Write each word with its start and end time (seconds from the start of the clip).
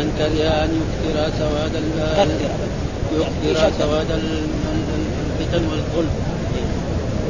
من 0.00 0.08
كره 0.18 0.48
ان 0.64 0.70
يكثر 0.80 1.16
سواد 1.38 1.74
يكثر. 3.44 3.70
سواد 3.78 4.10
الفتن 4.10 5.62
والظلم 5.70 6.14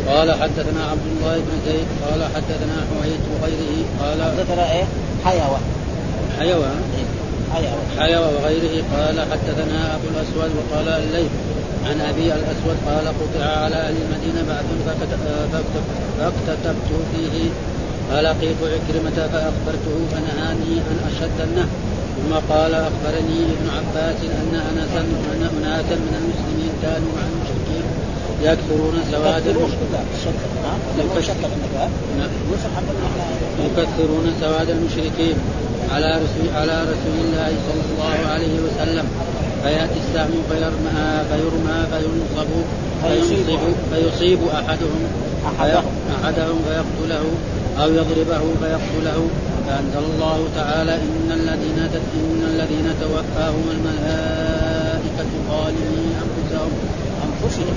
قال 0.09 0.33
حدثنا 0.43 0.83
عبد 0.91 1.07
الله 1.13 1.37
بن 1.37 1.55
زيد 1.67 1.89
قال 2.05 2.23
حدثنا 2.35 2.77
حميد 2.89 3.21
وغيره 3.33 3.75
قال 4.03 4.19
حدثنا 4.23 4.73
إيه؟ 4.73 4.85
حيوان 5.25 5.63
حيوان 6.39 6.81
حيوان 7.55 7.85
حيوان 7.99 8.35
وغيره 8.35 8.85
قال 8.97 9.21
حدثنا 9.21 9.95
أبو 9.95 10.07
الأسود 10.15 10.51
وقال 10.59 10.89
الليث 10.89 11.31
عن 11.87 12.01
أبي 12.01 12.27
الأسود 12.35 12.77
قال 12.87 13.07
قطع 13.09 13.45
على 13.45 13.77
أهل 13.77 13.95
المدينة 14.03 14.43
بعث 14.49 14.65
فاكتتبت 16.19 16.91
فيه. 17.13 17.51
فلقيت 18.11 18.57
عكرمة 18.63 19.29
فأخبرته 19.33 19.97
فنهاني 20.13 20.75
أن 20.91 20.99
أشد 21.11 21.41
النهي 21.49 21.90
ثم 22.21 22.55
قال 22.55 22.75
أخبرني 22.75 23.39
ابن 23.55 23.67
عباس 23.77 24.17
أن 24.41 24.55
أناسا 24.71 25.01
أن 25.01 25.43
أناسا 25.59 25.95
من 25.95 26.15
المسلمين 26.21 26.73
كانوا 26.83 27.11
مع 27.17 27.23
المشركين 27.31 27.85
يكثرون 28.43 28.97
سواد 29.13 29.47
يكثرون 33.65 34.35
سواد 34.41 34.71
المشركين 34.71 35.37
على 35.95 36.11
رسول 36.15 36.55
على 36.55 36.83
رسول 36.83 37.17
الله 37.25 37.53
صلى 37.69 37.83
الله 37.93 38.33
عليه 38.33 38.55
وسلم. 38.61 39.07
فيأتي 39.63 39.99
السهم 40.09 40.43
فيرمى 40.51 41.25
فيرمى 41.31 41.79
فينصب 41.91 42.51
فيصيب 43.03 43.61
فيصيب. 43.93 44.39
أحدهم. 44.49 45.03
أحدهم 46.25 46.59
فيقتله. 46.69 47.25
أو 47.83 47.89
يضربه 47.93 48.43
فيقتله. 48.61 49.29
فأنزل 49.67 50.05
الله 50.15 50.49
تعالى 50.57 50.95
إن 50.95 51.33
الذين 51.33 51.79
إن 52.15 52.43
الذين 52.53 52.87
توفاهم 53.01 53.65
الملائكة 53.77 55.31
ظالمي 55.51 56.07
أنفسهم 56.25 56.73
أنفسهم 57.27 57.75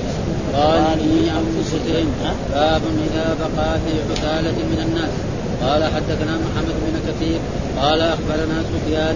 ظالمي 0.53 1.31
أنفسهم. 1.41 2.07
باب 2.53 2.81
إذا 3.05 3.37
بقى 3.41 3.79
في 3.79 3.93
حثاله 4.13 4.57
من 4.71 4.79
الناس. 4.87 5.13
قال 5.63 5.83
حدثنا 5.83 6.33
محمد 6.45 6.75
بن 6.85 6.95
كثير 7.07 7.39
قال 7.81 8.01
أخبرنا 8.01 8.57
سفيان 8.73 9.15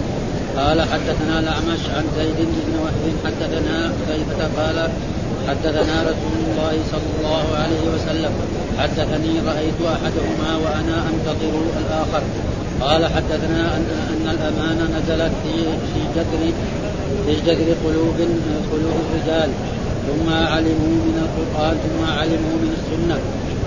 قال 0.56 0.82
حدثنا 0.82 1.40
الأعمش 1.40 1.82
عن 1.96 2.04
زيد 2.18 2.36
بن 2.38 2.72
وهب 2.82 3.04
حدثنا 3.24 3.92
كيفة 4.08 4.62
قال 4.62 4.90
حدثنا 5.48 6.02
رسول 6.02 6.38
الله 6.46 6.74
صلى 6.92 7.10
الله 7.18 7.44
عليه 7.62 7.84
وسلم 7.94 8.32
حدثني 8.78 9.32
رأيت 9.50 9.80
أحدهما 9.96 10.50
وأنا 10.64 10.96
أنتظر 11.10 11.54
الآخر. 11.80 12.22
قال 12.80 13.06
حدثنا 13.06 13.76
ان 13.76 13.86
أن 14.12 14.24
الامانه 14.34 14.84
نزلت 14.98 15.32
في 15.42 15.54
في 15.90 16.00
جذر 16.16 16.52
في 17.26 17.34
جذر 17.46 17.74
قلوب 17.84 18.18
قلوب 18.72 18.96
الرجال. 19.06 19.50
ثم 20.06 20.28
علموا 20.32 20.96
من 21.08 21.16
القران 21.24 21.76
ثم 21.84 22.12
علموا 22.18 22.56
من 22.62 22.72
السنة. 22.78 23.18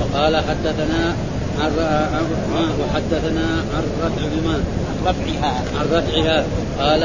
وقال 0.01 0.35
حدثنا 0.35 1.15
عن 1.61 1.71
وحدثنا 2.81 3.47
عن 3.73 3.83
رفعهما. 4.03 4.63
رفعها. 5.05 5.63
عن 5.79 5.85
رفعها. 5.91 6.43
قال 6.79 7.01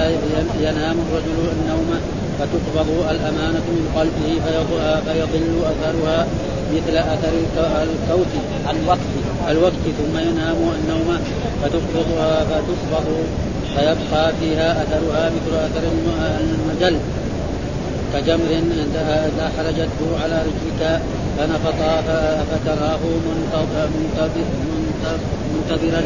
ينام 0.61 0.97
الرجل 1.07 1.39
النوم 1.53 2.16
فتقبض 2.39 2.89
الأمانة 3.11 3.67
من 3.77 3.84
قلبه 3.97 4.31
فيضل 5.06 5.53
أثرها 5.73 6.27
مثل 6.75 6.97
أثر 6.97 7.33
الكوت 7.83 8.33
الوقت 8.70 9.12
الوقت. 9.51 9.84
ثم 9.98 10.19
ينام 10.19 10.57
النوم 10.79 11.19
فتقبضها 11.62 12.45
فتقبض 12.45 13.07
فيبقى 13.77 14.33
فيها 14.41 14.69
أثرها 14.83 15.31
مثل 15.31 15.53
أثر 15.67 15.84
المجل. 16.41 16.98
كجمر 18.14 18.51
إذا 19.29 19.51
حرجته 19.57 20.08
على 20.23 20.36
رجلك 20.42 21.01
فنفط 21.39 21.80
فتراه 22.51 23.03
منتظرا 25.55 26.03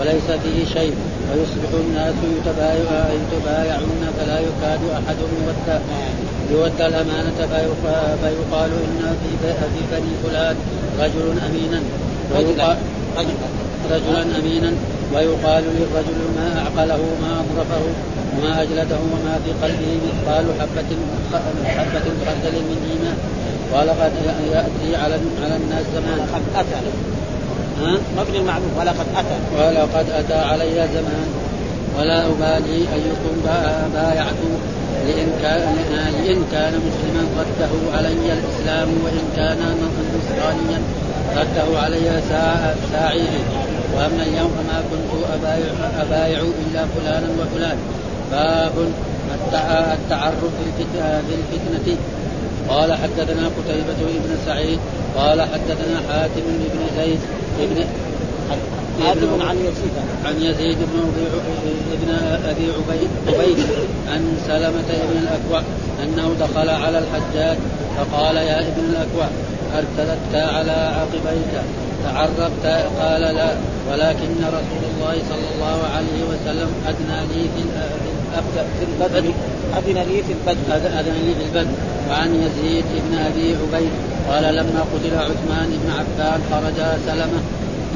وليس 0.00 0.28
فيه 0.42 0.64
شيء. 0.80 0.94
ويصبح 1.34 1.70
الناس 1.86 2.14
يتبايعون 2.36 4.02
فلا 4.18 4.38
يكاد 4.38 4.80
أحد 4.98 5.16
يودى 5.20 5.78
يودى 6.50 6.86
الأمانة 6.86 7.38
فيقال 8.22 8.70
إن 8.86 9.16
في 9.22 9.80
بني 9.92 10.12
فلان 10.24 10.56
رجل 11.00 11.38
أمينا. 11.46 11.80
رجلا 13.90 14.22
أمينا. 14.38 14.72
ويقال 15.14 15.64
للرجل 15.64 16.18
ما 16.36 16.46
أعقله 16.58 17.02
ما 17.22 17.40
أظرفه 17.40 17.82
وما 18.38 18.62
أجلده 18.62 18.96
وما 18.96 19.34
في 19.44 19.50
قلبه 19.62 19.98
مثقال 20.06 20.44
حبة 20.60 20.90
حبة 21.64 22.06
خردل 22.26 22.56
من 22.68 22.78
ايمان 22.90 23.16
ولقد 23.72 24.12
يأتي 24.52 24.96
على 24.96 25.14
على 25.42 25.56
الناس 25.56 25.84
زمان؟ 25.94 26.28
مبني 28.18 28.38
المعروف 28.38 28.78
ولقد 28.78 29.06
أتى. 29.16 29.38
ولقد 29.56 30.10
أتى 30.10 30.34
علي 30.34 30.88
زمان. 30.94 31.28
ولا 31.98 32.26
أبالي 32.26 32.76
أيكم 32.76 33.34
بايعت 33.94 34.40
لإن 35.06 35.28
كان 35.42 35.76
لإن 36.24 36.44
كان 36.52 36.72
مسلما 36.86 37.22
رده 37.38 37.96
علي 37.96 38.32
الإسلام 38.32 38.88
وإن 39.04 39.24
كان 39.36 39.58
نصرانيا 40.14 40.80
رده 41.36 41.80
علي 41.80 42.22
ساعيه. 42.92 43.38
وأما 43.96 44.22
اليوم 44.22 44.50
فما 44.56 44.78
كنت 44.90 45.10
ابايع, 45.34 45.74
أبايع 46.02 46.38
إلا 46.38 46.86
فلانا 46.86 47.28
وفلان. 47.40 47.76
باب 48.32 48.72
التعرف 49.92 50.40
في 50.40 50.82
الفتنة. 50.82 51.96
قال 52.68 52.92
حدثنا 52.92 53.46
قتيبة 53.46 54.00
بن 54.24 54.36
سعيد 54.46 54.78
قال 55.16 55.42
حدثنا 55.42 56.00
حاتم 56.08 56.42
بن 56.72 56.80
زيد 56.96 57.20
بن 57.58 57.84
حاتم 59.04 59.42
عن 59.42 59.56
يزيد. 59.56 59.94
عن 60.24 60.34
يزيد 60.42 60.78
بن 60.78 61.00
ابن 61.92 62.10
أبي 62.44 62.66
عبيد 62.72 63.08
عبيد 63.28 63.58
عن 64.08 64.36
سلمة 64.46 64.88
بن 64.88 65.18
الأكوع 65.22 65.62
أنه 66.02 66.34
دخل 66.40 66.68
على 66.68 66.98
الحجاج 66.98 67.58
فقال 67.96 68.36
يا 68.36 68.60
ابن 68.60 68.84
الأكوع 68.90 69.28
ارتدت 69.74 70.34
على 70.34 70.70
عقبيك 70.70 71.62
تعربت 72.04 72.66
قال 73.00 73.20
لا 73.20 73.48
ولكن 73.90 74.34
رسول 74.46 74.82
الله 74.94 75.14
صلى 75.30 75.48
الله 75.54 75.80
عليه 75.96 76.24
وسلم 76.30 76.68
أدنى 76.86 77.20
لي 77.20 77.42
في 77.42 77.62
في 78.78 78.84
البدر 78.92 79.32
أذن 79.78 79.98
لي 80.08 80.22
في 80.22 80.32
البدر 80.32 80.76
أذن 80.76 81.14
لي 81.26 81.34
في 81.34 81.44
البدر 81.44 81.74
وعن 82.10 82.34
يزيد 82.34 82.84
بن 83.10 83.18
أبي 83.18 83.56
عبيد 83.62 83.90
قال 84.28 84.54
لما 84.54 84.80
قتل 84.92 85.14
عثمان 85.16 85.68
بن 85.82 85.90
عفان 85.90 86.40
خرج 86.50 86.78
سلمة 87.06 87.40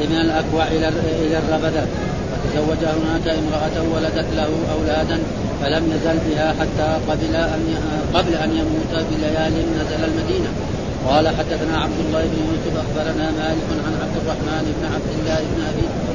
من 0.00 0.16
الأكوع 0.20 0.66
إلى 0.66 0.88
إلى 1.26 1.38
الربذة. 1.38 1.86
وتزوج 2.32 2.82
هناك 2.84 3.26
امرأة 3.28 3.76
ولدت 3.94 4.26
له 4.36 4.50
أولادا 4.74 5.18
فلم 5.60 5.92
يزل 5.92 6.18
بها 6.30 6.54
حتى 6.60 6.98
قبل 7.08 7.34
أن 7.36 7.62
قبل 8.14 8.34
أن 8.34 8.50
يموت 8.50 9.04
بليال 9.10 9.52
نزل 9.52 10.04
المدينة. 10.04 10.50
قال 11.08 11.28
حدثنا 11.28 11.78
عبد 11.78 11.98
الله 12.06 12.22
بن 12.22 12.38
يوسف 12.48 12.74
أخبرنا 12.84 13.30
مالك 13.30 13.68
عن 13.86 13.94
عبد 14.02 14.16
الرحمن 14.22 14.74
بن 14.76 14.84
عبد 14.94 15.10
الله 15.18 15.40
بن 15.52 15.62
أبي 15.70 16.07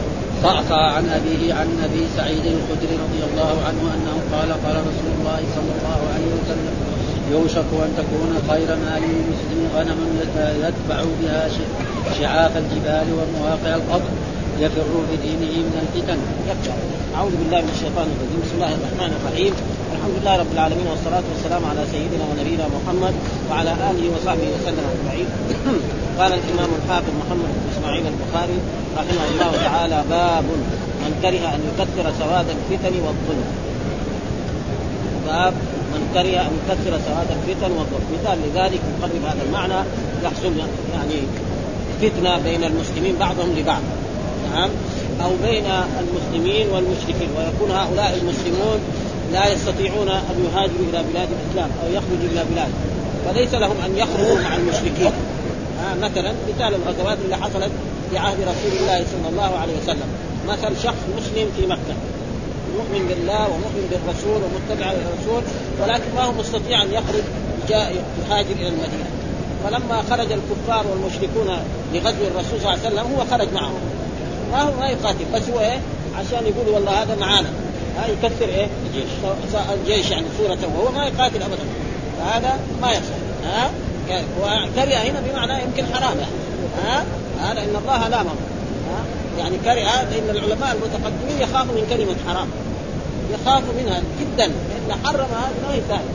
صعصع 0.43 0.81
عن 0.91 1.09
أبيه 1.09 1.53
عن 1.53 1.67
أبي 1.83 2.03
سعيد 2.17 2.45
الخدري 2.45 2.95
رضي 3.05 3.21
الله 3.31 3.55
عنه 3.67 3.81
أنه 3.95 4.15
قال 4.33 4.49
قال 4.65 4.75
رسول 4.75 5.11
الله 5.19 5.39
صلى 5.55 5.71
الله 5.79 5.99
عليه 6.13 6.31
وسلم 6.39 6.75
يوشك 7.31 7.69
أن 7.85 7.91
تكون 7.97 8.31
خير 8.49 8.67
مال 8.67 9.03
المسلم 9.03 9.69
غنم 9.75 9.99
يتبع 10.37 11.03
بها 11.21 11.49
شعاف 12.19 12.57
الجبال 12.57 13.07
ومواقع 13.13 13.75
القبر 13.75 14.09
يفر 14.59 14.89
بدينه 15.11 15.53
من 15.67 15.75
الفتن. 15.83 16.19
أعوذ 17.15 17.33
بالله 17.39 17.61
من 17.61 17.71
الشيطان 17.75 18.07
الرجيم، 18.13 18.39
بسم 18.45 18.55
الله 18.57 18.73
الرحمن 18.77 19.11
الرحيم، 19.17 19.53
الحمد 19.95 20.15
لله 20.19 20.35
رب 20.43 20.51
العالمين 20.53 20.87
والصلاة 20.91 21.25
والسلام 21.31 21.63
على 21.71 21.81
سيدنا 21.93 22.23
ونبينا 22.29 22.65
محمد 22.75 23.13
وعلى 23.49 23.71
آله 23.89 24.03
وصحبه 24.13 24.47
وسلم 24.55 24.85
أجمعين. 24.93 25.29
قال 26.19 26.31
الإمام 26.39 26.69
الحافظ 26.79 27.13
محمد 27.21 27.49
بن 27.57 27.65
إسماعيل 27.73 28.05
البخاري 28.13 28.57
رحمه 28.97 29.25
الله 29.31 29.51
تعالى 29.67 29.99
باب 30.09 30.45
من 31.03 31.11
كره 31.23 31.43
أن 31.55 31.61
يكثر 31.69 32.05
سواد 32.21 32.47
الفتن 32.57 32.93
والظلم. 33.05 33.49
باب 35.27 35.53
من 35.93 36.01
كره 36.13 36.37
أن 36.45 36.51
يكثر 36.59 36.93
سواد 37.07 37.29
الفتن 37.37 37.71
والظلم، 37.77 38.07
مثال 38.15 38.37
لذلك 38.45 38.81
يقرب 38.91 39.23
هذا 39.29 39.41
المعنى 39.47 39.79
يحصل 40.25 40.53
يعني 40.95 41.19
فتنة 42.01 42.31
بين 42.47 42.63
المسلمين 42.63 43.15
بعضهم 43.19 43.49
لبعض. 43.57 43.83
نعم 44.53 44.69
أو 45.23 45.31
بين 45.43 45.65
المسلمين 45.99 46.69
والمشركين. 46.69 47.29
ويكون 47.37 47.71
هؤلاء 47.71 48.19
المسلمون 48.21 48.79
لا 49.33 49.53
يستطيعون 49.53 50.07
أن 50.09 50.45
يهاجروا 50.45 50.85
إلى 50.89 51.03
بلاد 51.13 51.27
الإسلام 51.37 51.69
أو 51.83 51.87
يخرجوا 51.91 52.29
إلى 52.31 52.43
بلاد 52.51 52.71
فليس 53.25 53.53
لهم 53.53 53.75
أن 53.85 53.97
يخرجوا 53.97 54.41
مع 54.41 54.55
المشركين. 54.55 55.11
آه 55.83 55.95
مثلا 55.95 56.33
مثال 56.49 56.73
الغزوات 56.75 57.17
اللي 57.25 57.35
حصلت 57.35 57.71
في 58.11 58.17
عهد 58.17 58.37
رسول 58.41 58.71
الله 58.79 59.05
صلى 59.13 59.29
الله 59.29 59.57
عليه 59.61 59.73
وسلم. 59.83 60.07
مثل 60.47 60.83
شخص 60.83 61.01
مسلم 61.17 61.47
في 61.57 61.65
مكة 61.65 61.95
مؤمن 62.77 63.07
بالله 63.07 63.43
ومؤمن 63.43 63.85
بالرسول 63.91 64.41
ومتبع 64.43 64.91
للرسول 64.91 65.43
ولكن 65.81 66.15
ما 66.15 66.23
هو 66.23 66.31
مستطيع 66.31 66.81
أن 66.83 66.93
يخرج 66.93 67.23
جاء 67.69 67.95
يهاجر 68.29 68.55
إلى 68.59 68.67
المدينة. 68.67 69.09
فلما 69.63 70.03
خرج 70.09 70.27
الكفار 70.31 70.85
والمشركون 70.87 71.57
لغزو 71.93 72.27
الرسول 72.27 72.61
صلى 72.61 72.73
الله 72.73 72.79
عليه 72.85 72.87
وسلم 72.87 73.15
هو 73.15 73.25
خرج 73.31 73.53
معهم. 73.53 73.79
ما 74.53 74.61
هو 74.61 74.71
ما 74.79 74.87
يقاتل 74.87 75.25
بس 75.33 75.49
هو 75.49 75.59
إيه؟ 75.59 75.79
عشان 76.15 76.47
يقول 76.47 76.73
والله 76.73 77.03
هذا 77.03 77.15
معانا. 77.15 77.49
ها 77.97 78.07
يكثر 78.07 78.45
إيه؟ 78.45 78.67
الجيش. 78.87 79.09
الجيش 79.73 80.11
يعني 80.11 80.25
صورة 80.37 80.57
وهو 80.75 80.91
ما 80.91 81.05
يقاتل 81.05 81.43
ابدا. 81.43 81.63
فهذا 82.19 82.59
ما 82.81 82.91
يصح 82.91 83.17
ها؟ 83.45 83.71
وكره 84.41 84.95
هنا 84.95 85.21
بمعنى 85.27 85.63
يمكن 85.63 85.95
حرام 85.95 86.17
يعني. 86.17 86.31
ها؟ 86.83 87.05
هذا 87.41 87.63
إن 87.63 87.75
الله 87.75 88.07
لامه 88.07 88.31
ها؟ 88.89 89.03
يعني 89.39 89.57
كره 89.57 90.03
لأن 90.11 90.29
العلماء 90.29 90.75
المتقدمين 90.75 91.41
يخافوا 91.41 91.75
من 91.75 91.85
كلمة 91.89 92.15
حرام. 92.27 92.47
يخافوا 93.33 93.73
منها 93.83 94.01
جدا. 94.21 94.47
لأن 94.47 94.99
حرم 95.05 95.27
هذا 95.31 95.53
ما 95.67 95.73
هي 95.73 95.81
سهل 95.89 96.05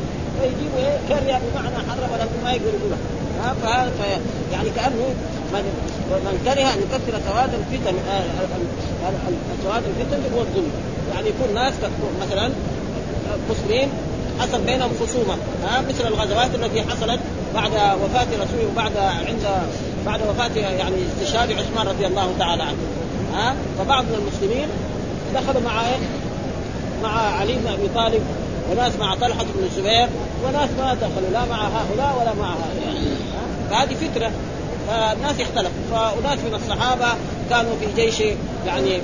فيجيبوا 0.40 0.78
إيه؟ 0.78 0.98
كره 1.08 1.40
بمعنى 1.52 1.76
حرم 1.76 2.10
لكن 2.20 2.44
ما 2.44 2.52
يقدر 2.52 2.68
يقولها 2.68 2.98
ها؟ 3.42 3.54
فهذا 3.62 4.20
يعني 4.52 4.70
كأنه 4.70 5.14
من 6.10 6.20
من 6.24 6.40
كره 6.44 6.62
أن 6.62 6.78
يكثر 6.78 7.20
سواد 7.28 7.50
الفتن 7.54 7.96
سواد 9.64 9.82
الفتن 9.84 10.34
هو 10.34 10.40
الظلم. 10.40 10.70
يعني 11.14 11.28
يكون 11.28 11.54
ناس 11.54 11.74
مثلا 12.22 12.50
مسلمين 13.50 13.88
حصل 14.40 14.60
بينهم 14.62 14.90
خصومة 15.00 15.34
ها 15.64 15.80
مثل 15.88 16.06
الغزوات 16.06 16.54
التي 16.54 16.82
حصلت 16.82 17.20
بعد 17.54 17.72
وفاة 17.72 18.26
رسول 18.34 18.66
وبعد 18.72 18.96
عند 18.96 19.46
بعد 20.06 20.20
وفاة 20.22 20.56
يعني 20.56 20.96
استشهاد 21.20 21.52
عثمان 21.52 21.86
رضي 21.86 22.06
الله 22.06 22.34
تعالى 22.38 22.62
عنه 22.62 22.76
ها. 23.34 23.54
فبعض 23.78 24.04
من 24.04 24.14
المسلمين 24.14 24.68
دخلوا 25.34 25.62
مع 25.62 25.80
إيه؟ 25.88 25.96
مع 27.02 27.10
علي 27.40 27.52
بن 27.52 27.66
أبي 27.66 27.88
طالب 27.94 28.22
وناس 28.70 28.92
مع 29.00 29.14
طلحة 29.14 29.42
بن 29.42 29.64
الزبير 29.64 30.08
وناس 30.44 30.70
ما 30.78 30.94
دخلوا 30.94 31.30
لا 31.32 31.44
مع 31.44 31.68
هؤلاء 31.68 32.16
ولا 32.20 32.34
مع 32.34 32.50
هؤلاء 32.50 32.94
فهذه 33.70 33.94
فتره 33.94 34.30
فالناس 34.88 35.40
اختلفوا. 35.40 35.82
فأناس 35.90 36.38
من 36.38 36.54
الصحابة 36.54 37.06
كانوا 37.50 37.72
في 37.80 38.02
جيش 38.02 38.20
يعني 38.66 39.00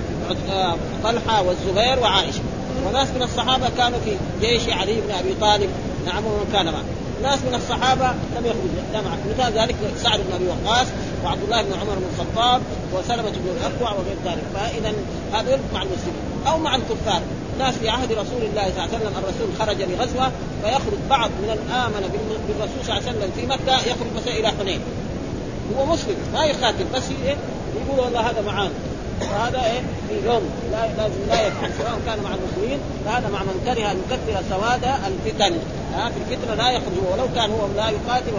طلحة 1.04 1.42
والزبير 1.42 1.98
وعائشة. 2.02 2.40
وناس 2.86 3.08
من 3.08 3.22
الصحابة 3.22 3.68
كانوا 3.76 3.98
في 4.04 4.16
جيش 4.40 4.68
علي 4.68 5.00
بن 5.00 5.10
أبي 5.10 5.34
طالب 5.40 5.70
نعم 6.06 6.26
ومن 6.26 6.50
كان 6.52 6.66
معه. 6.66 6.84
ناس 7.22 7.38
من 7.38 7.54
الصحابة 7.54 8.06
لم 8.06 8.46
يخرجوا 8.46 9.08
معه 9.08 9.18
مثال 9.30 9.52
ذلك 9.60 9.76
سعد 10.02 10.20
بن 10.20 10.32
أبي 10.34 10.46
وقاص 10.48 10.86
وعبد 11.24 11.42
الله 11.42 11.62
بن 11.62 11.72
عمر 11.72 11.94
بن 11.94 12.06
الخطاب 12.12 12.62
وسلمة 12.94 13.30
بن 13.30 13.56
الأكوع 13.60 13.90
وغير 13.92 14.16
ذلك. 14.24 14.44
فإذا 14.54 14.92
هذول 15.32 15.58
مع 15.74 15.82
المسلمين. 15.82 16.24
أو 16.46 16.58
مع 16.58 16.74
الكفار. 16.74 17.22
ناس 17.58 17.74
في 17.74 17.88
عهد 17.88 18.12
رسول 18.12 18.42
الله 18.42 18.62
صلى 18.62 18.70
الله 18.70 18.82
عليه 18.82 18.96
وسلم 18.96 19.12
الرسول 19.18 19.48
خرج 19.58 19.82
لغزوة 19.82 20.32
فيخرج 20.62 20.98
بعض 21.10 21.30
من 21.30 21.50
الآمن 21.58 22.10
بالرسول 22.48 22.84
صلى 22.84 22.98
الله 22.98 23.08
عليه 23.08 23.18
وسلم 23.18 23.30
في 23.36 23.46
مكة 23.46 23.76
يخرج 23.76 24.10
مثلا 24.16 24.32
إلى 24.32 24.48
حنين. 24.48 24.80
هو 25.78 25.86
مسلم 25.86 26.16
ما 26.34 26.44
يقاتل 26.44 26.84
بس 26.94 27.02
إيه؟ 27.24 27.36
يقول 27.76 28.00
والله 28.00 28.20
هذا 28.20 28.42
معانا. 28.46 28.70
فهذا 29.20 29.64
إيه؟ 29.64 29.80
في 30.08 30.26
يوم 30.26 30.42
لا 30.72 30.86
لازم 30.96 31.20
لا 31.28 31.46
يفعل. 31.46 31.70
سواء 31.78 32.00
كان 32.06 32.18
مع 32.24 32.30
المسلمين 32.34 32.78
فهذا 33.04 33.28
مع 33.28 33.42
من 33.42 33.60
كره 33.64 33.90
أن 33.90 33.96
يكثر 34.04 34.42
سواد 34.50 34.84
الفتن. 34.84 35.54
ها 35.94 36.10
في 36.10 36.18
الفتنة 36.22 36.54
لا 36.54 36.70
يخرج 36.70 36.96
ولو 37.12 37.26
كان 37.34 37.50
هو 37.50 37.66
لا 37.76 37.88
يقاتل 37.88 38.32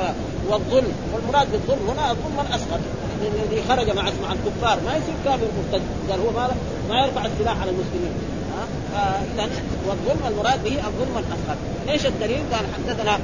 والظلم 0.50 0.94
والمراد 1.14 1.52
بالظلم 1.52 1.90
هنا 1.90 2.12
الظلم 2.12 2.40
الاصغر 2.50 2.80
الذي 3.22 3.64
خرج 3.70 3.90
مع 3.90 4.04
مع 4.04 4.32
الكفار. 4.34 4.80
ما 4.86 4.92
يصير 4.98 5.16
كافر 5.26 5.48
مرتد 5.58 5.84
قال 6.10 6.20
هو 6.20 6.32
ما 6.32 6.50
ما 6.90 7.06
يرفع 7.06 7.26
السلاح 7.26 7.62
على 7.62 7.72
المسلمين. 7.72 8.14
ها؟ 8.96 9.48
والظلم 9.88 10.28
المراد 10.28 10.64
به 10.64 10.78
الظلم 10.88 11.18
الاصغر 11.18 11.58
إيش 11.90 12.06
الدليل؟ 12.06 12.44
قال 12.54 12.66
حدثنا 12.76 13.20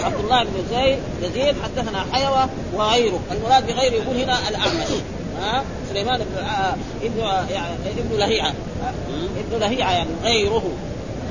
عبد 0.00 0.20
الله 0.24 0.44
بن 0.44 0.64
زيد 0.70 0.98
يزيد 1.22 1.54
حدثنا 1.62 2.04
حيوة 2.12 2.48
وغيره. 2.74 3.20
المراد 3.32 3.66
بغيره 3.66 3.94
يقول 3.94 4.16
هنا 4.16 4.48
الأعمش. 4.48 4.88
ها؟ 5.40 5.64
سليمان 5.90 6.18
بن 6.18 6.44
آه 6.44 6.74
ابن 7.02 7.20
آه 7.20 7.44
يعني 7.50 7.74
ابن 7.98 8.18
لهيعة. 8.18 8.52
ابن 9.36 9.60
لهيعة 9.60 9.92
يعني 9.92 10.10
غيره. 10.24 10.62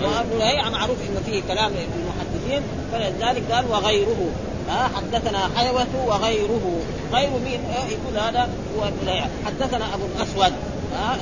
وابن 0.02 0.38
لهيعة 0.40 0.70
معروف 0.70 0.98
إنه 1.10 1.22
فيه 1.26 1.42
كلام 1.48 1.72
المحدثين 1.72 2.62
فلذلك 2.92 3.52
قال 3.52 3.66
وغيره. 3.72 4.30
ها؟ 4.70 4.90
حدثنا 4.96 5.50
حيوة 5.56 5.88
وغيره. 6.08 6.80
غير 7.14 7.30
مين؟ 7.30 7.60
يقول 7.90 8.18
هذا 8.18 8.50
هو 8.78 8.88
ابن 8.88 9.06
لهيعة. 9.06 9.30
حدثنا 9.46 9.94
أبو 9.94 10.04
الأسود. 10.16 10.54
ها؟ 10.94 11.18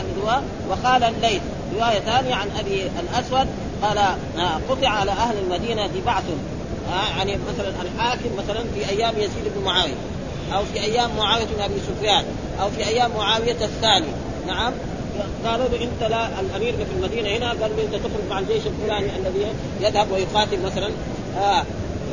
وقال 0.69 1.03
الليث. 1.03 1.41
رواية 1.75 1.99
ثانية 1.99 2.35
عن 2.35 2.47
أبي 2.59 2.91
الأسود. 2.99 3.47
قال 3.81 3.99
قطع 4.69 4.89
على 4.89 5.11
أهل 5.11 5.35
المدينة 5.37 5.89
بعث 6.05 6.23
يعني 6.89 7.37
مثلا 7.53 7.73
الحاكم 7.81 8.29
مثلا 8.37 8.63
في 8.75 8.89
أيام 8.89 9.13
يزيد 9.17 9.53
بن 9.55 9.63
معاوية 9.65 9.95
أو 10.53 10.63
في 10.73 10.79
أيام 10.79 11.09
معاوية 11.17 11.45
بن 11.45 11.61
أبي 11.61 11.73
سفيان 11.87 12.25
أو 12.61 12.69
في 12.69 12.87
أيام 12.87 13.11
معاوية 13.17 13.57
الثاني. 13.61 14.07
نعم. 14.47 14.73
قالوا 15.45 15.67
له 15.67 15.83
إنت 15.83 16.11
لا 16.11 16.39
الأمير 16.39 16.73
في 16.73 16.91
المدينة 16.97 17.29
هنا 17.29 17.49
قال 17.49 17.71
له 17.77 17.83
إنت 17.83 17.95
تخرج 17.95 18.29
مع 18.29 18.39
الجيش 18.39 18.61
الفلاني 18.67 19.17
الذي 19.17 19.47
يذهب 19.81 20.11
ويقاتل 20.11 20.61
مثلا 20.61 20.91
آه 21.37 21.63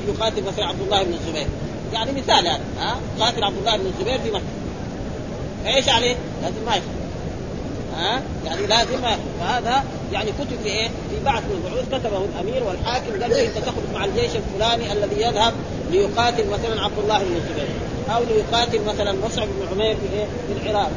يقاتل 0.09 0.45
مثلا 0.45 0.67
عبد 0.67 0.81
الله 0.81 1.03
بن 1.03 1.13
الزبير. 1.13 1.47
يعني 1.93 2.13
مثال 2.13 2.47
هذا 2.47 2.61
آه 2.81 3.25
قاتل 3.25 3.45
عبد 3.45 3.57
الله 3.59 3.77
بن 3.77 3.87
الزبير 3.87 4.19
في 4.19 4.31
مكة. 4.31 4.45
إيش 5.67 5.89
عليه؟ 5.89 6.17
لازم 6.43 6.65
ما 6.67 6.77
يخرج. 6.77 7.00
ها؟ 7.97 8.23
يعني 8.45 8.67
لازم 8.67 9.01
فهذا 9.41 9.85
يعني 10.13 10.31
كتب 10.31 10.59
في 10.63 10.69
إيه؟ 10.69 10.89
في 10.89 11.25
بعث 11.25 11.43
من 11.43 11.63
البعوث 11.65 11.89
كتبه 11.89 12.25
الأمير 12.25 12.65
والحاكم. 12.65 13.23
قال 13.23 13.31
له 13.31 13.47
أنت 13.47 13.59
تخرج 13.59 13.85
مع 13.95 14.05
الجيش 14.05 14.31
الفلاني 14.37 14.93
الذي 14.93 15.23
يذهب 15.23 15.55
ليقاتل 15.91 16.47
مثلا 16.47 16.83
عبد 16.83 16.99
الله 16.99 17.19
بن 17.19 17.37
الزبير. 17.37 17.69
أو 18.15 18.23
ليقاتل 18.25 18.81
مثلا 18.85 19.13
مصعب 19.27 19.49
بن 19.49 19.69
عمير 19.73 19.97
في 19.97 20.17
إيه؟ 20.17 20.25
في 20.25 20.71
العراق. 20.71 20.91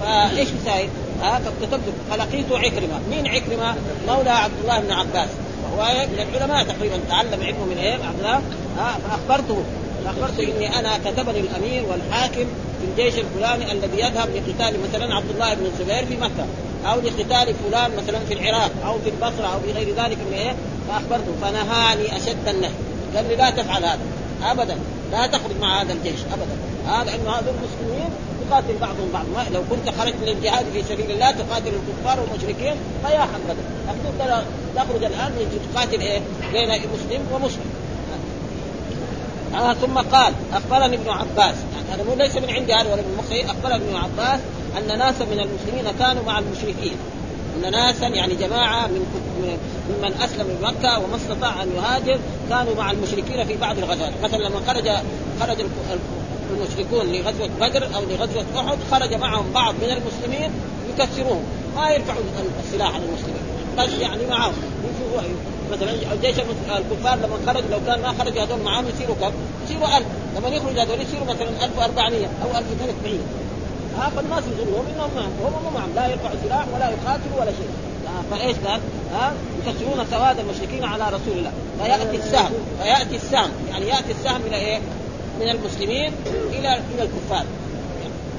فإيش 0.00 0.48
يساوي؟ 0.62 0.88
ها؟ 1.22 1.38
فكتبت 1.38 1.82
فلقيت 2.10 2.52
عكرمة، 2.52 3.00
مين 3.10 3.26
عكرمة؟ 3.26 3.74
مولى 4.08 4.30
عبد 4.30 4.54
الله 4.62 4.80
بن 4.80 4.92
عباس. 4.92 5.28
وهو 5.64 6.06
من 6.12 6.26
العلماء 6.34 6.64
تقريبا. 6.64 7.00
تعلم 7.08 7.42
علمه 7.42 7.64
من 7.64 7.78
إيه؟ 7.78 7.92
عبد 7.92 8.18
الله. 8.18 8.42
فأخبرته. 8.76 9.62
فاخبرته 10.04 10.42
إني 10.42 10.78
أنا 10.78 10.98
كتبني 11.04 11.40
الأمير 11.40 11.84
والحاكم 11.90 12.46
في 12.80 12.84
الجيش 12.90 13.14
الفلاني 13.18 13.72
الذي 13.72 14.00
يذهب 14.00 14.28
لقتال 14.36 14.80
مثلا 14.88 15.14
عبد 15.14 15.30
الله 15.30 15.54
بن 15.54 15.66
الزبير 15.66 16.06
في 16.06 16.16
مكة 16.16 16.46
أو 16.86 17.00
لقتال 17.00 17.54
فلان 17.54 17.90
مثلا 17.96 18.18
في 18.28 18.34
العراق 18.34 18.70
أو 18.86 18.98
في 18.98 19.08
البصرة 19.08 19.46
أو 19.54 19.60
في 19.60 19.72
غير 19.72 19.88
ذلك 19.88 20.18
من 20.18 20.32
إيه؟ 20.32 20.54
فأخبرته 20.88 21.32
فنهاني 21.42 22.16
أشد 22.16 22.48
النهي. 22.48 22.70
قال 23.16 23.28
لي 23.28 23.36
لا 23.36 23.50
تفعل 23.50 23.84
هذا 23.84 23.98
ابدا. 24.42 24.76
لا 25.12 25.26
تخرج 25.26 25.56
مع 25.60 25.82
هذا 25.82 25.92
الجيش 25.92 26.20
ابدا. 26.32 26.56
هذا 26.86 27.14
إنه 27.14 27.30
هذول 27.30 27.54
المسلمين 27.54 28.10
يقاتل 28.46 28.78
بعضهم 28.80 29.08
بعض. 29.12 29.24
ما 29.34 29.46
لو 29.54 29.62
كنت 29.70 29.94
خرجت 29.98 30.16
للجهاد 30.26 30.64
في 30.72 30.82
سبيل 30.82 31.10
الله 31.10 31.30
تقاتل 31.30 31.72
الكفار 31.74 32.20
والمشركين 32.20 32.74
فيا 33.06 33.20
حبذا 33.20 33.56
لكن 33.88 34.46
تخرج 34.76 35.04
الآن 35.04 35.32
تقاتل 35.74 36.00
إيه؟ 36.00 36.20
بين 36.52 36.68
مسلم 36.68 37.20
ومسلم. 37.32 37.70
آه 39.56 39.74
ثم 39.74 39.98
قال 39.98 40.34
أخبرني 40.52 40.96
ابن 40.96 41.10
عباس. 41.10 41.56
يعني 41.74 41.94
هذا 41.94 42.04
مو 42.04 42.14
ليس 42.14 42.36
من 42.36 42.50
عندي 42.50 42.74
هذا 42.74 42.92
ولا 42.92 43.02
من 43.02 43.16
مخي. 43.18 43.44
أخبرني 43.44 43.74
ابن 43.74 43.96
عباس 43.96 44.40
أن 44.78 44.98
ناسا 44.98 45.24
من 45.24 45.40
المسلمين 45.40 45.98
كانوا 45.98 46.22
مع 46.22 46.38
المشركين. 46.38 46.96
أن 47.56 47.72
ناسا 47.72 48.06
يعني 48.06 48.34
جماعة 48.34 48.86
من 48.86 49.06
ممن 49.90 50.12
أسلم 50.24 50.46
من 50.46 50.58
مكة 50.62 50.98
وما 50.98 51.16
استطاع 51.16 51.62
أن 51.62 51.68
يهاجر 51.76 52.18
كانوا 52.50 52.74
مع 52.74 52.90
المشركين 52.90 53.44
في 53.44 53.56
بعض 53.56 53.78
الغزوات. 53.78 54.12
مثلا 54.22 54.38
لما 54.38 54.60
خرج 54.66 54.90
خرج 55.40 55.66
المشركون 56.50 57.12
لغزوة 57.12 57.50
بدر 57.60 57.96
أو 57.96 58.02
لغزوة 58.02 58.44
أحد 58.56 58.78
خرج 58.90 59.14
معهم 59.14 59.52
بعض 59.52 59.74
من 59.74 59.90
المسلمين 59.90 60.50
يكسروهم. 60.90 61.42
ما 61.76 61.90
يرفعوا 61.90 62.20
السلاح 62.64 62.94
على 62.94 63.04
المسلمين 63.04 63.42
بس 63.78 64.00
يعني 64.00 64.26
معهم. 64.26 64.54
مثلا 65.72 65.92
جيش 66.22 66.36
الكفار 66.38 67.18
لما 67.18 67.38
خرج 67.46 67.64
لو 67.70 67.78
كان 67.86 68.00
ما 68.00 68.14
خرج 68.18 68.38
هذول 68.38 68.60
معاهم 68.60 68.84
يصيروا 68.88 69.14
كم؟ 69.20 69.32
يصيروا 69.64 69.98
1000 69.98 70.06
لما 70.36 70.48
يخرج 70.48 70.78
هذول 70.78 71.00
يصيروا 71.00 71.26
مثلا 71.26 71.64
1400 71.64 72.26
أو 72.26 72.58
1300 72.58 73.18
ها 73.98 74.10
فالناس 74.16 74.44
يظنهم 74.44 74.86
إنهم 74.94 75.10
معهم 75.16 75.32
وهم 75.42 75.64
مو 75.64 75.70
معهم. 75.70 75.90
لا 75.94 76.06
يرفعوا 76.06 76.36
سلاح 76.44 76.64
ولا 76.74 76.90
يقاتلوا 76.90 77.40
ولا 77.40 77.50
شيء. 77.50 77.70
فإيش 78.30 78.56
قال؟ 78.56 78.80
ها 79.12 79.32
يكسرون 79.66 80.06
سواد 80.10 80.38
المشركين 80.38 80.84
على 80.84 81.04
رسول 81.04 81.38
الله. 81.38 81.52
فيأتي 81.82 82.16
السهم. 82.16 82.52
فيأتي 82.82 83.16
السهم. 83.16 83.50
يعني 83.70 83.88
يأتي 83.88 84.12
السهم 84.12 84.40
إلى 84.46 84.56
إيه؟ 84.56 84.78
من 85.40 85.48
المسلمين 85.48 86.12
إلى 86.26 86.80
إلى 86.94 87.02
الكفار. 87.02 87.44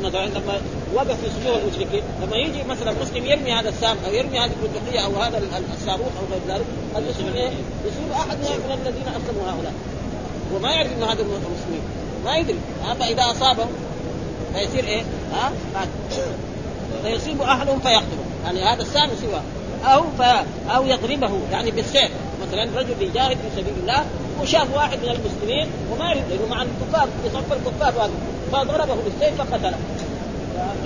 مثلا 0.04 0.26
لما 0.26 0.62
وقف 0.94 1.22
في 1.22 1.30
صدور 1.30 1.58
المشركين. 1.58 2.04
لما 2.22 2.36
يجي 2.36 2.64
مثلا 2.64 2.94
مسلم 3.02 3.26
يرمي 3.26 3.54
هذا 3.54 3.70
السام 3.70 3.98
أو 4.08 4.14
يرمي 4.14 4.40
هذه 4.40 4.52
البندقيه 4.64 5.00
أو 5.06 5.16
هذا 5.16 5.42
الصاروخ 5.74 6.08
أو 6.20 6.26
غير 6.32 6.42
ذلك 6.48 6.66
قد 6.96 7.04
يصيب 7.10 7.36
إيه؟ 7.36 7.50
يصيب 7.86 8.12
أحد 8.12 8.38
من 8.38 8.78
الذين 8.82 9.08
أسلموا 9.08 9.52
هؤلاء. 9.52 9.74
وما 10.56 10.72
يعرف 10.72 10.92
إنه 10.92 11.06
هذا 11.06 11.22
المسلمين. 11.22 11.82
ما 12.26 12.38
يدري. 12.38 12.60
فاذا 13.00 13.32
اصابه 13.32 13.66
فيصير 14.54 14.84
إيه؟ 14.84 15.04
ها؟ 15.34 15.52
فيصيب 17.04 17.42
احدهم 17.42 17.80
فيقتله 17.80 18.26
يعني 18.46 18.64
هذا 18.64 18.82
السام 18.82 19.10
يصيبه 19.10 19.42
أو 19.86 20.04
ف... 20.18 20.22
أو 20.70 20.86
يضربه. 20.86 21.32
يعني 21.52 21.72
بالسيف. 21.72 22.12
مثلا 22.48 22.80
رجل 22.80 23.02
يجاهد 23.02 23.38
في 23.38 23.62
سبيل 23.62 23.74
الله 23.82 24.06
وشاف 24.42 24.68
واحد 24.76 24.98
من 25.04 25.10
المسلمين 25.10 25.68
وما 25.92 26.12
يريد 26.12 26.24
لأنه 26.30 26.48
مع 26.50 26.62
الكفار 26.62 27.08
في 27.24 27.30
صف 27.30 27.54
الكفار 27.54 28.10
فضربه 28.52 28.96
بالسيف 28.96 29.42
فقتله. 29.42 29.78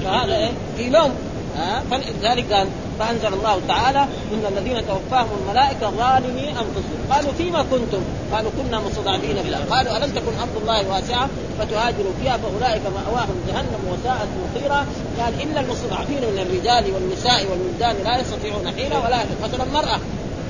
فهذا 0.03 0.35
إيه؟ 0.35 0.49
في 0.77 0.89
لوم 0.89 1.11
ها؟ 1.57 1.83
فلذلك 1.91 2.53
قال 2.53 2.67
فأنزل 2.99 3.33
الله 3.33 3.61
تعالى 3.67 3.99
إن 4.33 4.57
الذين 4.57 4.87
توفاهم 4.87 5.29
الملائكة 5.41 5.89
ظالمي 5.89 6.49
أنفسهم. 6.49 7.11
قالوا 7.11 7.31
فيما 7.37 7.61
كنتم؟ 7.71 8.01
قالوا 8.33 8.51
كنا 8.57 8.79
مستضعفين 8.79 9.43
في 9.43 9.49
الأرض. 9.49 9.69
قالوا 9.69 9.97
ألم 9.97 10.11
تكن 10.11 10.39
أرض 10.41 10.57
الله 10.61 10.89
واسعة 10.89 11.29
فتهاجروا 11.59 12.11
فيها 12.21 12.37
فأولئك 12.37 12.81
مأواهم 12.85 13.35
جهنم 13.47 13.81
وساءت 13.91 14.27
مصيرا؟ 14.43 14.85
قال 15.19 15.33
الا 15.41 15.59
المستضعفين 15.59 16.17
من 16.17 16.45
الرجال 16.47 16.93
والنساء 16.93 17.47
والولدان 17.51 17.95
لا 18.03 18.21
يستطيعون 18.21 18.71
حيلة 18.77 18.99
ولا 18.99 19.17
مثلا 19.43 19.65
مراه 19.73 19.99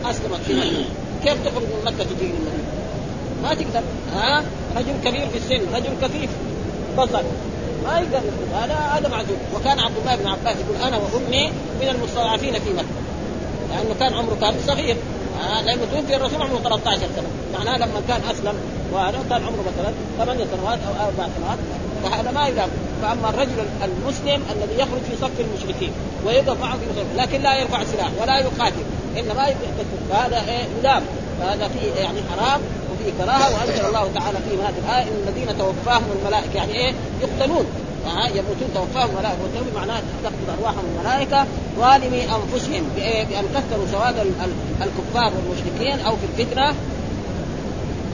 أسلمت 0.05 0.41
في 0.47 0.53
مكة. 0.53 0.85
كيف 1.23 1.45
تخرج 1.45 1.63
من 1.63 1.81
مكة 1.85 2.03
تجي 2.03 2.25
المدينة؟ 2.25 2.80
ما 3.43 3.53
تقدر. 3.53 3.81
ها؟ 4.15 4.43
رجل 4.77 4.93
كبير 5.05 5.27
في 5.27 5.37
السن 5.37 5.75
رجل 5.75 5.89
كفيف. 6.01 6.29
بصر 6.97 7.23
ما 7.83 7.99
يقدر. 7.99 8.21
هذا 8.53 8.75
هذا 8.75 9.07
معذور. 9.09 9.37
وكان 9.55 9.79
عبد 9.79 9.97
الله 9.97 10.15
بن 10.15 10.27
عباس 10.27 10.55
يقول 10.59 10.87
أنا 10.87 10.97
وأمي 10.97 11.51
من 11.81 11.89
المستضعفين 11.89 12.53
في 12.53 12.69
مكة. 12.73 12.85
لأنه 13.69 13.95
كان 13.99 14.13
عمره 14.13 14.37
كان 14.41 14.53
صغير. 14.67 14.97
لأنه 15.65 15.81
توفي 15.91 16.15
الرسول 16.15 16.41
عمره 16.41 16.59
13 16.63 16.99
سنة. 17.15 17.27
معناه 17.59 17.77
لما 17.77 18.01
كان 18.07 18.21
أسلم 18.31 18.53
وهذا 18.93 19.19
كان 19.29 19.43
عمره 19.43 19.63
مثلا 19.67 19.93
ثمانية 20.17 20.45
سنوات 20.55 20.79
أو 20.87 21.05
أربع 21.05 21.27
سنوات. 21.37 21.57
فهذا 22.03 22.31
ما 22.31 22.47
يقام 22.47 22.69
فأما 23.01 23.29
الرجل 23.29 23.65
المسلم 23.83 24.43
الذي 24.51 24.73
يخرج 24.75 25.01
في 25.09 25.15
صف 25.21 25.39
المشركين 25.39 25.91
ويقف 26.25 26.61
معهم 26.61 26.79
في 26.79 26.85
صف 26.99 27.05
لكن 27.21 27.41
لا 27.41 27.59
يرفع 27.59 27.83
سلاح 27.83 28.09
ولا 28.21 28.37
يقاتل. 28.37 28.83
إنما 29.17 29.45
فهذا 30.09 30.41
إيه؟ 30.49 30.65
يلام. 30.79 31.03
فهذا 31.39 31.67
فيه 31.67 32.01
يعني 32.01 32.19
حرام. 32.31 32.61
وفيه 33.01 33.23
كراهة 33.23 33.53
وأنزل 33.53 33.85
الله 33.85 34.09
تعالى 34.15 34.37
في 34.49 34.55
هذه 34.55 34.73
الآية 34.85 35.03
إن 35.03 35.27
الذين 35.27 35.57
توفاهم 35.57 36.03
الملائكة 36.19 36.55
يعني 36.55 36.73
إيه؟ 36.73 36.93
يقتلون. 37.21 37.65
آه 38.07 38.27
يموتون 38.27 38.69
توفاهم 38.75 39.09
الملائكة. 39.09 39.37
والتوبه 39.43 39.79
معناها 39.79 40.01
تقتل 40.23 40.59
أرواحهم 40.59 40.83
الملائكة 40.95 41.45
ظالمي 41.79 42.23
أنفسهم 42.23 42.83
بأن 43.29 43.45
كثروا 43.55 43.85
سواد 43.91 44.15
الكفار 44.81 45.31
والمشركين 45.35 46.05
أو 46.05 46.15
في 46.15 46.43
الفتنة. 46.43 46.73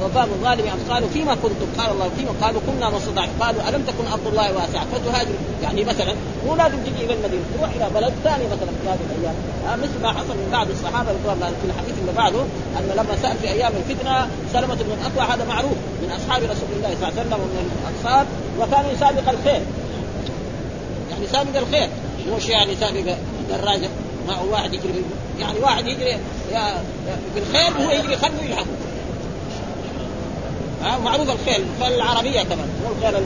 وفهم 0.04 0.30
الظالم 0.30 0.66
قالوا 0.90 1.10
فيما 1.10 1.36
كنتم. 1.36 1.68
قال 1.78 1.92
الله 1.92 2.10
فيما 2.18 2.32
قالوا 2.42 2.62
كنا 2.68 2.90
مستضعفين 2.90 3.34
قالوا 3.40 3.70
ألم 3.70 3.82
تكن 3.82 4.08
أرض 4.12 4.28
الله 4.28 4.54
واسعة؟ 4.54 4.86
فتهاجروا 4.94 5.36
يعني 5.64 5.84
مثلا 5.84 6.14
مو 6.46 6.56
لازم 6.56 6.78
تجي 6.78 7.06
إلى 7.06 7.14
المدينة 7.14 7.44
تروح 7.58 7.70
إلى 7.76 7.88
بلد 7.96 8.14
ثاني 8.24 8.46
مثلا 8.46 8.72
في 8.82 8.90
هذه 8.90 9.00
الأيام. 9.10 9.36
آه 9.70 9.76
مثل 9.76 10.02
ما 10.04 10.10
حصل 10.10 10.36
من 10.42 10.50
بعض 10.52 10.70
الصحابة 10.70 11.10
رضوان 11.12 11.36
الله 11.36 11.48
في 11.48 11.66
الحديث 11.70 11.96
اللي 12.02 12.12
بعده 12.12 12.42
أن 12.78 12.92
لما 12.98 13.16
سأل 13.22 13.38
في 13.38 13.48
أيام 13.48 13.72
الفتنة 13.82 14.28
سلمة 14.54 14.76
بن 14.76 14.92
الاكوع 15.02 15.36
هذا 15.36 15.46
معروف 15.46 15.78
من 16.02 16.12
أصحاب 16.18 16.44
رسول 16.44 16.70
الله 16.76 16.90
صلى 16.90 17.10
الله 17.10 17.20
عليه 17.20 17.22
وسلم 17.22 17.34
ومن 17.34 17.72
الأنصار 17.78 18.26
وكان 18.60 18.86
يسابق 18.94 19.30
الخير. 19.30 19.62
يعني 21.12 21.28
سابق 21.32 21.58
الخير. 21.58 21.90
مش 22.38 22.50
يعني 22.50 22.76
سابق 22.76 23.16
دراجه 23.50 23.90
ما 24.28 24.34
هو 24.34 24.52
واحد 24.52 24.74
يجري 24.74 25.04
يعني 25.40 25.60
واحد 25.60 25.88
يجري 25.88 26.18
بالخير 27.36 27.78
وهو 27.78 27.92
يجري 27.92 28.18
خلفه 28.18 28.44
يلحقه 28.44 28.66
معروف 31.06 31.30
الخيل 31.30 31.66
الخيل 31.80 31.96
العربيه 31.96 32.42
كمان 32.42 32.68
مو 32.84 32.92
الخيل 32.98 33.24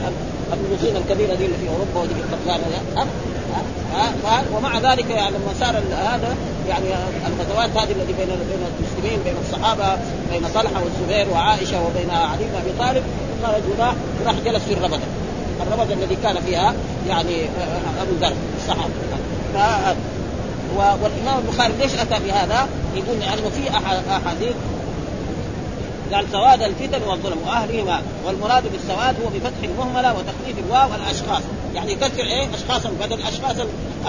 الملوسين 0.53 0.95
الكبيرة 0.95 1.35
دي 1.35 1.45
اللي 1.45 1.57
في 1.57 1.69
أوروبا 1.69 1.99
ودي 2.01 2.13
في 2.13 2.19
الطفلان 2.19 2.61
ها 2.95 4.43
ومع 4.55 4.79
ذلك 4.79 5.09
يعني 5.09 5.29
لما 5.29 5.53
صار 5.59 5.77
هذا 5.91 6.35
يعني 6.69 6.85
الغزوات 7.27 7.69
هذه 7.69 7.91
التي 7.91 8.13
بين 8.13 8.27
بين 8.27 8.65
المسلمين 8.79 9.23
بين 9.23 9.33
الصحابة 9.45 9.97
بين 10.31 10.43
طلحة 10.55 10.81
والزبير 10.83 11.33
وعائشة 11.33 11.85
وبين 11.85 12.09
علي 12.09 12.43
بن 12.43 12.55
أبي 12.55 12.71
طالب 12.79 13.03
خرج 13.43 13.61
وراح 13.77 13.93
راح 14.25 14.35
جلس 14.45 14.63
في 14.63 14.73
الربده 14.73 14.99
الربده 15.61 15.93
الذي 15.93 16.17
كان 16.23 16.35
فيها 16.45 16.73
يعني 17.09 17.45
أبو 18.01 18.11
ذر 18.21 18.33
الصحابه 18.57 18.91
والإمام 20.75 21.39
البخاري 21.39 21.73
ليش 21.79 21.93
أتى 21.93 22.15
بهذا؟ 22.25 22.67
يقول 22.95 23.19
لأنه 23.19 23.49
في 23.49 23.69
أحاديث 24.09 24.55
قال 26.13 26.25
سواد 26.31 26.61
الفتن 26.61 27.03
والظلم 27.03 27.37
واهلهما 27.47 28.01
والمراد 28.25 28.63
بالسواد 28.71 29.15
هو 29.23 29.29
بفتح 29.29 29.63
المهملة 29.63 30.13
وتخفيف 30.13 30.65
الواو 30.65 30.89
الاشخاص 30.95 31.41
يعني 31.75 31.91
يكثر 31.91 32.23
إيه؟ 32.23 32.47
اشخاصا 32.55 32.89
بدل 32.89 33.21
اشخاص 33.21 33.55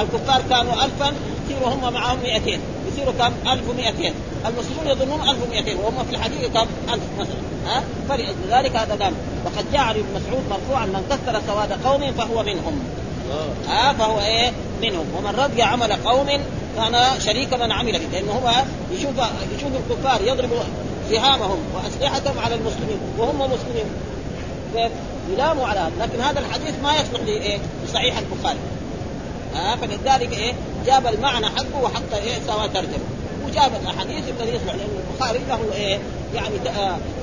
الكفار 0.01 0.43
كانوا 0.51 0.85
ألفا 0.85 1.13
يصيروا 1.45 1.75
هم 1.75 1.93
معهم 1.93 2.19
200 2.23 2.59
يصيروا 2.93 3.13
كم؟ 3.19 3.33
1200 3.53 4.13
المسلمون 4.47 4.87
يظنون 4.87 5.29
1200 5.29 5.75
وهم 5.85 6.05
في 6.05 6.17
الحقيقة 6.17 6.49
كم؟ 6.49 6.67
1000 6.93 7.01
مثلا. 7.19 7.35
ها؟ 7.67 7.83
فلأجل 8.09 8.35
ذلك 8.51 8.77
هذا 8.77 9.05
قال 9.05 9.13
وقد 9.45 9.73
جاء 9.73 9.81
عن 9.81 9.95
ابن 9.95 10.05
مسعود 10.15 10.43
مرفوعا 10.51 10.87
من 10.87 11.05
كثر 11.11 11.41
سواد 11.47 11.73
قوم 11.87 12.13
فهو 12.13 12.43
منهم. 12.43 12.85
ها؟ 13.69 13.93
فهو 13.93 14.21
إيه؟ 14.21 14.53
منهم. 14.83 15.07
ومن 15.17 15.35
رضي 15.39 15.63
عمل 15.63 15.93
قوم 15.93 16.27
كان 16.77 17.21
شريك 17.21 17.55
من 17.55 17.73
عمل 17.73 17.93
به. 17.93 18.07
لأنه 18.13 18.33
هو 18.33 18.51
يشوف 18.93 19.13
يشوف 19.57 19.71
الكفار 19.91 20.21
يضربوا 20.23 20.59
سهامهم 21.13 21.59
وأسلحتهم 21.75 22.39
على 22.39 22.55
المسلمين 22.55 22.99
وهم 23.19 23.39
مسلمين. 23.39 23.87
يلاموا 25.33 25.67
على 25.67 25.81
هذا. 25.81 25.93
لكن 26.01 26.21
هذا 26.21 26.41
الحديث 26.41 26.75
ما 26.83 26.95
يصلح 26.95 27.21
لايه؟ 27.21 27.59
لصحيح 27.85 28.19
البخاري. 28.19 28.59
آه 29.57 29.77
فلذلك 29.77 30.33
إيه؟ 30.33 30.53
جاب 30.87 31.07
المعنى 31.07 31.47
حقه 31.47 31.83
وحط 31.83 32.15
إيه؟ 32.15 32.35
سوى 32.47 32.69
ترجمة. 32.69 33.05
وجاب 33.47 33.73
الأحاديث 33.83 34.25
الذي 34.41 34.57
يصلح 34.57 34.75
لأن 34.75 35.03
البخاري 35.11 35.41
له 35.49 35.61
إيه؟ 35.75 35.99
يعني 36.35 36.57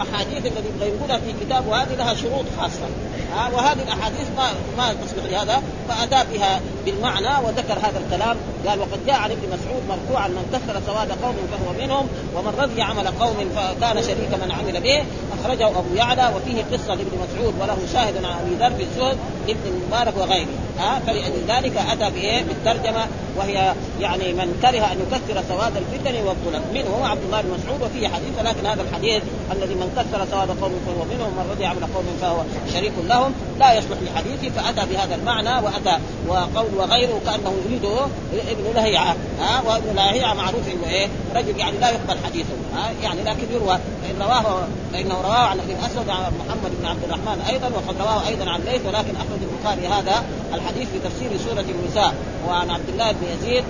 أحاديث 0.02 0.46
الذي 0.46 0.70
يقولها 0.82 1.20
في 1.20 1.46
كتابه 1.46 1.84
هذه 1.84 1.96
لها 1.96 2.14
شروط 2.14 2.46
خاصة. 2.60 2.88
ها 3.34 3.50
وهذه 3.54 3.82
الأحاديث 3.84 4.28
ما 4.38 4.50
ما 4.78 4.94
تصلح 4.94 5.26
لهذا 5.32 5.62
فأتى 5.90 6.34
بها 6.34 6.62
بالمعنى 6.86 7.46
وذكر 7.46 7.74
هذا 7.74 8.02
الكلام. 8.06 8.38
قال 8.68 8.80
وقد 8.80 9.06
جاء 9.08 9.16
عن 9.16 9.32
ابن 9.32 9.48
مسعود 9.48 9.84
مرفوعا 9.90 10.28
من 10.28 10.46
كثر 10.54 10.82
سواد 10.86 11.12
قوم 11.12 11.36
فهو 11.52 11.86
منهم 11.86 12.08
ومن 12.36 12.54
رضي 12.60 12.82
عمل 12.82 13.08
قوم 13.08 13.50
فكان 13.56 14.04
شريك 14.04 14.34
من 14.44 14.52
عمل 14.52 14.82
به. 14.82 15.04
أخرجه 15.40 15.68
أبو 15.68 15.96
يعلى 15.96 16.34
وفيه 16.36 16.64
قصة 16.72 16.96
لابن 16.96 17.18
مسعود 17.30 17.54
وله 17.60 17.78
شاهد 17.94 18.18
عن 18.18 18.26
أبي 18.26 18.56
ذر 18.56 18.78
في 18.78 18.84
الزهد 18.84 19.18
ابن 19.48 19.60
المبارك 19.66 20.18
وغيره. 20.18 20.48
ها 20.80 21.00
فلذلك 21.08 21.78
أتى 21.78 22.12
بإيه؟ 22.12 22.44
بالترجمة 22.44 23.08
وهي 23.38 23.74
يعني 24.00 24.34
من 24.34 24.60
كره 24.62 24.92
أن 24.92 24.98
يكثر 25.00 25.44
سواد 25.50 25.74
الفتن 25.78 26.16
والظلم. 26.16 26.64
منه 26.74 26.90
هو 27.00 27.06
عبد 27.06 27.24
الله 27.24 27.42
بن 27.42 27.50
مسعود 27.50 27.82
وفيه 27.82 28.08
حديث 28.08 28.40
لكن 28.46 28.66
هذا 28.66 28.82
الحديث 28.82 29.24
الذي 29.52 29.76
من 29.76 29.90
كثر 29.98 30.26
سواد 30.32 30.50
قوم 30.62 30.74
فهو 30.86 31.06
منهم 31.06 31.32
من 31.38 31.52
رضي 31.52 31.66
عمل 31.66 31.82
قوم 31.96 32.06
فهو 32.22 32.42
شريك 32.74 32.94
لهم 33.08 33.34
لا 33.60 33.74
يصلح 33.74 33.98
لحديثه 34.02 34.50
فأتى 34.56 34.94
بهذا 34.94 35.16
المعنى 35.16 35.66
وأتى 35.66 35.98
وقول 36.28 36.76
وغيره 36.78 37.22
كأنه 37.26 37.54
يريده 37.66 38.06
ابن 38.52 38.64
لهيعة. 38.76 39.16
ها 39.40 39.62
وابن 39.68 39.96
لهيعة 39.96 40.34
معروف 40.34 40.68
إنه 40.68 40.90
إيه؟ 40.90 41.08
رجل 41.36 41.60
يعني 41.60 41.78
لا 41.78 41.90
يقبل 41.90 42.18
حديثه. 42.26 42.56
ها 42.76 42.92
يعني 43.04 43.24
لكن 43.24 43.54
يروى 43.54 43.78
فان 44.04 44.22
رواه 44.22 44.68
فإنه 44.94 45.22
رواه 45.22 45.46
عن 45.52 45.60
ابن 45.60 45.76
أسود 45.86 46.10
عن 46.10 46.20
محمد 46.20 46.72
بن 46.82 46.86
عبد 46.86 47.04
الرحمن 47.04 47.42
أيضا 47.50 47.68
وقد 47.68 48.02
رواه 48.02 48.28
أيضا 48.28 48.50
عن 48.50 48.60
ليث 48.60 48.86
ولكن 48.86 49.16
أخرج 49.16 49.40
البخاري 49.42 49.88
هذا 49.88 50.24
الحديث. 50.54 50.69
في 50.74 51.00
تفسير 51.04 51.30
سورة 51.38 51.66
النساء 51.70 52.14
وعن 52.48 52.70
عبد 52.70 52.90
الله 52.90 53.12
بن 53.12 53.28
يزيد 53.34 53.64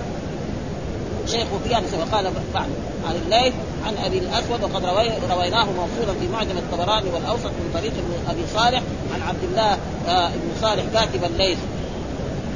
شيخ 1.28 1.48
فيها 1.64 1.80
وقال 1.80 2.32
بعد 2.54 2.70
عن 3.08 3.16
الليث 3.26 3.54
عن 3.86 3.94
أبي 4.06 4.18
الأسود 4.18 4.64
وقد 4.64 4.86
روي 4.86 5.10
رويناه 5.32 5.66
موصولا 5.66 6.20
في 6.20 6.28
معجم 6.34 6.58
الطبراني 6.58 7.10
والأوسط 7.10 7.46
من 7.46 7.72
طريق 7.74 7.94
أبي 8.30 8.42
صالح 8.54 8.82
عن 9.14 9.22
عبد 9.28 9.44
الله 9.44 9.78
آه 10.08 10.28
ابن 10.28 10.50
صالح 10.62 10.84
كاتب 10.94 11.24
الليث 11.24 11.58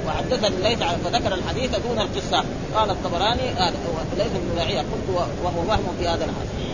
وحدثني 0.08 0.48
الليث 0.48 0.80
فذكر 0.80 1.34
الحديث 1.34 1.72
دون 1.88 2.00
القصة. 2.00 2.44
قال 2.76 2.90
الطبراني 2.90 3.50
آه 3.50 3.72
ليث 4.18 4.32
بن 4.34 4.60
قلت 4.78 5.28
وهو 5.44 5.60
وهم 5.68 5.96
في 6.00 6.08
هذا 6.08 6.26
الحديث. 6.26 6.73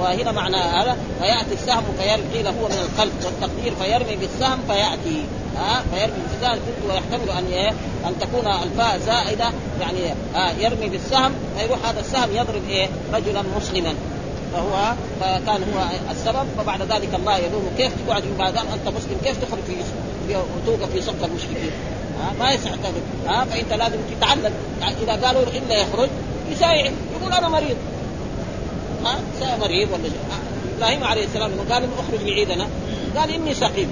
وهنا 0.00 0.32
معنى 0.32 0.56
هذا 0.56 0.96
فيأتي 1.20 1.54
السهم 1.54 1.84
فيرمي 1.98 2.22
قيل 2.34 2.46
هو 2.46 2.68
من 2.68 2.78
القلب 2.88 3.12
والتقدير 3.24 3.74
فيرمي 3.74 4.16
بالسهم 4.16 4.58
فيأتي. 4.68 5.24
ها 5.56 5.82
فيرمي 5.94 6.18
بالسهم 6.30 6.58
ويحتمل 6.88 7.30
أن 7.38 7.46
إيه 7.52 7.70
أن 8.06 8.18
تكون 8.20 8.46
الفاء 8.46 8.98
زائدة 9.06 9.50
يعني 9.80 10.14
آه 10.36 10.50
يرمي 10.50 10.88
بالسهم 10.88 11.32
فيروح 11.58 11.78
هذا 11.88 12.00
السهم 12.00 12.28
يضرب 12.32 12.68
إيه؟ 12.68 12.88
رجلا 13.14 13.42
مسلما. 13.56 13.94
فهو 14.52 14.94
فكان 15.20 15.62
هو 15.74 15.82
السبب 16.10 16.46
فبعد 16.58 16.82
ذلك 16.82 17.14
الله 17.14 17.36
يلومه 17.36 17.70
كيف 17.78 17.92
تقعد 18.06 18.22
ما 18.38 18.50
دام 18.50 18.66
أنت 18.66 18.96
مسلم 18.96 19.18
كيف 19.24 19.44
تخرج 19.44 19.62
في 20.26 20.36
وتوقف 20.36 20.92
في 20.92 21.02
صف 21.02 21.24
المشركين. 21.24 21.70
ها 22.20 22.32
ما 22.38 22.52
يصح 22.52 22.70
ها 23.26 23.44
فإنت 23.44 23.72
لازم 23.72 23.98
تتعلم. 24.10 24.52
يعني 24.80 24.94
إذا 25.02 25.26
قالوا 25.26 25.42
الا 25.42 25.80
يخرج 25.80 26.08
يسايع 26.52 26.90
يقول 27.20 27.32
أنا 27.32 27.48
مريض. 27.48 27.76
ها 29.06 29.56
مريض 29.56 29.88
ولا 29.90 30.10
إبراهيم 30.78 31.04
عليه 31.04 31.24
السلام 31.24 31.50
لما 31.50 31.74
قال 31.74 31.88
أخرج 31.98 32.24
بعيدنا 32.24 32.66
قال 33.16 33.30
إني 33.30 33.54
سقيم. 33.54 33.88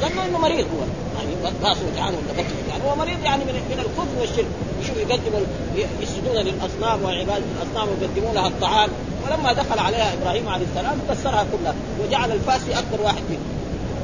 لأنه 0.00 0.24
إنه 0.24 0.38
مريض 0.38 0.66
هو. 0.66 0.82
يعني 1.18 1.56
قاسوا 1.64 1.86
تعالوا 1.96 2.18
ولا 2.18 2.42
يعني 2.68 2.90
هو 2.90 2.96
مريض 2.96 3.24
يعني 3.24 3.44
من 3.44 3.52
من 3.52 3.78
الكفر 3.78 4.20
والشرك. 4.20 4.46
يشوف 4.82 4.96
يقدموا 4.96 5.40
يسجدون 6.02 6.36
للأصنام 6.36 7.04
وعباده 7.04 7.44
الأصنام 7.56 7.88
ويقدمون 7.88 8.34
لها 8.34 8.46
الطعام. 8.46 8.88
ولما 9.24 9.52
دخل 9.52 9.78
عليها 9.78 10.14
إبراهيم 10.14 10.48
عليه 10.48 10.66
السلام 10.66 10.98
كسرها 11.10 11.46
كلها 11.52 11.74
وجعل 12.00 12.32
الفاسي 12.32 12.78
أكبر 12.78 13.02
واحد 13.04 13.22
فيهم 13.28 13.40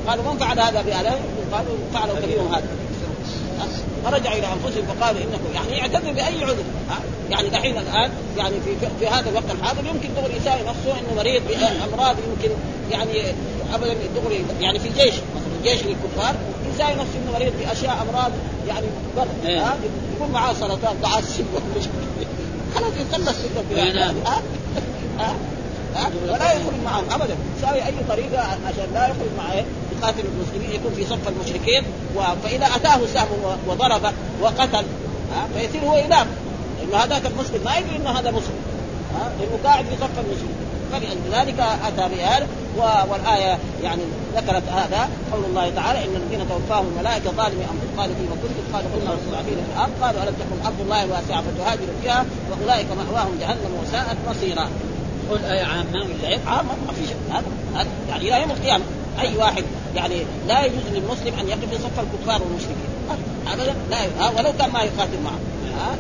قالوا 0.09 0.33
من 0.33 0.39
فعل 0.39 0.61
هذا 0.61 0.83
بآلهه؟ 0.83 1.19
قالوا 1.53 1.77
فعله 1.95 2.21
كبيرهم 2.21 2.55
هذا. 2.55 2.69
فرجعوا 4.05 4.39
إلى 4.39 4.47
أنفسهم 4.47 4.85
فقالوا 4.87 5.21
انكم 5.21 5.55
يعني 5.55 5.77
يعتذر 5.77 6.13
بأي 6.13 6.45
عذر. 6.45 6.65
يعني 7.31 7.49
دحين 7.49 7.79
الآن 7.79 8.11
يعني 8.37 8.55
في 8.61 8.87
في 9.01 9.07
هذا 9.07 9.31
الوقت 9.31 9.51
الحاضر 9.51 9.87
يمكن 9.87 10.09
دغري 10.17 10.37
يساوي 10.37 10.61
نفسه 10.61 10.99
إنه 11.01 11.15
مريض 11.17 11.43
بأمراض 11.49 12.17
يمكن 12.29 12.55
يعني 12.91 13.23
ابدا 13.75 13.95
دغري 14.15 14.45
يعني 14.61 14.79
في 14.79 14.89
جيش 14.89 15.15
مثلا 15.15 15.63
جيش 15.63 15.83
للكفار 15.83 16.35
يساوي 16.75 16.93
نفسه 16.93 17.19
إنه 17.25 17.33
مريض 17.33 17.53
بأشياء 17.61 18.07
أمراض 18.11 18.33
يعني 18.69 18.87
بر 19.17 19.27
إيه. 19.45 19.61
ها؟ 19.61 19.77
يكون 20.17 20.31
معاه 20.31 20.53
سرطان 20.53 20.97
تعسف 21.03 21.45
خلاص 22.75 22.93
يخلص 23.11 23.37
في 23.37 23.47
البلاد 23.61 24.15
ولا 26.29 26.53
يخرج 26.53 26.81
معهم 26.85 27.05
ابدا. 27.11 27.37
يساوي 27.59 27.87
أي 27.87 27.95
طريقة 28.09 28.43
عشان 28.43 28.87
لا 28.95 29.05
يخرج 29.05 29.29
مع 29.39 29.55
يقاتل 30.03 30.25
المسلمين 30.35 30.81
يكون 30.81 30.95
في 30.95 31.05
صف 31.05 31.29
المشركين 31.29 31.83
فإذا 32.45 32.67
أتاه 32.67 33.07
سهم 33.15 33.59
وضرب 33.67 34.13
وقتل 34.41 34.85
فيصير 35.55 35.83
هو 35.85 35.95
اله 35.95 36.27
لأنه 36.81 36.97
هذاك 36.97 37.27
المسلم 37.27 37.65
ما 37.65 37.77
يدري 37.77 37.97
إنه 37.97 38.11
هذا 38.11 38.31
مسلم 38.31 38.57
لأنه 39.39 39.59
قاعد 39.65 39.85
في 39.85 39.97
صف 39.97 40.19
المسلمين 40.19 40.57
فلذلك 40.93 41.61
أتى 41.61 42.15
بهذا 42.15 42.47
والآية 43.11 43.59
يعني 43.83 44.03
ذكرت 44.37 44.63
هذا. 44.69 45.09
قول 45.33 45.45
الله 45.45 45.71
تعالى 45.71 46.05
إن 46.05 46.17
الذين 46.17 46.49
توفاهم 46.49 46.87
الملائكة 46.87 47.31
ظالمي 47.31 47.65
أنفسهم 47.65 47.99
قالوا 47.99 48.15
فيما 48.15 48.37
كنتم 48.43 48.77
قالوا 48.77 48.91
كنا 48.91 49.15
مستضعفين 49.15 49.55
في 49.55 49.73
الأرض 49.77 49.91
قالوا 50.03 50.23
ألم 50.23 50.35
تكن 50.35 50.67
أرض 50.67 50.81
الله 50.81 51.07
واسعة 51.07 51.43
فتهاجروا 51.43 51.95
فيها؟ 52.03 52.25
وأولئك 52.51 52.87
مأواهم 52.87 53.39
جهنم 53.41 53.73
وساءت 53.83 54.17
مصيرا. 54.31 54.69
قل 55.31 55.45
آية 55.45 55.65
عامة 55.65 55.91
ولا؟ 55.93 56.39
عامه 56.47 56.73
ما 56.87 56.93
في 56.93 57.07
شيء 57.07 57.17
هذا 57.31 57.87
يعني 58.09 58.29
إلى 58.29 58.41
يوم 58.41 58.51
القيامة. 58.51 58.85
أي 59.21 59.37
واحد 59.37 59.65
يعني 59.97 60.17
لا 60.49 60.65
يجوز 60.65 60.83
للمسلم 60.93 61.35
أن 61.41 61.49
يقف 61.49 61.71
في 61.71 61.79
صف 61.79 62.01
الكفار 62.01 62.43
والمشركين. 62.43 62.93
ابدا 63.53 63.75
لا 63.91 64.29
ولو 64.29 64.53
كان 64.59 64.71
ما 64.71 64.81
يقاتل 64.83 65.21
معهم 65.25 65.41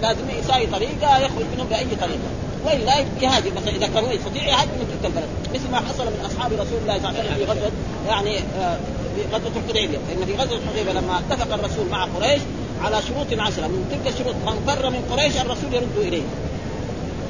لازم 0.02 0.30
يساوي 0.40 0.66
طريقة 0.66 1.18
يخرج 1.18 1.44
منهم 1.54 1.66
بأي 1.66 1.84
طريقة. 2.00 2.30
والا 2.64 2.98
يهاجر 3.20 3.50
مثلا 3.56 3.70
إذا 3.70 3.86
كان 3.86 4.04
يستطيع 4.04 4.42
يهاجر 4.42 4.72
من 4.72 4.86
تلك 4.90 5.10
البلد. 5.10 5.28
مثل 5.54 5.70
ما 5.70 5.76
حصل 5.76 6.04
من 6.04 6.24
أصحاب 6.26 6.52
رسول 6.52 6.78
الله 6.82 6.98
صلى 6.98 7.08
الله 7.08 7.20
عليه 7.20 7.30
وسلم 7.30 7.34
في 7.34 7.44
غزوة 7.44 7.72
يعني 8.08 8.38
آه، 8.38 8.76
في 9.14 9.34
غزوة 9.34 9.52
الحديبيه 9.56 9.98
فان 9.98 10.26
في 10.26 10.34
غزوة 10.36 10.58
الحديبيه 10.58 10.92
لما 10.92 11.18
اتفق 11.18 11.54
الرسول 11.54 11.86
مع 11.90 12.04
قريش 12.04 12.42
على 12.84 13.02
شروط 13.02 13.40
عشره 13.40 13.66
من 13.66 13.88
تلك 13.90 14.14
الشروط 14.14 14.34
من 14.34 14.64
فر 14.66 14.90
من 14.90 15.02
قريش 15.10 15.36
الرسول 15.36 15.74
يرد 15.74 15.96
إليه. 15.96 16.22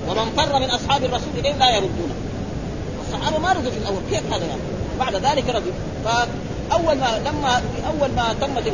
ومن 0.08 0.32
فر 0.36 0.58
من 0.58 0.70
أصحاب 0.70 1.04
الرسول 1.04 1.32
إليه 1.38 1.52
لا 1.52 1.70
يردونه. 1.74 2.14
الصحابة 3.06 3.38
ما 3.38 3.52
ردوا 3.52 3.70
في 3.70 3.78
الأول. 3.78 4.00
كيف 4.10 4.32
هذا 4.32 4.46
يعني؟ 4.46 4.60
بعد 5.00 5.14
ذلك 5.14 5.48
ردوا. 5.48 5.72
فاول 6.72 6.98
ما 6.98 7.18
لما 7.26 7.62
أول 7.86 8.10
ما 8.16 8.34
تمت 8.40 8.72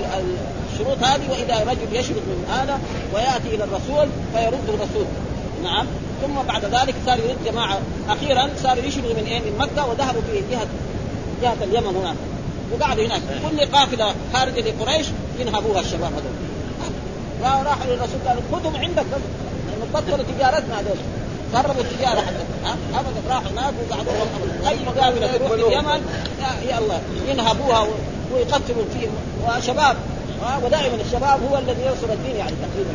الشروط 0.73 0.99
هذه 1.03 1.31
وإذا 1.31 1.71
رجل 1.71 1.97
يشرد 1.97 2.17
من 2.17 2.47
هذا 2.51 2.81
ويأتي 3.15 3.55
إلى 3.55 3.65
الرسول 3.65 4.09
فيرد 4.35 4.69
الرسول. 4.69 5.07
نعم. 5.65 5.87
ثم 6.23 6.43
بعد 6.49 6.65
ذلك 6.65 6.95
صار 7.07 7.19
يرد 7.19 7.37
جماعة. 7.47 7.79
أخيرا 8.09 8.51
صار 8.63 8.79
يشرد 8.79 9.05
من 9.05 9.25
إيه؟ 9.27 9.41
من 9.41 9.59
مكة 9.59 9.87
وذهبوا 9.87 10.21
في 10.21 10.43
جهه 10.51 10.67
جهة 11.43 11.65
اليمن 11.65 11.97
هناك. 11.97 12.17
وقعدوا 12.73 13.07
هناك. 13.07 13.23
كل 13.51 13.67
قافلة 13.77 14.15
خارجة 14.33 14.61
لقريش 14.61 15.07
ينهبوها 15.39 15.81
الشباب 15.81 16.13
هذول. 16.13 17.67
راحوا 17.67 17.87
للرسول 17.87 18.21
قالوا 18.29 18.43
خذهم 18.53 18.77
عندك. 18.77 19.05
بس 19.05 19.21
لأنه 19.69 19.87
بطلوا 19.95 20.25
تجارتنا 20.37 20.81
هذول. 20.81 20.97
خربوا 21.55 21.83
التجارة 21.83 22.21
حقتهم 22.21 22.77
ابدا 22.95 23.29
راحوا 23.29 23.51
هناك 23.51 23.75
وقعدوا 23.91 24.13
أي 24.69 24.77
مقاولة 24.87 25.37
تروح 25.37 25.49
في 25.49 25.67
اليمن 25.67 26.01
الله 26.79 27.01
ينهبوها 27.29 27.87
ويقتلوا 28.33 28.85
فيهم 28.93 29.13
وشباب 29.47 29.97
ودائما 30.65 30.95
الشباب 31.07 31.41
هو 31.51 31.59
الذي 31.59 31.83
ينصر 31.83 32.13
الدين 32.13 32.37
يعني 32.37 32.53
تقريبا. 32.53 32.93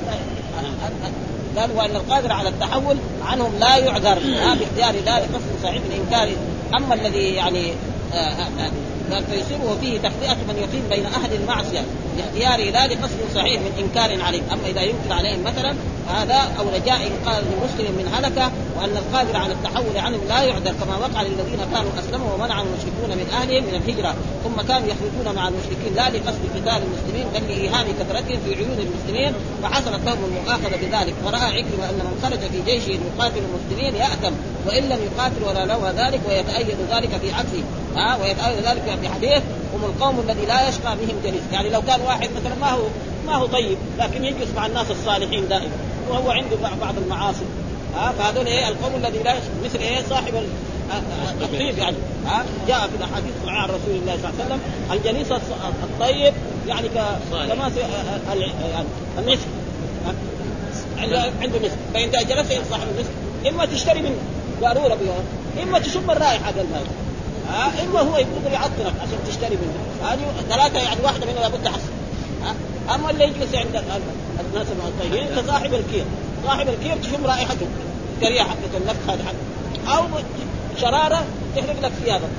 قال 1.58 1.72
وان 1.78 1.96
القادر 1.96 2.32
على 2.32 2.50
التحول 2.50 2.98
عنهم 3.26 3.52
لا 3.60 3.78
يعذر 3.78 4.20
باختيار 4.60 4.96
ذلك 4.96 5.30
قصد 5.34 5.64
صحيح 5.64 5.82
من 5.82 6.02
انكار 6.02 6.30
أما 6.78 6.96
الذي 6.96 7.34
يعني 7.34 7.74
آه، 8.14 8.16
آه، 8.16 8.48
آه، 8.60 8.72
قال 9.14 9.24
فيصيبه 9.24 9.76
فيه 9.82 9.98
تخطئة 9.98 10.34
من 10.34 10.58
يقيم 10.58 10.84
بين 10.90 11.06
أهل 11.06 11.34
المعصية 11.34 11.82
لاختياره 12.18 12.72
لا 12.72 12.88
لقصد 12.88 13.18
صحيح 13.36 13.62
من 13.62 13.72
إنكار 13.80 14.22
عليهم. 14.22 14.44
أما 14.52 14.68
إذا 14.68 14.82
ينكر 14.82 15.14
عليهم 15.14 15.44
مثلا 15.44 15.76
هذا 16.10 16.40
أو 16.60 16.66
رجاء 16.70 17.00
إنقاذ 17.08 17.44
مسلم 17.64 17.92
من 17.92 18.08
هلكة 18.16 18.52
وأن 18.78 18.98
القادر 18.98 19.38
على 19.38 19.54
التحول 19.54 19.98
عنهم 19.98 20.22
لا 20.30 20.44
يعذر 20.44 20.72
كما 20.72 20.98
وقع 20.98 21.22
للذين 21.22 21.60
كانوا 21.74 21.92
أسلموا 22.00 22.34
ومنع 22.34 22.62
المشركون 22.62 23.10
من 23.10 23.28
أهلهم 23.34 23.64
من 23.64 23.76
الهجرة 23.76 24.16
ثم 24.44 24.62
كانوا 24.62 24.88
يخرجون 24.88 25.36
مع 25.36 25.48
المشركين 25.48 25.94
لا 25.96 26.10
لقصد 26.10 26.44
قتال 26.56 26.82
المسلمين 26.84 27.26
بل 27.34 27.48
لإيهام 27.48 27.86
كثرتهم 28.00 28.40
في 28.46 28.56
عيون 28.56 28.78
المسلمين 28.80 29.34
فحصلت 29.64 30.06
لهم 30.06 30.26
المؤاخذة 30.26 30.76
بذلك. 30.82 31.14
فرأى 31.26 31.46
عكرمة 31.58 31.90
أن 31.90 31.96
من 31.96 32.20
خرج 32.24 32.40
في 32.40 32.62
جيشه 32.66 33.00
يقاتل 33.08 33.42
المسلمين 33.48 33.96
يأثم 33.96 34.34
وإن 34.68 34.84
لم 34.84 35.00
يقاتل 35.08 35.44
ولا 35.48 35.66
لوى 35.66 35.90
ذلك 35.90 36.22
ويتأيد 36.28 36.68
ذلك 36.92 37.10
في 37.22 37.32
عكسه 37.32 37.64
ها؟ 37.96 38.18
ويتأيد 38.22 38.58
ذلك 38.58 38.98
في 39.02 39.10
حديث 39.10 39.44
هم 39.74 39.84
القوم 39.84 40.20
الذي 40.20 40.46
لا 40.46 40.70
يشقى 40.70 40.96
بهم 40.96 41.16
جليس. 41.24 41.44
يعني 41.52 41.70
لو 41.70 41.82
كان 41.82 42.02
واحد 42.02 42.30
مثلا 42.36 42.56
ما 42.62 42.72
هو 42.72 42.84
ما 43.28 43.36
هو 43.36 43.46
طيب 43.46 43.78
لكن 44.00 44.26
يجلس 44.26 44.50
مع 44.56 44.66
الناس 44.66 44.92
الصالحين 44.92 45.48
دائما 45.48 45.72
وهو 46.10 46.32
عنده 46.32 46.56
بعض 46.82 46.98
المعاصي. 46.98 47.46
ها 47.96 48.12
فهذول 48.12 48.46
إيه 48.46 48.68
القوم 48.68 48.96
الذي 48.96 49.24
لا 49.24 49.36
مثل 49.66 49.80
إيه 49.80 49.98
صاحب 50.10 50.34
الطيب 51.42 51.78
يعني. 51.78 51.96
ها 52.26 52.46
جاء 52.68 52.80
في 52.88 52.96
الأحاديث 52.98 53.34
مع 53.46 53.62
عن 53.62 53.70
رسول 53.70 53.96
الله 54.02 54.18
صلى 54.18 54.30
الله 54.30 54.34
عليه 54.40 54.46
وسلم 54.46 54.60
الجليس 54.92 55.32
الطيب 55.84 56.34
يعني 56.68 56.90
كما 56.90 57.72
يعني 58.30 58.88
المسك. 59.18 59.48
عنده 61.42 61.60
مسك. 61.60 61.78
فانت 61.94 62.16
جلست 62.16 62.62
صاحب 62.70 62.88
المسك 62.96 63.12
إما 63.50 63.66
تشتري 63.66 64.02
منه 64.02 64.18
قاروره 64.62 64.98
إما 65.64 65.80
تشم 65.80 66.12
الرائحة 66.12 66.50
هذا 66.50 66.66
ها 67.50 67.72
إما 67.84 68.00
هو 68.00 68.18
يقدر 68.18 68.52
يعطلك 68.54 68.94
عشان 69.02 69.18
تشتري 69.28 69.56
منه. 69.56 70.10
هذه 70.12 70.20
ثلاثة 70.50 70.80
يعني 70.80 71.00
واحدة 71.04 71.26
منها 71.26 71.42
لابد 71.42 71.68
حسن 71.68 72.03
أما 72.96 73.10
اللي 73.10 73.24
يجلس 73.24 73.56
عند 73.56 73.84
الناس 74.40 74.68
الطيبين 74.68 75.28
كصاحب 75.36 75.74
الكير. 75.74 76.06
صاحب 76.46 76.68
الكير 76.70 76.98
تشم 76.98 77.26
رائحته 77.26 77.68
كريهه 78.22 78.44
حقته 78.44 78.78
النفخ 78.78 79.10
هذا 79.10 79.24
حقه 79.24 79.98
أو 79.98 80.04
شرارة 80.82 81.24
تحرق 81.56 81.76
لك 81.82 81.92
ثيابك. 82.04 82.30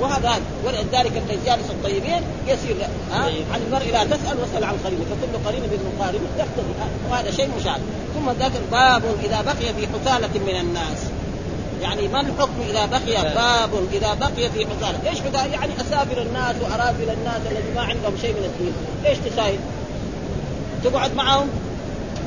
وهذا 0.00 0.28
هذا. 0.28 0.42
ولذلك 0.64 1.22
الجالس 1.30 1.70
الطيبين 1.70 2.22
يسير 2.46 2.76
ها؟ 3.12 3.24
عن 3.52 3.60
المرء 3.66 3.92
لا 3.92 4.04
تسأل 4.04 4.38
واسأل 4.40 4.64
عن 4.64 4.74
قريبه 4.84 5.04
فكل 5.04 5.48
قريب 5.48 5.62
بالمقارب 5.70 6.20
يقتضي 6.38 6.72
وهذا 7.10 7.30
شيء 7.30 7.48
مشاهد 7.60 7.80
ثم 8.14 8.30
ذاك 8.30 8.52
باب 8.72 9.02
إذا 9.24 9.42
بقي 9.42 9.74
في 9.74 9.86
حثالة 9.86 10.40
من 10.46 10.60
الناس. 10.60 11.17
يعني 11.82 12.08
ما 12.08 12.20
الحكم 12.20 12.60
إذا 12.70 12.86
بقي 12.86 13.34
باب 13.34 13.70
إذا 13.92 14.14
بقي 14.14 14.50
في 14.50 14.66
حثاله 14.66 15.10
إيش 15.10 15.20
حثاله 15.20 15.52
يعني 15.52 15.72
أسافر 15.80 16.22
الناس 16.22 16.56
وارافل 16.62 17.10
الناس 17.10 17.40
الذي 17.50 17.72
ما 17.74 17.80
عندهم 17.80 18.16
شيء 18.20 18.32
من 18.32 18.44
الدين. 18.44 18.72
إيش 19.06 19.18
تساهل 19.18 19.58
تقعد 20.84 21.14
معهم 21.14 21.48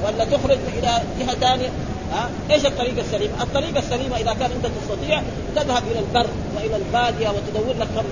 ولا 0.04 0.26
تخرج 0.26 0.58
إلى 0.78 1.02
جهة 1.20 1.36
ثانية 1.36 1.70
ها؟ 2.12 2.30
إيش 2.52 2.66
الطريقة 2.66 3.02
السليمه؟ 3.02 3.44
الطريقة 3.44 3.80
السليمه 3.80 4.18
إذا 4.18 4.34
كان 4.34 4.52
انت 4.52 4.66
تستطيع 4.66 5.22
تذهب 5.56 5.84
إلى 5.92 6.00
البر 6.00 6.28
وإلى 6.56 6.76
البادية 6.76 7.30
وتدور 7.30 7.74
لك 7.80 7.88
كم 7.96 8.06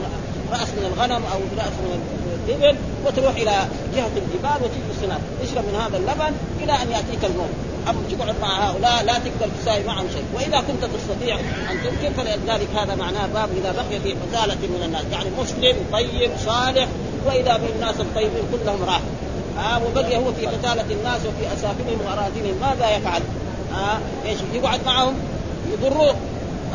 رأس 0.51 0.69
من 0.69 0.93
الغنم 0.93 1.23
أو 1.33 1.39
رأس 1.57 1.73
من 1.83 2.01
الابل 2.47 2.77
وتروح 3.05 3.35
إلى 3.35 3.67
جهة 3.95 4.11
الجبال 4.17 4.63
وتجلس 4.63 5.03
هناك. 5.03 5.21
تشرب 5.43 5.63
من 5.63 5.75
هذا 5.75 5.97
اللبن 5.97 6.35
إلى 6.63 6.73
أن 6.73 6.91
يأتيك 6.91 7.25
الموت. 7.25 7.68
اما 7.87 8.01
تقعد 8.11 8.35
مع 8.41 8.69
هؤلاء؟ 8.69 9.03
لا 9.03 9.13
تقدر 9.13 9.49
تساوي 9.61 9.83
معهم 9.83 10.07
شيء. 10.13 10.23
وإذا 10.33 10.63
كنت 10.67 10.85
تستطيع 10.95 11.39
أن 11.39 11.77
تمكن 11.83 12.13
فلذلك 12.13 12.67
هذا 12.75 12.95
معناه 12.95 13.27
باب 13.27 13.49
إذا 13.57 13.71
بقي 13.71 13.99
في 13.99 14.15
حثاله 14.21 14.55
من 14.55 14.81
الناس. 14.85 15.03
يعني 15.11 15.29
مسلم 15.39 15.75
طيب 15.91 16.31
صالح 16.45 16.87
وإذا 17.25 17.57
بالناس 17.57 17.95
الطيبين 17.99 18.43
كلهم 18.51 18.83
راح. 18.83 19.01
آه 19.59 19.81
وبقي 19.85 20.17
هو 20.17 20.33
في 20.33 20.45
قتالة 20.45 20.85
الناس 20.91 21.21
وفي 21.21 21.53
أسافلهم 21.53 21.99
وأراضيهم. 22.05 22.55
ماذا 22.61 22.95
يفعل؟ 22.95 23.21
آه 23.73 23.99
إيش؟ 24.25 24.39
يقعد 24.53 24.79
معهم؟ 24.85 25.13
يضروه. 25.73 26.15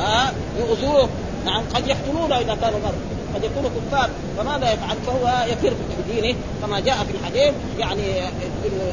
آه 0.01 0.31
يؤذوه. 0.59 1.09
نعم 1.45 1.63
قد 1.75 1.87
يقتلونه 1.87 2.39
إذا 2.39 2.57
كانوا 2.61 2.79
مر 2.85 2.95
قد 3.35 3.45
يكونوا 3.45 3.71
كفار 3.71 4.11
فماذا 4.39 4.73
يفعل؟ 4.73 4.97
فهو 5.07 5.47
يفر 5.47 5.73
بدينه 5.99 6.37
كما 6.63 6.81
جاء 6.81 6.97
في 6.97 7.11
الحديث 7.19 7.55
يعني 7.79 8.03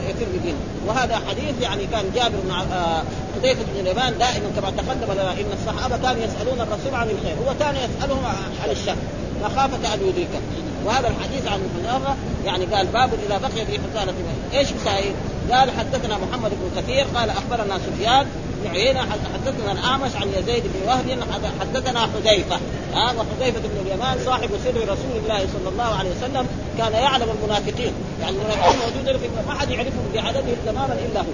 يفر 0.10 0.26
بدينه 0.40 0.58
وهذا 0.88 1.16
حديث 1.30 1.62
يعني 1.62 1.86
كان 1.86 2.06
جابر 2.16 2.38
آه، 2.74 3.04
حذيفه 3.36 3.64
بن 3.74 3.80
اليمان 3.80 4.18
دائما 4.18 4.52
كما 4.56 4.70
تقدم 4.70 5.14
لنا 5.14 5.32
إن 5.32 5.52
الصحابة 5.54 5.98
كانوا 5.98 6.24
يسألون 6.24 6.62
الرسول 6.62 6.96
عن 6.96 7.10
الخير 7.10 7.36
هو 7.48 7.54
كان 7.60 7.76
يسألهم 7.76 8.26
عن 8.64 8.70
الشر 8.72 8.96
مخافة 9.44 9.94
أن 9.94 10.00
يدركه 10.00 10.42
وهذا 10.86 11.08
الحديث 11.08 11.48
عن 11.48 11.60
حذيفه 11.60 12.16
يعني 12.46 12.66
قال 12.66 12.88
باب 12.88 13.10
اذا 13.28 13.38
بقي 13.38 13.66
في 13.66 13.80
حسانه 13.80 14.14
إيش 14.54 14.68
مسائل؟ 14.82 15.14
قال 15.52 15.72
حدثنا 15.72 16.18
محمد 16.18 16.52
بن 16.52 16.82
كثير 16.82 17.06
قال 17.16 17.30
أخبرنا 17.30 17.78
سفيان 17.78 18.26
بن 18.64 18.70
عيينه 18.70 19.00
حدثنا 19.34 19.72
الاعمش 19.72 20.16
عن 20.16 20.28
يزيد 20.28 20.64
بن 20.64 20.88
وهب 20.88 21.18
حدثنا 21.60 22.00
حذيفة 22.00 22.60
ها 22.94 23.06
وحذيفة 23.06 23.60
بن 23.60 23.86
اليمان 23.86 24.18
صاحب 24.26 24.50
سر 24.64 24.82
رسول 24.82 25.18
الله 25.24 25.48
صلى 25.54 25.70
الله 25.70 25.96
عليه 26.00 26.10
وسلم 26.10 26.48
كان 26.78 26.94
يعلم 26.94 27.28
المنافقين. 27.30 27.94
يعني 28.22 28.36
المنافقين 28.36 28.80
موجودين 28.80 29.18
في 29.18 29.28
ما 29.48 29.60
حد 29.60 29.70
يعرفهم 29.70 30.12
بعددهم 30.14 30.56
تماما 30.66 30.98
إلا 31.10 31.20
هو. 31.20 31.26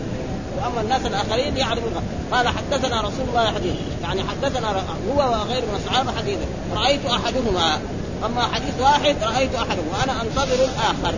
وأما 0.58 0.82
الناس 0.82 1.06
الآخرين 1.06 1.58
يعرفون. 1.58 2.04
قال 2.32 2.48
حدثنا 2.48 3.02
رسول 3.02 3.26
الله 3.30 3.46
حديث 3.46 3.74
يعني 4.04 4.22
حدثنا 4.24 4.84
هو 5.10 5.18
وغير 5.18 5.62
من 5.62 5.82
الصحابه 5.86 6.12
حديثا 6.18 6.46
رأيت 6.76 7.06
أحدهما. 7.06 7.80
أما 8.26 8.42
حديث 8.42 8.74
واحد 8.82 9.16
رأيت 9.22 9.56
أحدهما. 9.56 9.98
وأنا 10.00 10.22
أنتظر 10.22 10.66
الآخر. 10.66 11.16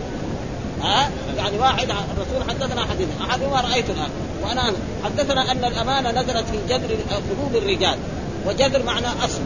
ها؟ 0.82 1.10
يعني 1.36 1.58
واحد 1.58 1.88
الرسول 1.90 2.50
حدثنا 2.50 2.86
حديث. 2.86 3.08
احدهما 3.30 3.60
رايت 3.60 3.90
الآخر 3.90 4.10
وأنا 4.42 4.72
حدثنا 5.04 5.52
أن 5.52 5.64
الأمانة 5.64 6.10
نزلت 6.10 6.44
في 6.50 6.58
جذر 6.68 6.96
قلوب 7.30 7.56
الرجال. 7.62 7.98
وجذر 8.46 8.82
معنى 8.82 9.06
أصل. 9.24 9.40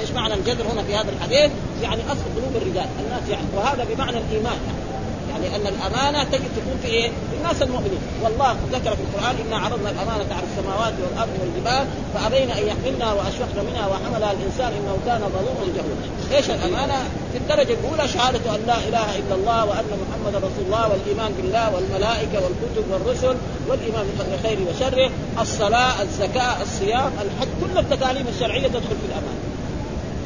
إيش 0.00 0.10
معنى 0.10 0.34
الجذر 0.34 0.64
هنا 0.72 0.82
في 0.82 0.96
هذا 0.96 1.10
الحديث؟ 1.10 1.50
يعني 1.82 2.02
أصل 2.06 2.24
قلوب 2.36 2.56
الرجال. 2.56 2.86
الناس 2.98 3.28
يعني 3.30 3.46
وهذا 3.56 3.86
بمعنى 3.94 4.18
الإيمان. 4.18 4.58
يعني 4.66 4.85
يعني 5.36 5.56
أن 5.56 5.66
الأمانة 5.66 6.24
تجد 6.24 6.50
تكون 6.56 6.78
في 6.82 6.88
إيه؟ 6.88 7.08
في 7.08 7.36
الناس 7.38 7.62
المؤمنين، 7.62 7.98
والله 8.22 8.56
ذكر 8.72 8.96
في 8.96 9.02
القرآن 9.02 9.36
إنا 9.46 9.56
عرضنا 9.56 9.90
الأمانة 9.90 10.34
على 10.36 10.46
السماوات 10.50 10.94
والأرض 11.02 11.34
والجبال 11.40 11.86
فأبين 12.14 12.50
أن 12.50 12.66
يحملنا 12.66 13.12
وأشفقن 13.12 13.64
منها 13.70 13.86
وحملها 13.86 14.32
الإنسان 14.32 14.72
إنه 14.78 14.98
كان 15.06 15.20
ظلوما 15.20 15.64
جهولا. 15.76 16.36
إيش 16.36 16.50
الأمانة؟ 16.50 16.98
في 17.32 17.38
الدرجة 17.38 17.76
الأولى 17.80 18.08
شهادة 18.08 18.54
أن 18.54 18.60
لا 18.66 18.78
إله 18.88 19.16
إلا 19.16 19.34
الله 19.34 19.64
وأن 19.64 19.90
محمدا 20.02 20.38
رسول 20.38 20.64
الله 20.66 20.88
والإيمان 20.90 21.32
بالله 21.36 21.74
والملائكة 21.74 22.38
والكتب 22.44 22.84
والرسل 22.90 23.36
والإيمان 23.68 24.06
بقدر 24.18 24.42
خيره 24.42 24.60
وشره، 24.70 25.10
الصلاة، 25.40 26.02
الزكاة، 26.02 26.62
الصيام، 26.62 27.10
الحج، 27.22 27.48
كل 27.62 27.78
التكاليف 27.78 28.28
الشرعية 28.28 28.68
تدخل 28.68 28.96
في 29.02 29.06
الأمانة. 29.08 29.40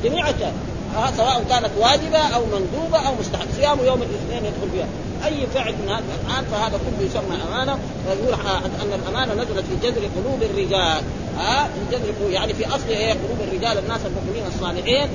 جميعها 0.04 0.52
آه 0.96 1.10
سواء 1.16 1.44
كانت 1.48 1.70
واجبة 1.78 2.18
أو 2.18 2.40
مندوبة 2.44 2.98
أو 3.08 3.14
مستحب. 3.20 3.46
صيام 3.56 3.78
يوم 3.84 4.02
الاثنين 4.02 4.44
يدخل 4.44 4.70
فيها. 4.72 4.86
أي 5.26 5.46
فعل 5.54 5.72
من 5.72 5.88
هذا 5.88 6.02
الان 6.24 6.44
فهذا 6.52 6.78
كله 6.78 7.06
يسمى 7.06 7.36
امانه 7.48 7.78
ويقول 8.08 8.34
ان 8.82 9.00
الأمانة 9.02 9.34
نزلت 9.34 9.64
في 9.66 9.76
جذر 9.82 10.00
قلوب 10.00 10.42
الرجال. 10.42 11.02
ها 11.38 11.64
في 11.64 11.96
جذر 11.96 12.30
يعني 12.30 12.54
في 12.54 12.66
أصل 12.66 12.88
إيه؟ 12.88 13.12
قلوب 13.12 13.38
الرجال 13.48 13.78
الناس 13.78 14.00
المؤمنين 14.06 14.46
الصالحين. 14.54 15.08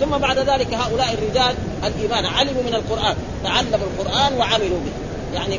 ثم 0.00 0.18
بعد 0.18 0.38
ذلك 0.38 0.74
هؤلاء 0.74 1.14
الرجال 1.14 1.54
الإيمان. 1.84 2.26
علموا 2.26 2.62
من 2.62 2.74
القرآن. 2.74 3.16
تعلموا 3.44 3.86
القرآن 3.98 4.32
وعملوا 4.38 4.78
به. 4.78 4.92
يعني 5.34 5.58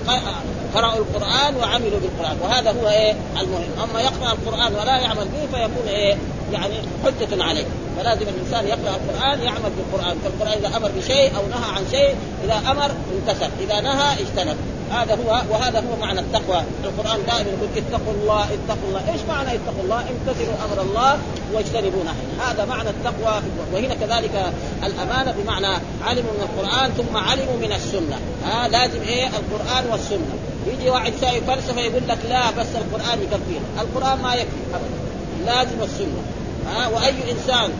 قرأوا 0.75 0.99
القرآن 0.99 1.55
وعملوا 1.55 1.99
بالقرآن. 1.99 2.37
وهذا 2.41 2.71
هو 2.71 2.89
إيه؟ 2.89 3.13
المهم. 3.41 3.89
أما 3.89 4.01
يقرأ 4.01 4.31
القرآن 4.31 4.75
ولا 4.75 4.97
يعمل 4.97 5.25
به 5.25 5.57
فيكون 5.57 5.87
إيه؟ 5.87 6.15
يعني 6.53 6.73
حجة 7.03 7.43
عليه. 7.43 7.65
فلازم 7.97 8.25
الإنسان 8.27 8.67
يقرأ 8.67 8.95
القرآن 8.95 9.41
يعمل 9.41 9.71
بالقرآن. 9.77 10.17
فالقرآن 10.23 10.57
إذا 10.57 10.77
أمر 10.77 10.91
بشيء 10.97 11.35
أو 11.37 11.47
نهى 11.47 11.71
عن 11.75 11.83
شيء 11.91 12.15
إذا 12.43 12.71
أمر 12.71 12.91
امتثل 13.13 13.49
إذا 13.59 13.81
نهى 13.81 14.21
اجتنب. 14.21 14.57
هذا 14.91 15.15
هو 15.15 15.41
وهذا 15.49 15.79
هو 15.79 16.05
معنى 16.05 16.19
التقوى. 16.19 16.63
القرآن 16.83 17.19
دائما 17.25 17.49
يقول 17.49 17.69
اتقوا 17.77 18.13
الله 18.13 18.43
اتقوا 18.43 18.87
الله. 18.89 19.13
إيش 19.13 19.21
معنى 19.29 19.49
اتقوا 19.49 19.83
الله؟ 19.83 19.99
امتثلوا 19.99 20.55
أمر 20.65 20.81
الله 20.81 21.19
واجتنبوا 21.53 22.03
نهيه. 22.03 22.51
هذا 22.51 22.65
معنى 22.65 22.89
التقوى. 22.89 23.41
وهنا 23.73 23.95
كذلك 23.95 24.53
الأمانة 24.83 25.35
بمعنى 25.37 25.73
علموا 26.05 26.31
من 26.31 26.47
القرآن 26.49 26.91
ثم 26.91 27.17
علموا 27.17 27.57
من 27.61 27.71
السنة. 27.71 28.19
ها 28.45 28.67
لازم 28.67 29.01
إيه؟ 29.01 29.27
القرآن 29.27 29.91
والسنة. 29.91 30.35
يجي 30.67 30.89
واحد 30.89 31.13
ساوي 31.21 31.41
فلسفة 31.41 31.81
يقول 31.81 32.01
لك 32.07 32.17
لا 32.29 32.51
بس 32.51 32.67
القرآن 32.75 33.21
يكفينا. 33.21 33.81
القرآن 33.81 34.21
ما 34.21 34.35
يكفي 34.35 34.61
ابدا. 34.73 34.99
لازم 35.45 35.83
السنة. 35.83 36.21
ها 36.67 36.87
وأي 36.87 37.31
إنسان 37.31 37.71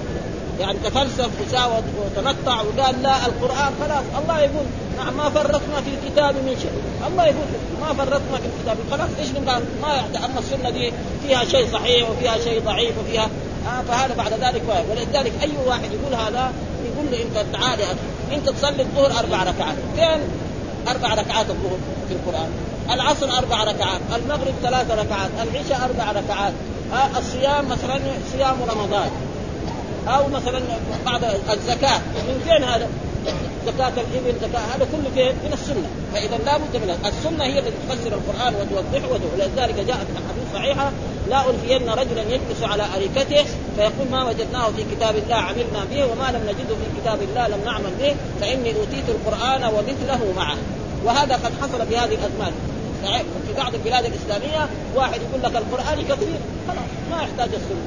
يعني 0.59 0.77
تفلسف 0.83 1.29
وساوى 1.47 1.81
وتنطع 2.05 2.61
وقال 2.61 3.01
لا 3.01 3.25
القرآن 3.25 3.71
خلاص 3.81 4.03
الله 4.21 4.39
يقول 4.39 4.65
نعم 4.97 5.17
ما 5.17 5.29
فرطنا 5.29 5.81
في 5.81 5.89
الكتاب 5.89 6.35
من 6.35 6.57
شيء. 6.61 6.71
الله 7.07 7.25
يقول 7.25 7.45
ما 7.81 7.93
فرطنا 7.93 8.37
في 8.37 8.45
الكتاب. 8.45 8.77
خلاص 8.91 9.09
إيش 9.19 9.29
نقال؟ 9.29 9.63
ما 9.81 9.99
اما 10.25 10.39
السنة 10.39 10.69
دي 10.69 10.93
فيها 11.27 11.45
شيء 11.45 11.71
صحيح 11.73 12.09
وفيها 12.09 12.37
شيء 12.37 12.61
ضعيف 12.61 12.93
وفيها 12.99 13.29
آه 13.67 13.81
فهذا 13.87 14.15
بعد 14.15 14.33
ذلك 14.33 14.63
ولذلك 14.89 15.33
أي 15.41 15.51
واحد 15.65 15.89
يقول 15.91 16.13
هذا 16.13 16.51
يقول 16.85 17.11
له 17.11 17.21
أنت 17.21 17.45
تعال 17.53 17.79
أنت 18.33 18.49
تصلي 18.49 18.81
الظهر 18.81 19.19
أربع 19.19 19.43
ركعات. 19.43 19.75
فين 19.95 20.21
أربع 20.87 21.13
ركعات 21.13 21.49
الظهر 21.49 21.77
في 22.07 22.13
القرآن؟ 22.13 22.49
العصر 22.91 23.37
أربع 23.37 23.63
ركعات 23.63 24.01
المغرب 24.15 24.53
ثلاث 24.63 24.91
ركعات 24.91 25.29
العشاء 25.43 25.85
أربع 25.85 26.11
ركعات. 26.11 26.53
الصيام 27.17 27.69
مثلا 27.69 27.99
صيام 28.31 28.55
رمضان 28.69 29.09
أو 30.07 30.27
مثلا 30.27 30.61
بعض 31.05 31.21
الزكاة 31.49 31.97
من 31.97 32.41
فين 32.43 32.63
هذا؟ 32.63 32.89
زكاة 33.65 33.87
الإبل 33.87 34.39
زكاة 34.41 34.59
هذا 34.59 34.87
كله 34.91 35.09
فين؟ 35.15 35.35
من 35.45 35.53
السنة، 35.53 35.89
فإذا 36.13 36.37
لا 36.45 36.57
بد 36.57 36.77
من 36.77 36.89
السنة 37.05 37.43
هي 37.43 37.59
التي 37.59 37.71
تفسر 37.87 38.13
القرآن 38.13 38.55
وتوضحه 38.55 39.07
ولذلك 39.33 39.75
جاءت 39.75 40.07
الأحاديث 40.09 40.53
صحيحة 40.53 40.91
لا 41.29 41.49
ألفين 41.49 41.89
رجلا 41.89 42.21
يجلس 42.21 42.63
على 42.63 42.83
أريكته 42.95 43.45
فيقول 43.75 44.07
ما 44.11 44.23
وجدناه 44.23 44.67
في 44.67 44.83
كتاب 44.95 45.15
الله 45.15 45.35
عملنا 45.35 45.85
به 45.91 46.05
وما 46.05 46.31
لم 46.31 46.43
نجده 46.43 46.75
في 46.75 47.01
كتاب 47.01 47.19
الله 47.21 47.47
لم 47.47 47.61
نعمل 47.65 47.91
به 47.99 48.15
فإني 48.41 48.75
أوتيت 48.75 49.09
القرآن 49.09 49.63
ومثله 49.63 50.33
معه 50.35 50.57
وهذا 51.05 51.35
قد 51.35 51.51
حصل 51.61 51.87
في 51.87 51.97
هذه 51.97 52.13
الأزمان 52.13 52.51
في 53.47 53.53
بعض 53.57 53.75
البلاد 53.75 54.05
الإسلامية 54.05 54.69
واحد 54.95 55.21
يقول 55.21 55.43
لك 55.43 55.55
القرآن 55.55 56.01
كثير 56.01 56.39
خلاص 56.67 56.89
ما 57.11 57.21
يحتاج 57.21 57.49
السنة. 57.53 57.85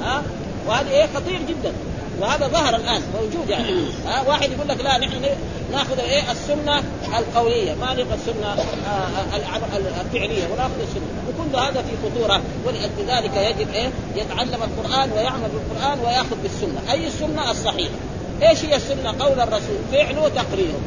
ها؟ 0.00 0.22
وهذا 0.66 0.90
إيه؟ 0.90 1.06
خطير 1.14 1.42
جدا. 1.48 1.72
وهذا 2.20 2.48
ظهر 2.48 2.76
الآن 2.76 3.02
موجود 3.14 3.48
يعني. 3.48 3.72
ها؟ 4.06 4.22
واحد 4.28 4.52
يقول 4.52 4.68
لك 4.68 4.80
لا 4.80 4.98
نحن 4.98 5.24
ناخذ 5.72 5.98
إيه؟ 5.98 6.30
السنة 6.30 6.82
القولية 7.18 7.74
ما 7.74 7.92
نبغى 7.92 8.14
السنة 8.14 8.46
آه، 8.46 10.00
الفعلية 10.00 10.44
وناخذ 10.52 10.80
السنة. 10.80 11.06
وكل 11.28 11.56
هذا 11.56 11.82
في 11.82 11.96
خطورة. 12.04 12.42
ولذلك 12.66 13.36
يجب 13.36 13.74
إيه؟ 13.74 13.90
يتعلم 14.16 14.62
القرآن 14.62 15.12
ويعمل 15.12 15.48
بالقرآن 15.48 15.98
ويأخذ 15.98 16.36
بالسنة. 16.42 16.92
أي 16.92 17.06
السنة 17.06 17.50
الصحيحة؟ 17.50 17.94
إيش 18.42 18.64
هي 18.64 18.76
السنة؟ 18.76 19.14
قول 19.24 19.40
الرسول 19.40 19.78
فعله 19.92 20.28
تقريره 20.28 20.80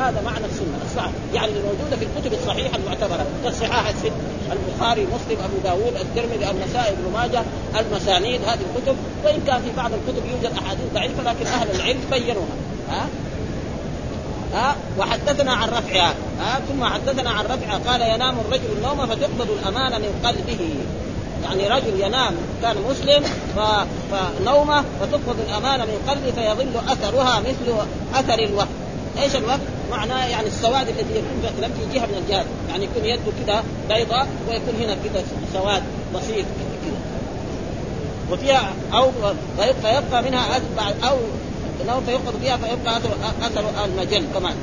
هذا 0.00 0.22
معنى 0.24 0.46
السنة 0.46 0.78
الصحيح. 0.84 1.12
يعني 1.34 1.52
الموجوده 1.52 1.96
في 1.96 2.04
الكتب 2.04 2.32
الصحيحة 2.32 2.76
المعتبرة 2.76 3.26
كالصحاح 3.44 3.88
الست 3.88 4.12
البخاري 4.52 5.00
مسلم 5.00 5.38
أبو 5.44 5.56
داود 5.64 5.94
الترمذي 5.96 6.50
النسائي 6.50 6.92
ابن 6.92 7.12
ماجه 7.12 7.42
المسانيد 7.80 8.40
هذه 8.44 8.58
الكتب. 8.76 8.96
وإن 9.24 9.40
كان 9.46 9.62
في 9.62 9.70
بعض 9.76 9.90
الكتب 9.92 10.22
يوجد 10.30 10.58
أحاديث 10.58 10.84
ضعيفة 10.94 11.22
لكن 11.22 11.46
أهل 11.46 11.70
العلم 11.70 12.00
بينوها. 12.10 12.56
ها؟ 12.90 13.06
ها؟ 14.54 14.76
وحدثنا 14.98 15.52
عن 15.52 15.68
رفعها 15.68 16.14
ها؟ 16.40 16.60
ثم 16.68 16.84
حدثنا 16.84 17.30
عن 17.30 17.44
رفعها 17.44 17.80
قال 17.86 18.00
ينام 18.00 18.34
الرجل 18.40 18.72
النوم 18.76 19.06
فتقبض 19.06 19.48
الامانه 19.50 19.98
من 19.98 20.20
قلبه. 20.24 20.74
يعني 21.44 21.68
رجل 21.68 22.00
ينام 22.00 22.34
كان 22.62 22.76
مسلم 22.90 23.24
فنومه 24.10 24.84
فتقبض 25.00 25.36
الامانه 25.48 25.84
من 25.84 25.98
قلبه 26.08 26.30
فيظل 26.30 26.76
أثرها 26.88 27.40
مثل 27.40 27.86
أثر 28.14 28.38
الوهم. 28.38 28.68
إيش 29.22 29.36
الوقت؟ 29.36 29.60
معناه 29.90 30.26
يعني 30.26 30.46
السواد 30.46 30.88
الذي 30.88 31.10
يكون 31.10 31.38
مثلا 31.38 31.68
في 31.68 31.98
جهة 31.98 32.06
من 32.06 32.22
الجهات، 32.24 32.46
يعني 32.70 32.84
يكون 32.84 33.04
يده 33.04 33.32
كذا 33.46 33.64
بيضاء 33.88 34.26
ويكون 34.48 34.74
هنا 34.80 34.94
كذا 34.94 35.24
سواد 35.52 35.82
بسيط 36.14 36.44
كذا. 36.84 37.00
وفيها 38.32 38.72
أو 38.94 39.10
فيبقى 39.82 40.22
منها 40.22 40.60
بعد 40.76 40.94
أو 41.04 41.16
لو 41.88 42.00
فيقبض 42.00 42.34
فيها 42.42 42.56
فيبقى 42.56 42.96
اثر 42.96 43.10
أثر 43.42 43.84
المجل 43.84 44.24
كمان. 44.34 44.54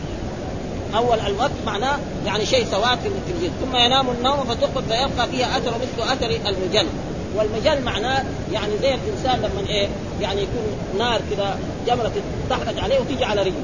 أول 0.95 1.19
الوقت 1.19 1.51
معناه 1.65 1.97
يعني 2.25 2.45
شيء 2.45 2.65
سواد 2.71 2.99
في 2.99 3.33
الجلد، 3.33 3.51
ثم 3.61 3.75
ينام 3.75 4.09
النوم 4.09 4.43
فتقبض 4.43 4.83
فيبقى 4.89 5.27
فيها 5.27 5.57
أثر 5.57 5.71
مثل 5.77 6.11
أثر 6.11 6.49
المجل. 6.49 6.87
والمجال 7.35 7.85
معناه 7.85 8.23
يعني 8.53 8.71
زي 8.81 8.93
الإنسان 8.93 9.39
لما 9.39 9.69
إيه 9.69 9.87
يعني 10.21 10.41
يكون 10.41 10.97
نار 10.97 11.21
كذا 11.31 11.59
جمرة 11.87 12.11
تحرق 12.49 12.83
عليه 12.83 12.99
وتيجي 12.99 13.25
على 13.25 13.41
رجله 13.41 13.63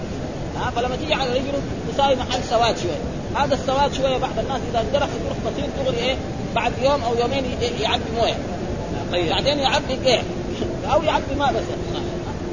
ها 0.63 0.71
فلما 0.75 0.95
تيجي 0.95 1.13
على 1.13 1.29
رجله 1.29 1.61
تساوي 1.93 2.15
محل 2.15 2.43
سواد 2.49 2.77
شوية. 2.77 2.99
هذا 3.35 3.53
السواد 3.55 3.93
شوية 3.93 4.17
بعض 4.17 4.39
الناس 4.39 4.61
إذا 4.71 4.81
انجرح 4.81 5.07
يروح 5.25 5.37
بسيط 5.45 5.69
دغري 5.85 5.97
إيه؟ 5.97 6.15
بعد 6.55 6.71
يوم 6.81 7.03
أو 7.03 7.15
يومين 7.15 7.43
يعبي 7.81 8.03
موية. 8.17 8.37
طيب. 9.11 9.29
بعدين 9.29 9.59
يعبي 9.59 9.97
إيه؟ 10.05 10.21
أو 10.93 11.03
يعبي 11.03 11.35
ماء 11.37 11.53
بس. 11.53 11.63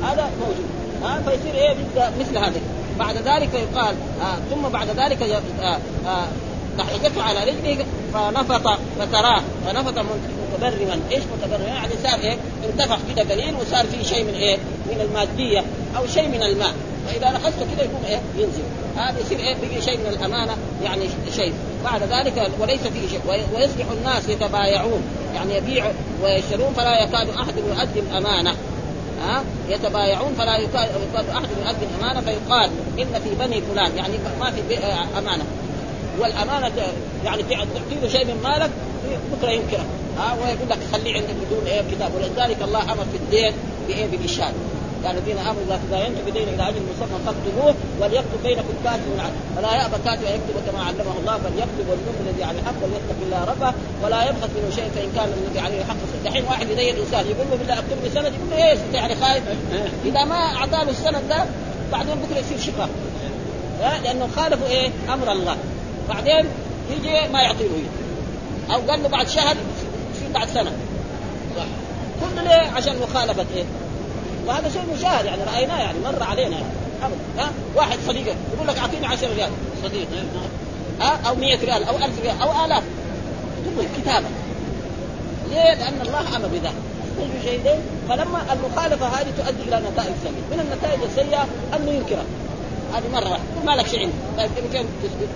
هذا 0.03 0.31
موجود. 0.40 0.66
ها 1.03 1.23
فيصير 1.23 1.55
إيه؟ 1.55 1.75
مثل 2.20 2.38
هذا 2.38 2.61
بعد 2.99 3.16
ذلك 3.16 3.55
يقال 3.55 3.94
آه 4.23 4.37
ثم 4.51 4.68
بعد 4.68 4.88
ذلك 4.88 5.23
آه 5.23 5.79
آه 6.07 6.29
على 7.16 7.40
رجله 7.44 7.85
فنفط 8.14 8.79
فتراه 8.99 9.42
فنفط 9.66 9.94
متبرما. 10.53 11.01
إيش 11.11 11.23
متبرما؟ 11.25 11.68
يعني 11.68 11.92
صار 12.03 12.20
إيه؟ 12.20 12.37
انتفخ 12.70 12.99
كده 13.14 13.35
قليل 13.35 13.55
وصار 13.55 13.87
فيه 13.87 14.03
شيء 14.03 14.25
من 14.25 14.35
إيه؟ 14.35 14.57
من 14.87 15.01
المادية 15.01 15.64
أو 15.96 16.07
شيء 16.07 16.29
من 16.29 16.42
الماء. 16.42 16.75
فاذا 17.07 17.31
نخست 17.31 17.59
كذا 17.59 17.85
يكون 17.85 18.05
إيه؟ 18.09 18.21
ينزل. 18.37 18.63
هذا 18.97 19.21
يصير 19.21 19.39
إيه؟ 19.39 19.55
بقي 19.55 19.83
شيء 19.83 19.99
من 19.99 20.07
الأمانة 20.07 20.57
يعني 20.85 21.05
شيء. 21.37 21.53
بعد 21.85 22.03
ذلك 22.03 22.51
وليس 22.61 22.81
فيه 22.81 23.09
شيء. 23.09 23.21
ويصبح 23.55 23.85
الناس 23.99 24.29
يتبايعون. 24.29 25.03
يعني 25.35 25.57
يبيع 25.57 25.93
ويشترون 26.23 26.73
فلا 26.73 27.03
يكاد 27.03 27.29
أحد 27.29 27.55
يؤدي 27.57 28.01
الأمانة. 28.01 28.55
ها؟ 29.23 29.45
يتبايعون 29.69 30.35
فلا 30.39 30.59
يكاد 30.59 30.89
أحد 31.15 31.49
يؤدي 31.67 31.87
الأمانة. 31.95 32.21
فيقال 32.21 32.71
إن 32.99 33.21
في 33.25 33.35
بني 33.35 33.61
فلان. 33.61 33.97
يعني 33.97 34.15
ما 34.41 34.51
في 34.51 34.79
أمانة. 35.19 35.45
والأمانة 36.19 36.73
يعني 37.25 37.43
تعطي 37.43 37.95
له 38.03 38.09
شيء 38.09 38.25
من 38.25 38.41
مالك 38.43 38.71
بكرة 39.33 39.51
ينكره. 39.51 39.85
ها؟ 40.19 40.33
ويقول 40.33 40.69
لك 40.71 40.79
خليه 40.93 41.15
عندك 41.15 41.35
بدون 41.47 41.67
إيه؟ 41.67 41.83
كتاب. 41.91 42.11
ولذلك 42.15 42.63
الله 42.63 42.83
أمر 42.83 43.05
في 43.13 43.17
الدين 43.17 43.53
بإيه؟ 43.89 44.07
بالاشهاد 44.07 44.55
قال 45.07 45.19
الذين 45.19 45.39
آمنوا 45.39 45.63
إذا 45.67 45.81
تداينتم 45.89 46.23
بدين 46.27 46.49
إلى 46.49 46.69
أجل 46.69 46.81
مسمى 46.91 47.19
فاكتبوه 47.27 47.75
وليكتب 48.01 48.43
بينكم 48.45 48.75
كاتب 48.85 49.03
العدل 49.15 49.37
فلا 49.57 49.73
يأبى 49.75 49.97
كاتب 50.05 50.25
أن 50.25 50.35
يكتب 50.35 50.57
كما 50.67 50.85
علمه 50.85 51.15
الله 51.21 51.39
فليكتب 51.39 51.85
وليؤمن 51.91 52.27
الذي 52.31 52.45
عليه 52.45 52.63
حق 52.63 52.79
وليتق 52.83 53.19
الله 53.27 53.45
ربه 53.45 53.73
ولا 54.03 54.25
يبخس 54.29 54.51
منه 54.57 54.71
شيء 54.77 54.91
فإن 54.95 55.11
كان 55.17 55.29
الذي 55.39 55.61
عليه 55.61 55.85
حق. 55.85 55.97
دحين 56.25 56.45
واحد 56.45 56.71
يدين 56.71 56.97
انسان 56.97 57.27
يقول 57.27 57.47
له 57.51 57.57
بالله 57.57 57.75
اكتب 57.75 57.97
لي 58.05 58.11
سند 58.11 58.33
يقول 58.35 58.51
له 58.51 58.71
إيش 58.71 58.79
يعني 58.93 59.15
خايف. 59.15 59.43
إذا 60.05 60.25
ما 60.25 60.35
اعطاه 60.35 60.83
السند 60.83 61.29
ده 61.29 61.45
بعدين 61.93 62.15
بكرة 62.15 62.39
يصير 62.39 62.59
شقاق 62.59 62.89
لأنه 64.03 64.29
خالفوا 64.37 64.69
إيه؟ 64.69 64.91
أمر 65.15 65.33
الله. 65.33 65.57
بعدين 66.09 66.45
يجي 66.91 67.29
ما 67.33 67.43
يعطي 67.43 67.65
له 67.65 67.83
أو 68.75 68.81
قال 68.91 69.03
له 69.03 69.09
بعد 69.09 69.29
شهر 69.29 69.57
يصير 70.15 70.29
بعد 70.35 70.49
سنة. 70.49 70.73
صح 71.57 71.65
كل 72.21 72.45
ليه؟ 72.45 72.71
عشان 72.77 72.97
مخالفة 72.99 73.47
إيه؟ 73.57 73.65
وهذا 74.51 74.69
شيء 74.69 74.83
مشاهد 74.99 75.25
يعني 75.25 75.43
رأيناه 75.43 75.81
يعني 75.81 75.99
مر 75.99 76.23
علينا 76.23 76.57
يعني. 76.57 77.15
ها؟ 77.39 77.51
واحد 77.77 77.99
صديقك 78.07 78.37
يقول 78.55 78.69
لك 78.69 78.79
أعطيني 78.79 79.07
10 79.07 79.29
ريال. 79.29 79.51
صديق 79.83 80.09
ها؟ 81.01 81.21
أو 81.29 81.35
100 81.35 81.61
ريال 81.65 81.85
أو 81.85 81.97
1000 81.97 82.21
ريال 82.23 82.41
أو 82.43 82.65
آلاف. 82.65 82.83
تقول 83.65 83.87
كتابة. 84.03 84.27
ليه؟ 85.51 85.75
لأن 85.75 86.01
الله 86.01 86.37
أمر 86.37 86.49
بذلك. 86.49 86.75
شيئين 87.45 87.81
فلما 88.09 88.53
المخالفة 88.53 89.07
هذه 89.07 89.27
تؤدي 89.37 89.63
إلى 89.69 89.83
نتائج 89.93 90.13
سيئة، 90.23 90.33
من 90.51 90.61
النتائج 90.61 91.01
السيئة؟ 91.03 91.47
أنه 91.77 91.91
ينكرها. 91.91 92.25
هذه 92.95 93.09
مرة 93.13 93.31
واحدة، 93.31 93.45
ما 93.65 93.73
لك 93.73 93.87
شيء 93.87 94.01
عنده، 94.01 94.15
طيب 94.39 94.51
كيف 94.73 94.87
تثبت؟ 95.03 95.29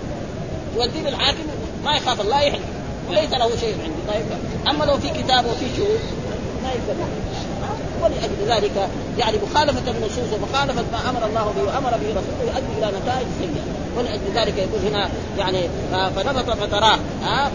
توديه 0.75 1.09
للحاكم 1.09 1.43
ما 1.85 1.95
يخاف 1.95 2.21
الله 2.21 2.41
يحلف، 2.41 2.65
وليس 3.09 3.31
له 3.31 3.55
شيء 3.59 3.75
عندي، 3.83 4.01
طيب 4.07 4.25
أما 4.67 4.85
لو 4.85 4.97
في 4.97 5.09
كتاب 5.09 5.45
وفي 5.45 5.65
شهود 5.77 5.99
ما 6.63 6.69
يقدر. 6.69 7.05
ولأجل 8.03 8.61
ذلك 8.61 8.89
يعني 9.17 9.37
مخالفة 9.37 9.91
النصوص 9.91 10.33
ومخالفة 10.33 10.83
ما 10.91 11.09
أمر 11.09 11.25
الله 11.25 11.53
به 11.57 11.63
وأمر 11.63 11.91
به 11.91 12.09
رسوله 12.09 12.43
يؤدي 12.43 12.77
إلى 12.77 12.99
نتائج 12.99 13.27
سيئة. 13.39 13.63
ولأجل 13.97 14.21
ذلك 14.35 14.57
يقول 14.57 14.93
هنا 14.93 15.09
يعني 15.37 15.69
فنبط 15.91 16.49
فتراه 16.49 16.97
ها 17.23 17.51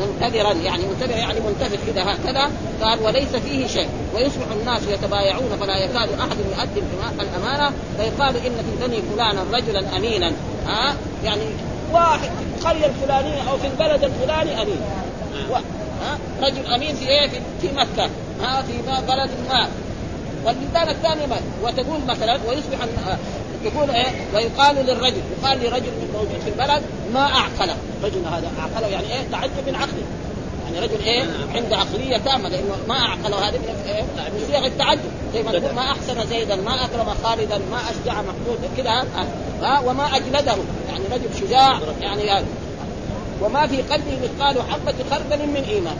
منتظرا 0.00 0.52
يعني 0.52 0.82
منتظر 0.86 1.10
يعني 1.10 1.40
ملتفت 1.40 1.78
كذا 1.86 2.02
هكذا. 2.02 2.50
قال 2.82 3.02
وليس 3.02 3.36
فيه 3.36 3.66
شيء 3.66 3.88
ويصبح 4.14 4.46
الناس 4.60 4.82
يتبايعون 4.88 5.56
فلا 5.60 5.76
يكاد 5.76 6.08
أحد 6.20 6.36
يؤدي 6.38 6.82
الأمانة 7.20 7.72
فيقال 7.96 8.36
إن 8.36 8.52
في 8.52 8.86
بني 8.86 9.02
فلانا 9.02 9.44
رجلا 9.52 9.96
أمينا 9.96 10.32
ها 10.66 10.94
يعني 11.24 11.42
واحد 11.92 12.20
في 12.20 12.58
القرية 12.58 12.86
الفلانية 12.86 13.50
أو 13.50 13.56
في 13.58 13.66
البلد 13.66 14.04
الفلاني 14.04 14.62
أمين. 14.62 14.80
ها؟ 16.02 16.18
رجل 16.42 16.66
أمين 16.66 16.94
في 16.94 17.08
إيه؟ 17.08 17.28
في, 17.28 17.40
في 17.60 17.68
مكة. 17.74 18.10
ها؟ 18.42 18.62
في 18.62 18.72
بلد 19.08 19.30
ما. 19.50 19.68
والبلدان 20.44 20.88
الثانية 20.88 21.26
ما 21.26 21.36
وتقول 21.62 22.00
مثلا 22.08 22.38
ويصبح 22.48 22.78
تقول 23.64 23.90
إيه؟ 23.90 24.06
ويقال 24.34 24.76
للرجل 24.76 25.22
يقال 25.42 25.58
لرجل 25.58 25.92
موجود 26.14 26.40
في 26.44 26.50
البلد 26.50 26.82
ما 27.14 27.20
أعقله. 27.20 27.76
رجل 28.02 28.24
هذا 28.26 28.50
أعقله 28.58 28.86
يعني 28.86 29.06
إيه؟ 29.06 29.28
تعجب 29.32 29.66
من 29.66 29.74
عقله. 29.74 30.02
يعني 30.64 30.86
رجل 30.86 31.04
إيه؟ 31.04 31.24
عنده 31.54 31.76
عقلية 31.76 32.16
تامة 32.16 32.48
لأنه 32.48 32.76
ما 32.88 32.94
أعقله 32.94 33.48
هذه 33.48 33.58
من 33.58 34.04
من 34.34 34.46
صيغ 34.52 34.66
التعجب. 34.66 35.00
زي 35.34 35.42
ما 35.42 35.50
تقول 35.50 35.74
ما 35.74 35.90
أحسن 35.92 36.26
زيدا 36.26 36.56
ما 36.56 36.84
أكرم 36.84 37.14
خالدا 37.24 37.58
ما 37.58 37.78
أشجع 37.90 38.22
محمود. 38.22 38.58
كذا 38.76 39.04
ها؟ 39.62 39.80
وما 39.80 40.16
أجلده. 40.16 40.56
يعني 40.88 41.04
رجل 41.12 41.40
شجاع 41.40 41.80
يعني 42.00 42.30
هذا. 42.30 42.46
وما 43.42 43.66
في 43.66 43.82
قلبه 43.82 44.18
مثقال 44.22 44.62
حبة 44.62 44.94
خردل 45.10 45.46
من 45.46 45.64
إيمان. 45.68 45.96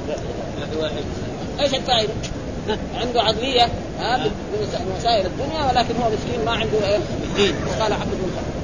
إيش 1.60 1.74
الفائدة؟ 1.74 2.12
عنده 3.00 3.22
عقلية 3.22 3.68
ها 3.98 4.30
بمسائل 4.94 5.26
الدنيا 5.26 5.64
ولكن 5.64 5.94
هو 6.02 6.10
مسكين 6.10 6.44
ما 6.44 6.50
عنده 6.52 6.86
إيه؟ 6.86 6.98
مثقال 7.66 7.94
حبة 7.94 8.10
من 8.10 8.32
خردل. 8.36 8.58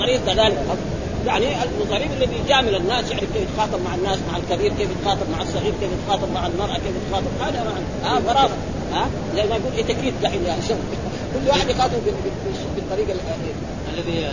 مريض 0.00 0.20
كذلك 0.26 0.78
يعني 1.26 1.46
المصاريف 1.64 2.12
الذي 2.12 2.36
يجامل 2.44 2.74
الناس 2.74 3.10
يعرف 3.10 3.24
كيف 3.32 3.42
يتخاطب 3.42 3.82
مع 3.84 3.94
الناس 3.94 4.18
مع 4.32 4.36
الكبير 4.36 4.72
كيف 4.78 4.88
يتخاطب 4.90 5.30
مع 5.32 5.42
الصغير 5.42 5.72
كيف 5.80 5.90
يتخاطب 5.92 6.32
مع 6.34 6.46
المرأة 6.46 6.74
كيف 6.74 6.92
يتخاطب 7.06 7.26
هذا 7.40 7.74
ها 8.04 8.20
فرافة 8.20 8.54
ها 8.92 9.08
زي 9.36 9.42
ما 9.42 9.56
يقول 9.56 9.78
إتيكيت 9.78 10.14
دحين 10.22 10.44
يعني 10.44 10.60
كل 11.34 11.48
واحد 11.48 11.70
يخاطب 11.70 11.98
بالطريقة 12.76 13.14
الذي 13.94 14.28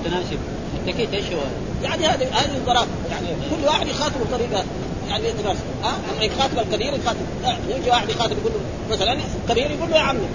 متناسب. 0.00 0.38
التكيت 0.78 1.14
إيش 1.14 1.24
هو؟ 1.26 1.40
يعني 1.82 2.06
هذه 2.06 2.28
هذه 2.32 2.54
الظرافه 2.54 2.88
يعني 3.10 3.26
كل 3.50 3.66
واحد 3.66 3.88
يخاطب 3.88 4.20
بطريقه 4.30 4.64
يعني 5.10 5.28
يتناسب 5.28 5.64
ها؟ 5.82 5.92
لما 6.12 6.24
يخاطب 6.24 6.58
الكبير 6.58 6.94
يخاطب 6.94 7.20
يجي 7.68 7.90
واحد 7.90 8.10
يخاطب 8.10 8.32
يقول 8.38 8.52
له 8.52 8.94
مثلا 8.96 9.16
الكبير 9.44 9.70
يقول 9.70 9.90
له 9.90 9.96
يا 9.96 10.02
عمي 10.02 10.28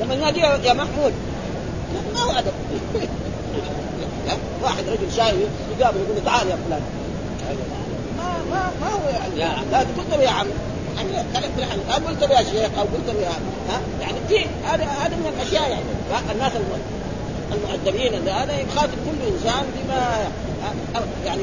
لما 0.00 0.14
ينادي 0.14 0.40
يا 0.40 0.72
محمود. 0.72 1.12
ما 2.14 2.20
هو 2.20 2.38
أدب. 2.38 2.52
واحد 4.62 4.84
رجل 4.88 5.12
شايب 5.16 5.48
يقابل 5.78 5.98
يقول 6.00 6.16
له 6.16 6.22
تعال 6.24 6.48
يا 6.48 6.58
فلان. 6.66 6.82
ما 8.18 8.32
ما 8.50 8.70
ما 8.80 8.88
هو 8.88 9.08
يعني 9.38 9.70
لا 9.72 9.78
قلت 9.78 10.10
له 10.16 10.22
يا 10.22 10.30
عم 10.30 10.46
يعني 10.96 11.24
كلام 11.56 11.78
أو 11.90 12.08
قلت 12.08 12.24
له 12.24 12.38
يا 12.38 12.42
شيخ 12.42 12.78
أو 12.78 12.82
قلت 12.82 13.06
له 13.06 13.20
يا 13.20 13.28
ها؟ 13.68 13.80
يعني 14.00 14.18
في 14.28 14.46
هذا 14.64 14.84
هذا 14.84 15.16
من 15.16 15.32
الأشياء 15.36 15.70
يعني. 15.70 15.84
الناس 16.32 16.52
المؤدبين 17.52 18.28
هذا 18.28 18.58
يخاطب 18.58 18.90
كل 19.04 19.34
إنسان 19.34 19.64
بما 19.76 20.28
يعني 21.26 21.42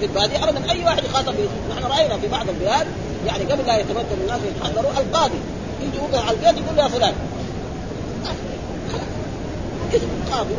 في 0.00 0.04
البادية 0.06 0.44
ابدا 0.44 0.70
أي 0.70 0.84
واحد 0.84 1.04
يخاطب 1.04 1.34
نحن 1.70 1.84
رأينا 1.84 2.18
في 2.18 2.28
بعض 2.28 2.48
البلاد 2.48 2.86
يعني 3.26 3.44
قبل 3.44 3.66
لا 3.66 3.76
يتمكن 3.76 4.16
الناس 4.22 4.40
يتحضروا 4.56 4.90
القاضي 4.90 5.38
يجي 5.82 6.16
على 6.16 6.36
البيت 6.36 6.64
يقول 6.64 6.78
يا 6.78 6.88
فلان. 6.88 7.14
اسم 9.94 10.08
قاضي 10.32 10.50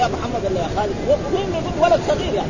يا 0.00 0.08
محمد 0.08 0.44
ولا 0.50 0.60
يا 0.60 0.68
خالد؟ 0.76 0.94
ومين 1.08 1.48
يقول 1.52 1.92
ولد 1.92 2.00
صغير 2.08 2.34
يعني. 2.34 2.48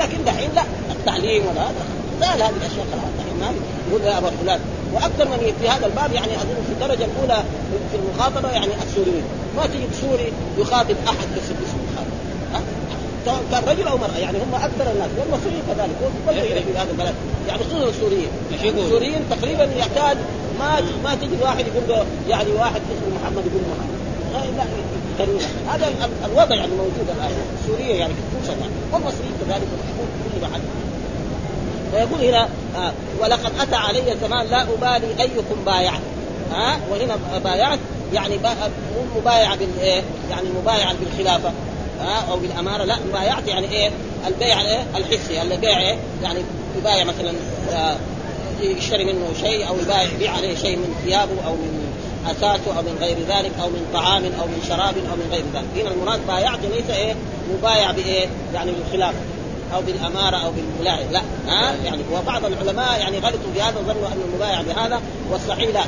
لكن 0.00 0.24
دحين 0.24 0.50
لا. 0.54 0.62
التعليم 0.90 1.42
ولا 1.46 1.62
هذا. 1.62 1.84
زال 2.20 2.42
هذه 2.42 2.56
الاشياء 2.56 2.86
خلاص. 2.92 3.10
دحين 3.18 3.40
ما 3.40 3.52
يقول 3.88 4.02
يا 4.02 4.18
ابا 4.18 4.30
فلان. 4.42 4.60
وأكثر 4.94 5.24
من 5.24 5.52
في 5.60 5.68
هذا 5.68 5.86
الباب 5.86 6.12
يعني 6.12 6.36
أظن 6.36 6.62
في 6.66 6.72
الدرجة 6.72 7.04
الأولى 7.04 7.42
في 7.90 7.96
المخاطبة 7.96 8.50
يعني 8.50 8.72
السوريين. 8.88 9.24
ما 9.56 9.66
تجد 9.66 9.88
سوري 10.00 10.32
يخاطب 10.58 10.96
أحد 11.06 11.28
بس 11.36 11.46
سواء 11.46 11.85
كان 13.50 13.62
رجل 13.68 13.88
أو 13.88 13.96
مرأة 13.98 14.18
يعني 14.18 14.38
هم 14.38 14.54
أكثر 14.54 14.92
الناس 14.92 15.10
والمصريين 15.18 15.62
كذلك 15.68 15.90
في 16.64 16.78
هذا 16.78 16.90
البلد. 16.90 17.14
يعني 17.48 17.60
خصوصا 17.64 17.88
السوريين. 17.88 18.28
السوريين 18.64 19.20
تقريبا 19.30 19.68
يحتاج 19.78 20.16
ما 20.58 20.80
ما 21.04 21.14
تجد 21.14 21.42
واحد 21.42 21.64
يقول 21.66 21.88
له 21.88 22.06
يعني 22.28 22.50
واحد 22.52 22.80
اسمه 22.80 23.18
محمد 23.22 23.46
يقول 23.46 23.62
محمد. 23.70 23.96
لا 24.32 24.64
هذا 25.74 25.92
الوضع 26.24 26.54
يعني 26.56 26.72
موجود 26.72 27.06
الآن. 27.16 27.30
السوريه 27.62 27.94
يعني 27.94 28.12
خصوصا 28.14 28.56
والمصريين 28.92 29.32
كذلك 29.46 29.68
كل 30.34 30.40
محل 30.42 30.60
فيقول 31.92 32.24
هنا 32.24 32.48
آه 32.76 32.92
ولقد 33.20 33.52
أتى 33.60 33.76
علي 33.76 34.16
زمان 34.22 34.46
لا 34.46 34.62
أبالي 34.62 35.22
أيكم 35.22 35.64
بايعت 35.66 36.00
ها 36.52 36.74
آه 36.74 36.78
وهنا 36.90 37.16
بايعت 37.44 37.78
يعني 38.12 38.36
مو 38.36 39.20
مبايعة 39.20 39.56
بالايه؟ 39.56 40.02
يعني 40.30 40.48
مبايعة 40.62 40.94
بالخلافة. 40.94 41.52
ها 42.00 42.30
أو 42.30 42.36
بالاماره 42.36 42.84
لا 42.84 42.96
مبايعت 43.08 43.48
يعني 43.48 43.72
إيه؟ 43.72 43.90
البيع 44.26 44.60
إيه؟ 44.60 44.86
الحسي 44.96 45.42
البيع 45.42 45.80
إيه؟ 45.80 45.96
يعني 46.22 46.40
يبايع 46.78 47.04
مثلا 47.04 47.32
آه 47.72 47.96
يشتري 48.60 49.04
منه 49.04 49.28
شيء 49.40 49.68
أو 49.68 49.78
يبايع 49.78 50.02
يبيع 50.02 50.32
عليه 50.32 50.56
شيء 50.56 50.76
من 50.76 50.94
ثيابه 51.04 51.46
أو 51.46 51.52
من 51.52 51.92
اثاثه 52.26 52.78
أو 52.78 52.82
من 52.82 52.98
غير 53.00 53.16
ذلك 53.18 53.52
أو 53.62 53.68
من 53.68 53.86
طعام 53.92 54.24
أو 54.24 54.46
من 54.46 54.62
شراب 54.68 54.94
أو 54.96 55.16
من 55.16 55.28
غير 55.30 55.44
ذلك، 55.54 55.86
هنا 55.86 55.94
المراد 55.94 56.26
بايعت 56.26 56.58
ليس 56.58 56.90
إيه؟ 56.90 57.14
مبايع 57.58 57.90
بإيه؟ 57.90 58.26
يعني 58.54 58.72
بالخلافه 58.72 59.18
أو 59.74 59.80
بالأمارة 59.80 60.36
أو 60.36 60.50
بالولايه 60.50 61.10
لا 61.10 61.20
ها 61.48 61.74
يعني 61.84 62.02
وبعض 62.12 62.44
العلماء 62.44 63.00
يعني 63.00 63.18
غلطوا 63.18 63.52
في 63.54 63.62
هذا 63.62 63.80
ظنوا 63.80 64.06
أن 64.08 64.20
المبايع 64.28 64.62
بهذا 64.62 65.00
والصحيح 65.30 65.68
لا 65.74 65.82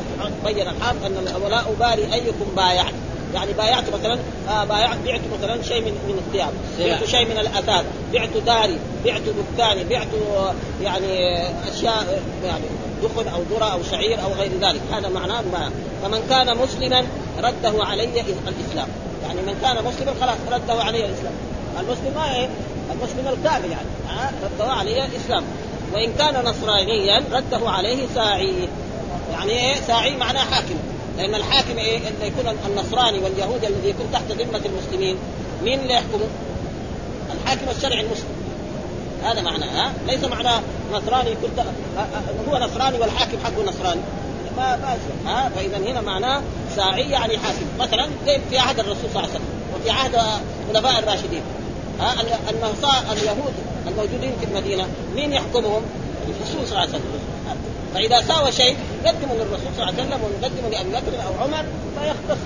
بين 0.44 0.68
الحافظ 0.68 1.04
أن 1.04 1.42
ولا 1.44 1.60
أبالي 1.60 2.14
أيكم 2.14 2.46
بايعت 2.56 2.92
يعني 3.34 3.52
بايعت 3.52 3.84
مثلا 3.94 4.18
آه 4.48 4.64
بايعت 4.64 4.96
بعت 5.06 5.20
مثلا 5.38 5.62
شيء 5.62 5.80
من 5.80 5.92
من 6.08 6.22
الثياب. 6.26 6.52
بعت 6.78 7.04
شيء 7.04 7.24
من 7.24 7.38
الأثاث. 7.38 7.84
بعت 8.12 8.36
داري. 8.46 8.78
بعت 9.04 9.20
دكاني 9.20 9.84
بعت 9.84 10.06
يعني 10.82 11.42
أشياء 11.72 12.22
يعني 12.44 12.64
دخن 13.02 13.28
أو 13.28 13.40
ذرة 13.50 13.64
أو 13.64 13.82
شعير 13.90 14.22
أو 14.24 14.32
غير 14.32 14.50
ذلك. 14.60 14.80
هذا 14.92 15.08
معناه 15.08 15.42
ما. 15.52 15.70
فمن 16.02 16.26
كان 16.30 16.56
مسلما 16.56 17.06
رده 17.38 17.84
علي 17.84 18.04
الإسلام. 18.04 18.88
يعني 19.22 19.42
من 19.42 19.58
كان 19.62 19.84
مسلما 19.84 20.14
خلاص 20.20 20.38
رده 20.52 20.82
علي 20.82 21.06
الإسلام. 21.06 21.32
المسلم 21.80 22.12
ما 22.14 22.34
إيه؟ 22.34 22.48
المسلم 22.92 23.38
الكامل 23.38 23.70
يعني. 23.70 23.88
رده 24.44 24.72
عليه 24.72 25.04
الإسلام. 25.04 25.44
وإن 25.94 26.12
كان 26.18 26.44
نصرانيا 26.44 27.22
رده 27.32 27.70
عليه 27.70 28.06
ساعي. 28.14 28.68
يعني 29.32 29.50
إيه؟ 29.52 29.74
ساعي 29.86 30.16
معناه 30.16 30.44
حاكم. 30.44 30.74
لأن 31.18 31.34
الحاكم 31.34 31.78
إيه؟ 31.78 31.98
اللي 31.98 32.26
يكون 32.26 32.56
النصراني 32.66 33.18
واليهودي 33.18 33.66
الذي 33.66 33.88
يكون 33.88 34.06
تحت 34.12 34.24
ذمة 34.32 34.60
المسلمين. 34.66 35.16
مين 35.64 35.80
اللي 35.80 35.94
يحكمه؟ 35.94 36.26
الحاكم 37.34 37.70
الشرعي 37.76 38.00
المسلم. 38.00 38.28
هذا 39.22 39.42
معناه 39.42 39.66
ها؟ 39.66 39.92
ليس 40.06 40.24
معناه 40.24 40.62
نصراني 40.92 41.30
كنت 41.30 41.64
هو 42.48 42.58
نصراني 42.58 42.98
والحاكم 42.98 43.38
حقه 43.44 43.62
نصراني. 43.62 44.00
ما 44.56 44.76
ما 44.76 44.96
ها؟ 45.26 45.48
فاذا 45.56 45.76
هنا 45.76 46.00
معناه 46.00 46.42
ساعي 46.76 47.10
يعني 47.10 47.38
حاكم. 47.38 47.66
مثلا 47.78 48.08
زي 48.26 48.40
في 48.50 48.58
عهد 48.58 48.78
الرسول 48.78 49.10
صلى 49.14 49.24
الله 49.24 49.28
عليه 49.28 49.30
وسلم 49.30 49.48
وفي 49.74 49.90
عهد 49.90 50.16
خلفاء 50.72 50.98
الراشدين 50.98 51.42
ها؟ 52.00 52.14
اليهود 53.12 53.52
الموجودين 53.86 54.32
في 54.40 54.46
المدينة 54.46 54.86
مين 55.14 55.32
يحكمهم؟ 55.32 55.82
الرسول 56.28 56.66
صلى 56.66 56.70
الله 56.70 56.80
عليه 56.80 56.90
وسلم. 56.90 57.27
فإذا 57.94 58.20
ساوى 58.20 58.52
شيء 58.52 58.76
يقدمه 59.04 59.34
للرسول 59.34 59.68
صلى 59.76 59.88
الله 59.88 60.02
عليه 60.02 60.02
وسلم 60.02 60.20
ويقدمه 60.24 60.68
لأبي 60.68 60.90
بكر 60.90 61.26
أو 61.26 61.44
عمر 61.44 61.64
فيختص 62.00 62.40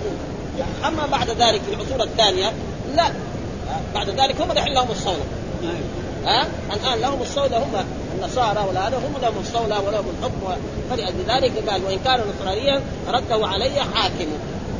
أما 0.86 1.06
بعد 1.06 1.30
ذلك 1.30 1.60
في 1.62 1.74
العصور 1.74 2.02
الثانية 2.02 2.52
لا. 2.96 3.12
بعد 3.94 4.10
ذلك 4.10 4.40
هم 4.40 4.52
دحين 4.52 4.74
لهم 4.74 4.90
الصوله 4.90 5.24
ها؟ 6.24 6.46
الآن 6.72 7.00
لهم 7.00 7.22
الصوله 7.22 7.58
هم 7.58 7.84
النصارى 8.18 8.66
ولا 8.68 8.88
هذا 8.88 8.96
هم 8.96 9.22
لهم 9.22 9.34
الصوله 9.40 9.80
ولهم 9.80 10.04
الحكم. 10.18 10.60
فلأجل 10.90 11.24
ذلك 11.28 11.70
قال 11.70 11.84
وإن 11.84 11.98
كان 12.04 12.20
نصرانيا 12.20 12.82
رده 13.08 13.46
علي 13.46 13.80
حاكم. 13.94 14.28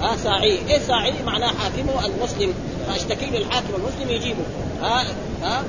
ها 0.03 0.17
ساعي. 0.17 0.59
إيه 0.69 0.79
ساعي؟ 0.79 1.13
معناه 1.27 1.49
حاكمه 1.49 2.07
المسلم. 2.07 2.55
فأشتكي 2.89 3.27
للحاكم 3.27 3.69
المسلم 3.77 4.11
يجيبه. 4.11 4.43
ها؟ 4.83 5.05
ها؟ 5.43 5.63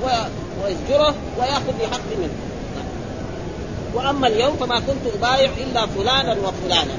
ويزجره 0.64 1.14
ويأخذ 1.38 1.72
بحق 1.80 2.00
منه. 2.18 2.30
وأما 3.94 4.26
اليوم 4.26 4.56
فما 4.56 4.78
كنت 4.78 5.14
أبايع 5.18 5.50
إلا 5.56 5.86
فلانا 5.86 6.32
وفلانا. 6.32 6.94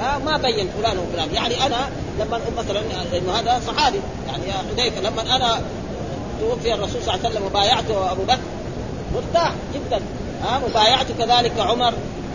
ها 0.00 0.18
ما 0.18 0.36
بين 0.36 0.68
فلان 0.78 0.98
وفلان. 0.98 1.34
يعني 1.34 1.66
أنا 1.66 1.88
لما 2.20 2.40
مثلا 2.58 2.80
إنه 3.18 3.32
هذا 3.32 3.60
صحابي. 3.66 4.00
يعني 4.26 4.48
يا 4.48 4.54
حذيفة 4.54 5.00
لما 5.00 5.36
أنا 5.36 5.60
توفي 6.40 6.74
الرسول 6.74 7.02
صلى 7.02 7.14
الله 7.14 7.24
عليه 7.24 7.28
وسلم 7.28 7.46
وبايعته 7.46 8.12
أبو 8.12 8.22
بكر 8.22 8.38
مرتاح 9.14 9.52
جدا. 9.74 10.00
ها 10.42 10.60
مبايعته 10.68 11.14
كذلك 11.18 11.60
عمر. 11.60 11.92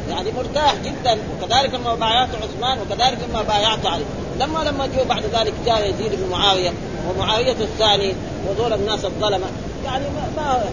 يعني 0.10 0.32
مرتاح 0.32 0.76
جدا. 0.76 1.18
وكذلك 1.32 1.74
لما 1.74 1.96
بايعته 1.96 2.38
عثمان 2.38 2.78
وكذلك 2.80 3.18
لما 3.30 3.42
بايعته 3.42 3.90
علي. 3.90 4.04
لما 4.40 4.60
لما 4.60 4.86
جو 4.86 5.04
بعد 5.10 5.24
ذلك 5.34 5.54
جاء 5.66 5.90
يزيد 5.90 6.20
بن 6.20 6.30
معاوية 6.32 6.74
ومعاوية 7.10 7.52
الثاني 7.52 8.14
وذول 8.48 8.74
الناس 8.74 9.06
الظلمة. 9.06 9.48
يعني 9.86 10.06
ما 10.38 10.64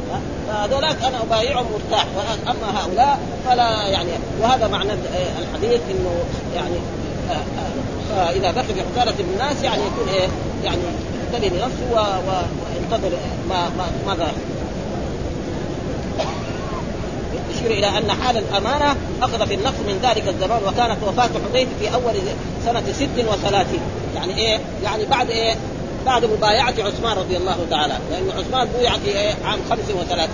هذولاك 0.50 0.96
أنا 1.04 1.22
أبايعهم 1.22 1.66
مرتاح 1.72 2.06
أما 2.48 2.80
هؤلاء 2.80 3.20
فلا 3.48 3.86
يعني 3.88 4.10
وهذا 4.40 4.68
معنى 4.68 4.92
الحديث 5.38 5.80
إنه 5.90 6.24
يعني 6.54 6.76
فاذا 8.10 8.50
بقي 8.50 8.64
في 8.64 8.82
حكاله 8.94 9.14
الناس 9.20 9.62
يعني 9.62 9.82
يكون 9.82 10.14
إيه 10.14 10.28
يعني 10.64 10.80
ينتبه 11.32 11.48
لنفسه 11.48 11.90
وينتظر 11.92 13.16
ما 13.48 13.68
ما 13.78 13.90
ماذا 14.06 14.32
يشير 17.50 17.70
إلى 17.70 17.98
أن 17.98 18.12
حال 18.12 18.36
الأمانة 18.36 18.96
أخذ 19.22 19.46
في 19.46 19.56
من 19.56 20.00
ذلك 20.02 20.28
الزمان 20.28 20.62
وكانت 20.66 20.96
وفاة 21.06 21.30
حذيفة 21.52 21.70
في 21.80 21.94
أول 21.94 22.14
سنة 22.64 22.82
ست 22.92 23.28
وثلاثين 23.28 23.80
يعني 24.14 24.38
إيه؟ 24.38 24.58
يعني 24.84 25.06
بعد 25.06 25.30
إيه؟ 25.30 25.54
بعد 26.08 26.24
مبايعة 26.24 26.74
عثمان 26.78 27.16
رضي 27.16 27.36
الله 27.36 27.66
تعالى. 27.70 27.98
لأن 28.10 28.30
عثمان 28.38 28.68
بويع 28.74 28.92
في 28.92 29.08
إيه؟ 29.08 29.34
عام 29.44 29.58
35 29.70 30.28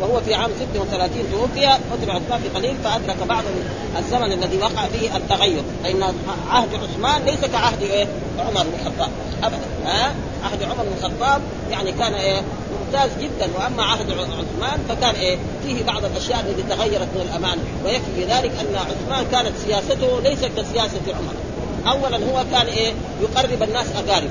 وهو 0.00 0.20
في 0.20 0.34
عام 0.34 0.50
36 0.74 1.24
توفي. 1.32 1.66
قتل 1.66 2.10
عثمان 2.10 2.40
في 2.42 2.48
قليل 2.48 2.76
فأدرك 2.84 3.16
بعض 3.28 3.44
الزمن 3.98 4.32
الذي 4.32 4.58
وقع 4.58 4.86
فيه 4.86 5.16
التغير. 5.16 5.62
فإن 5.84 6.02
عهد 6.50 6.68
عثمان 6.74 7.24
ليس 7.24 7.40
كعهد 7.40 7.82
إيه؟ 7.82 8.06
عمر 8.38 8.62
بن 8.62 8.72
الخطاب 8.80 9.10
أبدا. 9.42 9.66
ها؟ 9.86 10.14
عهد 10.44 10.62
عمر 10.62 10.84
بن 10.84 10.92
الخطاب 10.98 11.42
يعني 11.70 11.92
كان 11.92 12.14
إيه؟ 12.14 12.42
ممتاز 12.86 13.10
جدا. 13.20 13.48
وأما 13.58 13.82
عهد 13.82 14.10
عثمان 14.10 14.78
فكان 14.88 15.14
إيه؟ 15.14 15.38
فيه 15.66 15.84
بعض 15.84 16.04
الأشياء 16.04 16.40
التي 16.40 16.62
تغيرت 16.62 17.08
من 17.14 17.28
الأمان. 17.30 17.58
ويكفي 17.84 18.12
في 18.16 18.24
ذلك 18.24 18.52
أن 18.60 18.76
عثمان 18.76 19.26
كانت 19.32 19.56
سياسته 19.66 20.20
ليست 20.20 20.50
كسياسة 20.56 21.00
عمر. 21.08 21.34
اولا 21.92 22.16
هو 22.16 22.44
كان 22.52 22.66
إيه؟ 22.66 22.92
يقرب 23.22 23.62
الناس 23.62 23.86
أقاربه. 23.96 24.30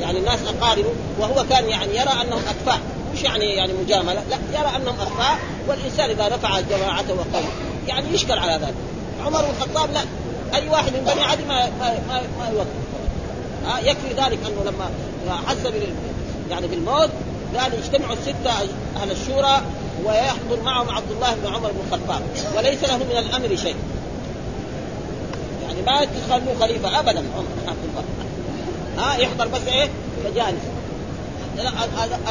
يعني 0.00 0.18
الناس 0.18 0.38
اقاربه 0.42 0.90
وهو 1.18 1.44
كان 1.50 1.68
يعني 1.68 1.96
يرى 1.96 2.10
أنهم 2.22 2.42
اكفاء 2.48 2.80
مش 3.14 3.22
يعني 3.22 3.44
يعني 3.44 3.72
مجاملة 3.72 4.22
لا 4.30 4.60
يرى 4.60 4.76
أنهم 4.76 5.00
اكفاء 5.00 5.38
والإنسان 5.68 6.10
إذا 6.10 6.28
رفع 6.28 6.60
جماعته 6.60 7.14
وقومه 7.14 7.48
يعني 7.88 8.14
يشكل 8.14 8.38
على 8.38 8.52
ذلك. 8.52 8.74
عمر 9.26 9.42
بن 9.42 9.50
الخطاب 9.50 9.90
لا 9.92 10.00
أي 10.54 10.68
واحد 10.68 10.92
من 10.92 11.00
بني 11.00 11.24
عدي 11.24 11.44
ما 11.44 11.70
ما 11.80 11.98
ما, 12.08 12.22
ما 12.38 12.48
يوقف. 12.52 12.66
ها 13.66 13.80
يكفي 13.80 14.08
ذلك 14.08 14.38
أنه 14.46 14.64
لما 14.64 14.90
حس 15.46 15.56
يعني 16.50 16.66
بالموت 16.66 17.10
قال 17.58 17.74
يجتمعوا 17.74 18.12
الستة 18.12 18.50
أهل 18.96 19.10
الشورى 19.10 19.62
ويحضر 20.04 20.62
معهم 20.64 20.90
عبد 20.90 21.10
الله 21.10 21.34
بن 21.34 21.54
عمر 21.54 21.70
بن 21.70 21.80
الخطاب 21.86 22.22
وليس 22.56 22.84
له 22.84 22.96
من 22.96 23.16
الأمر 23.18 23.56
شيء. 23.56 23.76
يعني 25.62 25.82
ما 25.82 26.04
تخلوه 26.04 26.54
خليفة 26.60 27.00
ابدا 27.00 27.24
عمر 27.36 27.46
ها 29.00 29.16
يحضر 29.16 29.48
بس 29.48 29.60
إيه؟ 29.66 29.88
مجالس. 30.24 30.64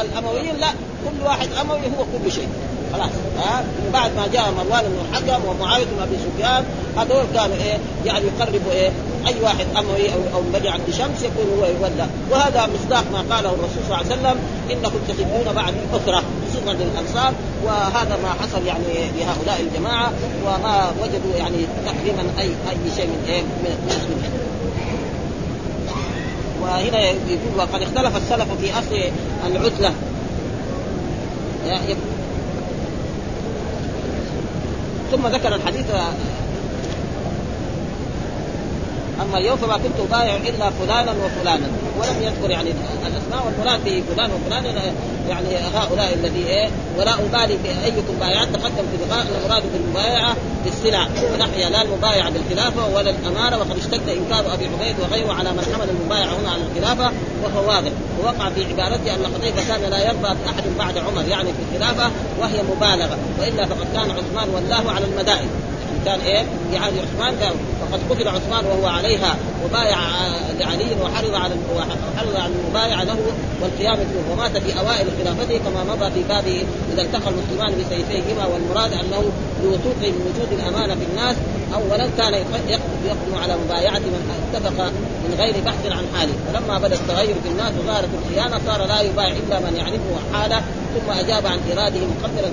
الأمويين 0.00 0.56
لا 0.56 0.68
كل 1.04 1.24
واحد 1.24 1.48
أموي 1.60 1.78
هو 1.78 2.04
كل 2.24 2.32
شيء. 2.32 2.48
خلاص 2.92 3.10
ها؟ 3.38 3.60
من 3.60 3.90
بعد 3.92 4.10
ما 4.16 4.26
جاء 4.32 4.50
مروان 4.50 4.84
بن 4.84 4.98
الحكم 5.10 5.44
ومعاوية 5.44 5.84
بن 5.84 6.02
أبي 6.02 6.16
سفيان 6.16 6.64
هذول 6.96 7.24
كانوا 7.34 7.56
إيه؟ 7.56 7.78
يعني 8.04 8.24
يقربوا 8.26 8.72
إيه؟ 8.72 8.90
أي 9.26 9.34
واحد 9.42 9.66
أموي 9.78 10.12
أو 10.12 10.20
أو 10.34 10.42
بني 10.52 10.68
عبد 10.68 10.90
شمس 10.90 11.22
يكون 11.22 11.58
هو 11.58 11.66
يولى. 11.66 12.06
وهذا 12.30 12.68
مصداق 12.74 13.04
ما 13.12 13.34
قاله 13.34 13.50
الرسول 13.50 13.82
صلى 13.88 13.94
الله 13.94 13.96
عليه 13.96 14.14
وسلم 14.14 14.36
إنكم 14.70 14.98
تحبون 15.08 15.54
بعد 15.54 15.74
اثره 15.94 16.22
صفه 16.54 16.72
للانصار 16.72 17.32
وهذا 17.64 18.18
ما 18.22 18.32
حصل 18.42 18.66
يعني 18.66 19.10
لهؤلاء 19.18 19.60
الجماعة 19.60 20.12
وما 20.46 20.92
وجدوا 21.02 21.36
يعني 21.38 21.66
تحريما 21.86 22.24
أي 22.38 22.46
أي 22.46 22.96
شيء 22.96 23.06
من 23.06 23.24
إيه؟ 23.28 23.42
من 23.42 23.78
المسلمين 23.82 24.49
وهنا 26.62 27.00
يقول 27.00 27.58
وقد 27.58 27.82
اختلف 27.82 28.16
السلف 28.16 28.52
في 28.60 28.78
اصل 28.78 29.10
العزله 29.46 29.94
ثم 35.10 35.26
ذكر 35.26 35.54
الحديث 35.54 35.86
أما 39.22 39.38
اليوم 39.38 39.56
فما 39.56 39.74
كنت 39.74 40.00
ابايع 40.08 40.36
إلا 40.36 40.70
فلانا 40.70 41.12
وفلانا. 41.24 41.66
ولم 42.00 42.22
يذكر 42.22 42.50
يعني 42.50 42.70
الأسماء 43.06 43.46
والمراد 43.46 44.04
فلان 44.14 44.30
وفلان 44.30 44.64
يعني 45.28 45.48
هؤلاء 45.74 46.14
الذي 46.14 46.46
إيه 46.46 46.68
ولا 46.98 47.14
أبالي 47.14 47.56
بايكم 47.56 48.14
بايعت 48.20 48.48
تقدم 48.48 48.84
في 48.90 48.96
اللقاء 49.02 49.26
المراد 49.44 49.62
بالمبايعة 49.72 50.36
بالسلع. 50.64 51.06
ونحيا 51.32 51.70
لا 51.70 51.82
المبايعة 51.82 52.30
بالخلافة 52.30 52.94
ولا 52.94 53.10
الأمانة. 53.10 53.56
وقد 53.58 53.76
اشتد 53.78 54.08
إنكار 54.08 54.54
أبي 54.54 54.66
عبيد 54.66 54.96
وغيره 55.00 55.32
على 55.32 55.52
من 55.52 55.64
حمل 55.74 55.88
المبايعة 55.90 56.32
هنا 56.40 56.50
على 56.50 56.62
الخلافة 56.62 57.12
وهو 57.42 57.68
واضح. 57.68 57.90
ووقع 58.20 58.50
في 58.50 58.64
عبارته 58.64 59.14
أن 59.14 59.26
حذيفه 59.34 59.68
كان 59.68 59.90
لا 59.90 59.98
يرضى 60.06 60.36
باحد 60.44 60.64
بعد 60.78 60.98
عمر 60.98 61.28
يعني 61.28 61.48
في 61.48 61.76
الخلافة 61.76 62.10
وهي 62.40 62.62
مبالغة. 62.62 63.18
وإلا 63.40 63.66
فقد 63.66 63.86
كان 63.94 64.10
عثمان 64.10 64.48
والله 64.54 64.92
على 64.92 65.04
المدائن. 65.04 65.48
كان 66.04 66.20
إيه 66.20 66.44
عهد 66.74 66.92
عثمان 66.98 67.34
وقد 67.90 68.00
قتل 68.10 68.28
عثمان 68.28 68.64
وهو 68.64 68.86
عليها 68.86 69.36
وبايع 69.64 69.98
لعلي 70.60 70.86
وحرض 71.02 71.34
على 71.34 71.54
وحرض 71.76 72.36
على 72.36 72.52
المبايعه 72.64 73.04
له 73.04 73.16
والقيام 73.62 73.96
به 73.96 74.32
ومات 74.32 74.58
في 74.58 74.78
أوائل 74.80 75.06
خلافته 75.22 75.58
كما 75.58 75.94
مضى 75.94 76.10
في 76.10 76.22
باب 76.28 76.44
إذا 76.92 77.02
التقى 77.02 77.30
المسلمان 77.30 77.72
بسيفيهما 77.80 78.46
والمراد 78.46 78.92
أنه 78.92 79.22
لوثوق 79.62 79.96
وجود 80.00 80.48
الأمانة 80.52 80.94
في 80.94 81.04
الناس 81.10 81.36
اولا 81.74 82.06
كان 82.18 82.34
يقدم 83.04 83.34
على 83.42 83.56
مبايعة 83.64 83.98
من 83.98 84.30
اتفق 84.54 84.84
من 85.24 85.34
غير 85.38 85.54
بحث 85.66 85.86
عن 85.86 86.04
حاله. 86.14 86.32
فلما 86.52 86.78
بدا 86.78 86.94
التغير 86.94 87.34
في 87.42 87.48
الناس 87.48 87.72
وظهرت 87.80 88.08
الخيانة 88.22 88.60
صار 88.66 88.86
لا 88.86 89.00
يبايع 89.00 89.32
إلا 89.32 89.58
من 89.58 89.76
يعرفه 89.76 90.14
حاله 90.32 90.62
ثم 90.94 91.10
أجاب 91.10 91.46
عن 91.46 91.58
إراده 91.72 92.00
مقدرا 92.00 92.50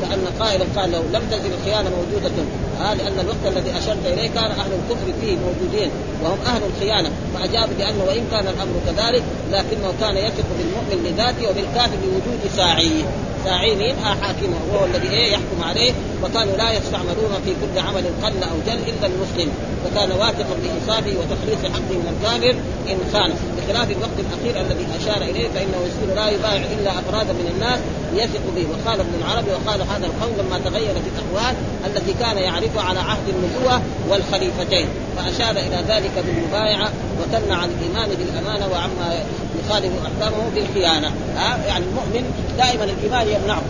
كأن 0.00 0.24
قائلا 0.40 0.64
قال 0.76 0.90
لو 0.90 1.02
لم 1.12 1.22
تزل 1.30 1.50
الخيانة 1.58 1.90
موجودة. 1.90 2.32
آه 2.80 2.94
لأن 2.94 3.18
الوقت 3.20 3.44
الذي 3.46 3.78
أشرت 3.78 4.06
إليه 4.06 4.28
كان 4.28 4.50
أهل 4.50 4.70
الكفر 4.72 5.06
فيه 5.20 5.36
موجودين 5.36 5.90
وهم 6.22 6.38
أهل 6.46 6.62
الخيانة. 6.70 7.10
فأجاب 7.34 7.68
بأنه 7.78 8.04
وإن 8.04 8.24
كان 8.30 8.46
الأمر 8.46 8.74
كذلك 8.86 9.22
لكنه 9.52 9.92
كان 10.00 10.16
يثق 10.16 10.44
بالمؤمن 10.58 11.10
لذاته 11.10 11.50
وبالكافر 11.50 11.96
لوجود 12.04 12.40
ساعيه. 12.56 13.04
ساعي 13.48 13.76
مين؟ 13.76 13.94
آه 13.98 14.14
حاكمه 14.22 14.58
وهو 14.72 14.84
الذي 14.84 15.10
إيه 15.10 15.32
يحكم 15.32 15.62
عليه 15.62 15.92
وكانوا 16.22 16.56
لا 16.56 16.72
يستعملون 16.72 17.32
في 17.44 17.50
كل 17.60 17.78
عمل 17.78 18.04
قل 18.22 18.42
أو 18.50 18.56
جل 18.66 18.80
إلا 18.90 19.06
المسلم. 19.06 19.50
فكان 19.84 20.10
واثقا 20.12 20.54
بإنصافه 20.62 21.14
وتخليص 21.20 21.72
حقه 21.74 21.94
من 22.02 22.08
الكافر 22.14 22.54
إن 22.90 22.98
خان 23.12 23.30
بخلاف 23.56 23.90
الوقت 23.90 24.18
الأخير 24.24 24.54
الذي 24.66 24.86
أشار 25.00 25.22
إليه 25.22 25.48
فإنه 25.54 25.78
يصير 25.88 26.14
لا 26.16 26.28
يبايع 26.28 26.62
إلا 26.76 26.90
افرادا 26.90 27.32
من 27.32 27.48
الناس 27.54 27.80
يثق 28.14 28.44
به. 28.56 28.66
وقال 28.72 29.00
ابن 29.00 29.14
العربي 29.20 29.50
وقال 29.50 29.80
هذا 29.82 30.06
القول 30.06 30.32
لما 30.38 30.58
تغيرت 30.58 31.04
الاحوال 31.12 31.54
التي 31.86 32.12
كان 32.20 32.38
يعرفها 32.38 32.82
على 32.82 32.98
عهد 32.98 33.26
النبوة 33.28 33.80
والخليفتين. 34.10 34.86
فأشار 35.16 35.56
إلى 35.66 35.78
ذلك 35.88 36.24
بالمبايعة 36.26 36.88
وتمنع 37.20 37.56
عن 37.56 37.70
الإيمان 37.70 38.08
بالأمانة 38.18 38.66
وعما 38.72 39.22
يخالف 39.60 39.92
أحكامه 40.06 40.50
بالخيانة. 40.54 41.10
ها؟ 41.36 41.58
يعني 41.66 41.84
المؤمن 41.84 42.24
دائما 42.58 42.84
الإيمان 42.84 43.28
يمنعه 43.40 43.62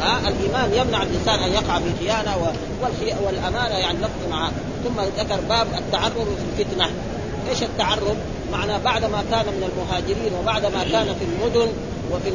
ها 0.00 0.28
الإيمان 0.28 0.74
يمنع 0.74 1.02
الإنسان 1.02 1.38
أن 1.38 1.52
يقع 1.52 1.78
في 1.78 2.04
خيانة 2.04 2.52
والأمانة 3.26 3.74
يعني 3.74 3.98
لفظ 3.98 4.30
معه. 4.30 4.52
ثم 4.84 5.00
ذكر 5.00 5.40
باب 5.48 5.66
التعرض 5.78 6.36
في 6.38 6.62
الفتنة. 6.62 6.90
إيش 7.50 7.62
التعرض؟ 7.62 8.16
معنى 8.52 8.78
بعد 8.84 9.04
ما 9.04 9.24
كان 9.30 9.46
من 9.46 9.70
المهاجرين 9.72 10.32
وبعد 10.40 10.66
ما 10.66 10.84
كان 10.92 11.14
في 11.14 11.24
المدن 11.24 11.72
وفي 12.12 12.30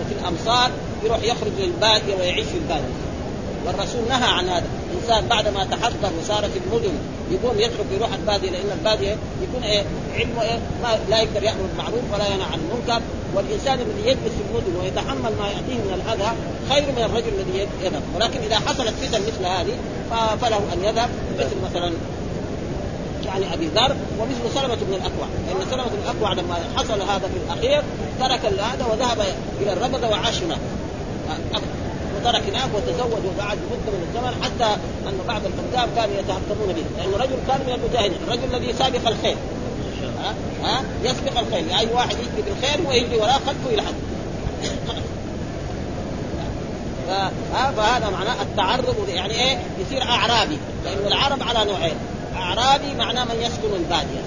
وفي 0.00 0.12
الأمصار 0.20 0.70
يروح 1.04 1.22
يخرج 1.22 1.52
للبادية 1.58 2.14
ويعيش 2.14 2.46
في 2.46 2.58
البادية. 2.58 3.04
والرسول 3.66 4.08
نهى 4.08 4.30
عن 4.30 4.48
هذا. 4.48 4.66
الإنسان 4.94 5.28
بعد 5.28 5.48
ما 5.48 5.64
تحضر 5.64 6.10
وصار 6.20 6.42
في 6.42 6.58
المدن 6.66 6.94
يقوم 7.30 7.58
يترك 7.58 7.86
يروح 7.92 8.12
البادية 8.12 8.50
لأن 8.50 8.70
البادية 8.78 9.16
يكون 9.42 9.62
إيه 9.62 9.82
علمه 10.14 10.42
إيه 10.42 10.58
ما 10.82 10.98
لا 11.10 11.20
يقدر 11.20 11.42
يأمر 11.42 11.62
بالمعروف 11.68 12.02
ولا 12.12 12.26
ينهى 12.26 12.46
عن 12.52 12.58
المنكر. 12.58 13.02
والإنسان 13.34 13.74
الذي 13.74 14.08
يجلس 14.08 14.34
في 14.36 14.42
المدن 14.50 14.80
ويتحمل 14.80 15.32
ما 15.40 15.46
يأتيه 15.48 15.78
من 15.84 15.94
الأذى 15.94 16.32
خير 16.70 16.82
من 16.82 17.02
الرجل 17.02 17.28
الذي 17.28 17.68
يذهب. 17.82 18.02
ولكن 18.14 18.40
إذا 18.40 18.56
حصلت 18.56 18.94
فتن 19.02 19.22
مثل 19.22 19.46
هذه 19.46 19.76
فله 20.40 20.56
أن 20.56 20.84
يذهب 20.84 21.08
مثل 21.38 21.56
مثلا 21.70 21.92
يعني 23.24 23.54
أبي 23.54 23.66
ذر 23.66 23.96
ومثل 24.20 24.54
سلمة 24.54 24.74
بن 24.74 24.94
الأكوع. 24.94 25.26
لأن 25.46 25.70
سلمة 25.70 25.84
بن 25.84 25.98
الأكوع 26.04 26.32
لما 26.32 26.54
حصل 26.76 27.02
هذا 27.02 27.28
في 27.28 27.36
الأخير 27.46 27.82
ترك 28.20 28.44
هذا 28.44 28.86
وذهب 28.92 29.18
إلى 29.60 29.72
الربذه 29.72 30.10
وعاش 30.10 30.42
هناك. 30.42 30.58
وترك 32.24 32.42
هناك 32.42 32.68
وتزوج 32.74 33.24
وبعد 33.26 33.58
مدة 33.58 33.92
من 33.92 34.06
الزمن 34.08 34.44
حتى 34.44 34.74
أن 35.08 35.18
بعض 35.28 35.40
الحكام 35.46 35.88
كانوا 35.96 36.14
يتهكمون 36.14 36.72
به. 36.72 36.84
لأنه 36.98 37.16
رجل 37.16 37.36
كان 37.48 37.60
من 37.66 37.72
المجاهدين. 37.72 38.18
الرجل 38.26 38.54
الذي 38.54 38.72
سابق 38.72 39.08
الخير. 39.08 39.36
ها؟ 40.18 40.34
ها؟ 40.64 40.82
يسبق 41.02 41.38
الخير. 41.38 41.78
اي 41.78 41.88
واحد 41.94 42.12
يجري 42.12 42.42
بالخير 42.42 42.88
ويجري 42.88 43.16
وراه 43.16 43.32
خلفه 43.32 43.82
حد. 43.86 43.94
فهذا 47.76 48.10
معناه 48.10 48.42
التعرض 48.42 49.08
يعني 49.08 49.34
إيه؟ 49.34 49.58
يصير 49.78 50.02
أعرابي. 50.02 50.58
لأنه 50.84 51.06
العرب 51.06 51.42
على 51.42 51.70
نوعين. 51.70 51.96
أعرابي 52.36 52.94
معناه 52.98 53.24
من 53.24 53.40
يسكن 53.40 53.74
البادية. 53.76 54.24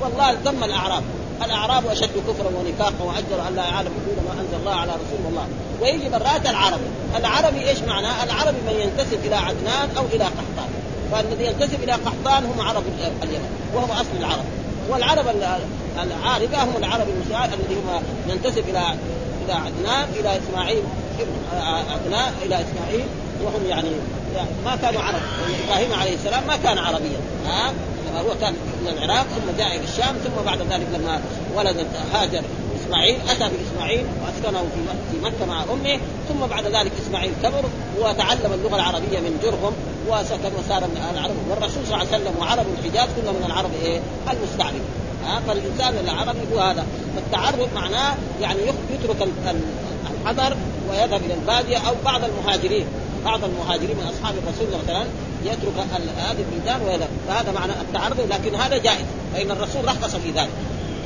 والله 0.00 0.36
ذم 0.44 0.64
الأعراب. 0.64 1.02
الأعراب 1.42 1.86
أشد 1.86 2.10
كفرا 2.28 2.50
ونفاقا 2.58 3.04
وأجدر 3.04 3.48
أن 3.48 3.56
لا 3.56 3.64
يعلم 3.64 3.88
حدود 3.88 4.18
ما 4.26 4.40
أنزل 4.40 4.56
الله 4.60 4.74
على 4.74 4.92
رسول 4.92 5.26
الله. 5.28 5.46
ويجي 5.80 6.08
مرات 6.08 6.46
العربي. 6.46 6.84
العربي 7.16 7.68
إيش 7.68 7.78
معناه؟ 7.78 8.24
العربي 8.24 8.58
من 8.66 8.80
ينتسب 8.80 9.18
إلى 9.24 9.36
عدنان 9.36 9.88
أو 9.96 10.04
إلى 10.12 10.24
قحطان. 10.24 10.68
فالذي 11.12 11.44
ينتسب 11.44 11.82
إلى 11.82 11.92
قحطان 11.92 12.44
هم 12.44 12.60
عرب 12.60 12.82
اليمن 13.22 13.48
وهم 13.74 13.90
أصل 13.90 14.16
العرب. 14.20 14.44
والعرب 14.88 15.26
العاربة 16.02 16.62
هم 16.64 16.76
العرب 16.76 17.06
المساعد 17.08 17.52
الذي 17.52 17.74
هم 17.74 18.02
ينتسب 18.28 18.68
إلى 18.68 18.94
إلى 19.44 19.52
عدنان 19.52 20.08
إلى 20.20 20.38
إسماعيل 20.38 20.82
عدنان 21.90 22.32
إلى 22.42 22.54
إسماعيل 22.54 23.04
وهم 23.44 23.66
يعني 23.68 23.88
ما 24.64 24.76
كانوا 24.76 25.02
عرب. 25.02 25.20
إبراهيم 25.64 25.92
عليه 25.92 26.14
السلام 26.14 26.46
ما 26.46 26.56
كان 26.56 26.78
عربيا. 26.78 27.18
ها؟ 27.46 27.72
هو 28.20 28.34
كان 28.40 28.54
من 28.82 28.88
العراق 28.88 29.26
ثم 29.26 29.58
جاء 29.58 29.76
إلى 29.76 29.84
الشام 29.84 30.14
ثم 30.16 30.44
بعد 30.46 30.58
ذلك 30.58 30.86
لما 30.94 31.20
ولدت 31.56 31.86
هاجر 32.12 32.42
إسماعيل 32.84 33.16
أتى 33.28 33.50
بإسماعيل 33.56 34.06
وأسكنه 34.22 34.64
في 35.12 35.18
مكة 35.24 35.46
مع 35.46 35.62
أمه 35.62 36.00
ثم 36.28 36.46
بعد 36.50 36.64
ذلك 36.64 36.92
إسماعيل 37.06 37.32
كبر 37.42 37.64
وتعلم 38.00 38.52
اللغة 38.52 38.76
العربية 38.76 39.20
من 39.20 39.38
جرهم 39.42 39.72
وسكن 40.08 40.52
وصار 40.58 40.80
من 40.80 41.00
العرب. 41.14 41.34
والرسول 41.50 41.86
صلى 41.86 41.94
الله 41.94 42.06
عليه 42.12 42.16
وسلم 42.16 42.34
وعرب 42.40 42.66
الحجاز 42.78 43.08
كلهم 43.16 43.34
من 43.34 43.46
العرب 43.46 43.70
إيه؟ 43.82 44.00
المستعرب 44.32 44.84
ها 45.26 45.40
فالإنسان 45.46 45.94
العربي 46.04 46.38
هو 46.54 46.60
هذا. 46.60 46.86
فالتعرب 47.16 47.68
معناه 47.74 48.14
يعني 48.40 48.58
يترك 48.94 49.28
الحضر 50.24 50.56
ويذهب 50.90 51.20
إلى 51.24 51.34
البادية 51.34 51.76
أو 51.76 51.94
بعض 52.04 52.20
المهاجرين. 52.24 52.86
بعض 53.24 53.40
المهاجرين 53.44 53.96
من 53.96 54.12
أصحاب 54.14 54.34
الرسول 54.34 54.66
مثلا 54.84 55.04
يترك 55.44 55.86
هذه 56.18 56.38
البلدان 56.38 56.82
ويذهب 56.82 57.08
فهذا 57.28 57.52
معنى 57.52 57.72
التعرض 57.72 58.20
لكن 58.30 58.54
هذا 58.54 58.76
جائز. 58.78 59.06
فإن 59.34 59.50
الرسول 59.50 59.84
رخص 59.84 60.16
في 60.16 60.30
ذلك. 60.30 60.50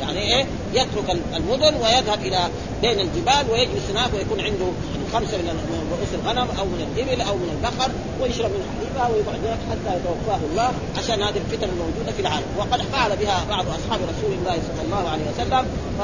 يعني 0.00 0.18
إيه؟ 0.18 0.46
يترك 0.74 1.16
المدن 1.36 1.74
ويذهب 1.74 2.20
إلى 2.22 2.38
بين 2.82 3.00
الجبال 3.00 3.50
ويجلس 3.52 3.90
هناك 3.90 4.14
ويكون 4.14 4.40
عنده 4.40 4.66
خمسة 5.12 5.38
من 5.38 5.88
رؤوس 5.92 6.12
الغنم 6.14 6.48
أو 6.58 6.64
من 6.64 6.80
الإبل 6.88 7.20
أو 7.20 7.34
من 7.36 7.50
البقر 7.56 7.90
ويشرب 8.20 8.50
من 8.50 8.62
حليبها 8.70 9.08
ويقعد 9.08 9.38
هناك 9.44 9.58
حتى 9.70 9.96
يتوفاه 9.96 10.40
الله 10.50 10.72
عشان 10.98 11.22
هذه 11.22 11.40
الفتن 11.46 11.68
الموجودة 11.68 12.12
في 12.16 12.20
العالم. 12.20 12.46
وقد 12.58 12.82
فعل 12.82 13.16
بها 13.16 13.44
بعض 13.50 13.64
أصحاب 13.68 14.00
رسول 14.12 14.32
الله 14.38 14.56
صلى 14.68 14.82
الله 14.86 15.08
عليه 15.08 15.24
وسلم 15.34 15.64
ف, 15.98 16.02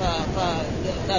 ف... 0.00 0.02
ف... 0.36 0.38
لا 1.08 1.18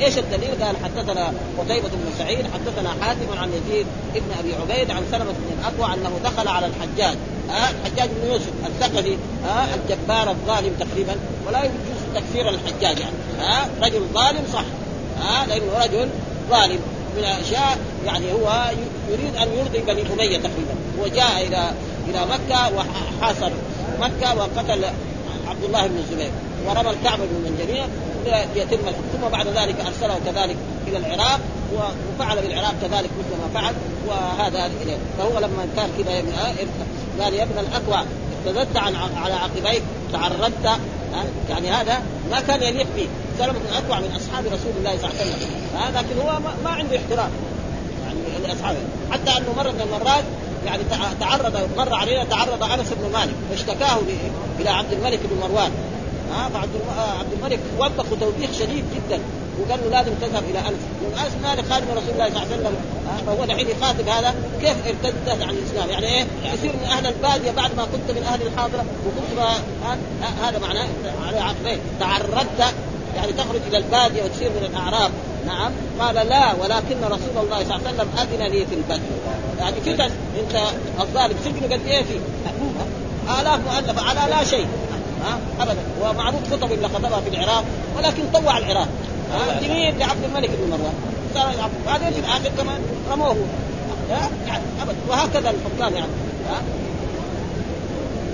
إيش 0.00 0.18
الدليل؟ 0.18 0.64
قال 0.64 0.76
حدثنا 0.84 1.32
قتيبة 1.58 1.88
بن 1.88 2.12
سعيد 2.18 2.46
حدثنا 2.54 2.94
حاتم 3.00 3.38
عن 3.38 3.48
يزيد 3.52 3.86
ابن 4.14 4.26
أبي 4.38 4.54
عبيد 4.54 4.90
عن 4.90 5.02
سلمة 5.10 5.32
بن 5.32 5.58
الاكوع 5.60 5.94
أنه 5.94 6.10
دخل 6.24 6.48
على 6.48 6.66
الحجاج. 6.66 7.16
آه 7.50 7.70
الحجاج 7.70 8.08
بن 8.08 8.32
يوسف 8.32 8.52
الثقفي 8.66 9.16
آه 9.46 9.66
الجبار 9.74 10.30
الظالم 10.30 10.72
تقريبا 10.80 11.16
ولا 11.46 11.58
يجوز 11.58 12.00
تكفير 12.14 12.48
الحجاج 12.48 12.98
يعني. 12.98 13.16
آه 13.40 13.86
رجل 13.86 14.00
ظالم 14.14 14.44
صح. 14.52 14.64
آه 15.22 15.46
لأنه 15.46 15.84
رجل 15.84 16.08
ظالم. 16.50 16.78
من 17.16 17.24
الاشياء 17.24 17.78
يعني 18.06 18.32
هو 18.32 18.70
يريد 19.10 19.36
أن 19.36 19.48
يرضي 19.58 19.78
بني 19.78 20.02
أمية 20.12 20.38
تقريبا. 20.38 20.74
وجاء 21.00 21.46
إلى 21.46 21.70
إلى 22.08 22.26
مكة 22.26 22.72
وحاصر 22.76 23.50
مكة 24.00 24.36
وقتل 24.36 24.84
عبد 25.48 25.64
الله 25.64 25.86
بن 25.86 25.96
الزبير. 25.96 26.30
ورمى 26.66 26.90
الكعبة 26.90 27.22
بالمنجنية 27.24 27.86
ليتم 28.54 28.78
ثم 29.12 29.28
بعد 29.32 29.46
ذلك 29.46 29.76
أرسله 29.86 30.18
كذلك 30.26 30.56
إلى 30.86 30.96
العراق 30.96 31.40
وفعل 31.74 32.42
بالعراق 32.42 32.74
كذلك 32.82 33.10
مثل 33.18 33.42
ما 33.42 33.60
فعل 33.60 33.74
وهذا 34.06 34.70
إليه. 34.82 34.96
فهو 35.18 35.38
لما 35.38 35.68
كان 35.76 35.88
كذا 35.98 36.12
قال 37.20 37.34
يا 37.34 37.42
ابن 37.42 37.58
الاكوع 37.58 38.04
ارتدت 38.46 38.76
عن 38.76 38.94
على 39.24 39.34
عقبيك 39.34 39.82
تعرضت 40.12 40.80
يعني 41.50 41.70
هذا 41.70 42.02
ما 42.30 42.40
كان 42.40 42.62
يليق 42.62 42.86
به 42.96 43.08
سلمة 43.38 43.52
بن 43.52 43.66
الاكوع 43.72 44.00
من 44.00 44.16
أصحاب 44.16 44.44
رسول 44.46 44.72
الله 44.78 44.98
صلى 44.98 45.10
الله 45.10 45.20
عليه 45.20 45.32
وسلم. 45.32 45.96
لكن 45.96 46.20
هو 46.20 46.38
ما, 46.64 46.70
عنده 46.70 46.96
احترام. 46.96 47.30
يعني 48.06 48.46
لأصحابه. 48.46 48.78
حتى 49.10 49.30
أنه 49.30 49.54
مرة 49.56 49.70
من 49.70 49.80
المرات 49.80 50.24
يعني 50.66 50.82
تعرض 51.20 51.68
مر 51.76 51.94
علينا 51.94 52.24
تعرض 52.24 52.62
أنس 52.62 52.88
بن 52.92 53.12
مالك 53.12 53.34
واشتكاه 53.50 53.98
إلى 54.60 54.70
عبد 54.70 54.92
الملك 54.92 55.20
بن 55.30 55.48
مروان. 55.48 55.70
ها 56.34 56.48
فعبد 56.48 56.70
آه، 56.98 57.18
عبد 57.18 57.32
الملك 57.32 57.60
وبخه 57.78 58.16
توبيخ 58.20 58.50
شديد 58.58 58.84
جدا. 58.94 59.20
وقال 59.60 59.80
له 59.84 59.90
لازم 59.90 60.12
تذهب 60.20 60.42
إلى 60.50 60.58
انس 60.58 60.82
انس 61.24 61.32
مالك 61.42 61.64
خادم 61.70 61.86
رسول 61.90 62.10
الله 62.12 62.28
صلى 62.30 62.42
الله 62.42 62.54
عليه 62.54 62.56
وسلم. 62.56 62.76
فهو 63.26 63.44
دحين 63.44 63.66
يخاطب 63.68 64.08
هذا 64.08 64.34
كيف 64.60 64.76
ارتدت 64.86 65.42
عن 65.42 65.50
الإسلام؟ 65.50 65.90
يعني 65.90 66.06
إيه؟ 66.06 66.24
يصير 66.54 66.72
من 66.72 66.84
أهل 66.84 67.06
البادية 67.06 67.50
بعد 67.50 67.70
ما 67.76 67.84
كنت 67.84 68.16
من 68.16 68.22
أهل 68.22 68.42
الحاضرة 68.42 68.84
وكنت 69.06 69.40
هذا 70.42 70.58
معناه 70.58 70.86
على 71.26 71.38
عقبين 71.38 71.78
تعرضت 72.00 72.74
يعني 73.16 73.32
تخرج 73.32 73.60
إلى 73.68 73.78
البادية 73.78 74.22
وتصير 74.22 74.50
من 74.50 74.68
الأعراب. 74.70 75.10
نعم. 75.46 75.72
قال 76.00 76.14
لا 76.14 76.52
ولكن 76.52 76.96
رسول 77.04 77.44
الله 77.44 77.64
صلى 77.64 77.76
الله 77.76 77.88
عليه 77.88 77.96
وسلم 77.96 78.08
أذن 78.18 78.52
لي 78.52 78.66
في 78.66 78.74
البدء. 78.74 79.02
يعني 79.58 79.76
فتن 79.80 80.10
أنت 80.40 80.62
الظالم. 81.00 81.36
سجن 81.44 81.72
قد 81.72 81.86
إيه 81.86 82.02
في 82.02 82.20
آلاف 83.40 83.60
مؤلفة 83.72 84.02
على 84.02 84.30
لا 84.30 84.44
شيء. 84.44 84.66
ها؟ 85.24 85.38
ابدا. 85.60 85.80
ومعروف 86.02 86.52
خطب 86.52 86.72
اللي 86.72 86.88
خطبها 86.88 87.20
في 87.20 87.28
العراق 87.28 87.64
ولكن 87.96 88.22
طوع 88.34 88.58
العراق. 88.58 88.88
لمين؟ 89.62 89.98
لعبد 89.98 90.24
الملك 90.24 90.50
بن 90.50 90.70
مروان. 90.70 90.94
بعدين 91.86 92.10
في 92.10 92.18
الآخر 92.18 92.50
كمان 92.58 92.80
رموه. 93.12 93.36
يعني 94.10 94.62
ابدا. 94.82 94.96
وهكذا 95.08 95.50
الحكام 95.50 95.94
يعني. 95.94 96.12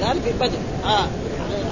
قال 0.02 0.22
في 0.22 0.32
بدر. 0.32 0.58
آه 0.84 1.06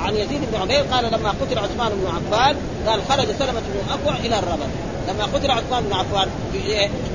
عن 0.00 0.14
يزيد 0.14 0.40
بن 0.52 0.60
عبيد 0.60 0.92
قال 0.92 1.04
لما 1.04 1.30
قتل 1.30 1.58
عثمان 1.58 1.88
بن 1.88 2.06
عفان 2.06 2.56
قال 2.86 3.00
خرج 3.08 3.26
سلمة 3.38 3.60
بن 3.60 3.92
أكوع 3.92 4.16
إلى 4.16 4.38
الربذ 4.38 4.66
لما 5.08 5.24
قتل 5.24 5.50
عثمان 5.50 5.82
بن 5.84 5.92
عفان 5.92 6.28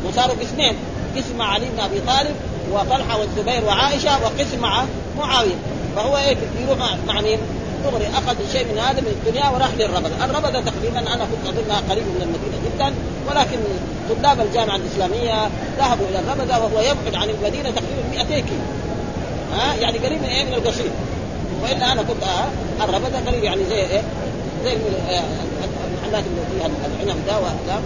وصاروا 0.06 0.36
قسمين. 0.42 0.76
قسم 1.18 1.38
مع 1.38 1.46
علي 1.46 1.66
بن 1.66 1.80
أبي 1.80 2.00
طالب 2.00 2.36
وطلحة 2.72 3.20
والزبير 3.20 3.66
وعائشة 3.66 4.24
وقسم 4.24 4.60
مع 4.60 4.84
معاوية. 5.18 5.56
فهو 5.96 6.18
إيه؟ 6.18 6.38
يروح 6.68 6.96
مع 7.08 7.22
مين؟ 7.22 7.40
دغري 7.84 8.08
أخذ 8.08 8.36
شيء 8.52 8.66
من 8.66 8.78
هذا 8.78 9.02
من 9.02 9.08
الدنيا 9.08 9.50
وراح 9.50 9.70
للربذ، 9.80 10.12
الربذ 10.24 10.54
تقريبا 10.72 11.00
أنا 11.00 11.26
كنت 11.32 11.44
اظنها 11.48 11.82
قريب 11.90 12.04
من 12.04 12.22
المدينة 12.22 12.58
جدا 12.66 12.94
ولكن 13.30 13.60
طلاب 14.10 14.40
الجامعة 14.42 14.76
الإسلامية 14.76 15.48
ذهبوا 15.78 16.06
إلى 16.10 16.20
الربذ 16.20 16.50
وهو 16.50 16.82
يبعد 16.82 17.16
عن 17.16 17.30
المدينة 17.30 17.70
تقريبا 17.72 18.04
200 18.12 18.26
كيلو. 18.36 18.66
ها 19.58 19.76
يعني 19.76 19.98
قريب 19.98 20.22
من 20.22 20.28
إيه؟ 20.28 20.44
من 20.44 20.54
القصير. 20.54 20.92
وإلا 21.64 21.92
أنا 21.92 22.02
كنت 22.02 22.24
آه 22.24 22.84
الربذ 22.84 23.28
قريب 23.28 23.44
يعني 23.44 23.62
زي 23.70 23.76
إيه؟ 23.76 24.02
زي 24.64 24.74
آه، 25.10 25.24
المحلات 25.88 26.24
اللي 26.28 26.42
فيها 26.52 26.70
العنب 27.04 27.26
ده 27.28 27.38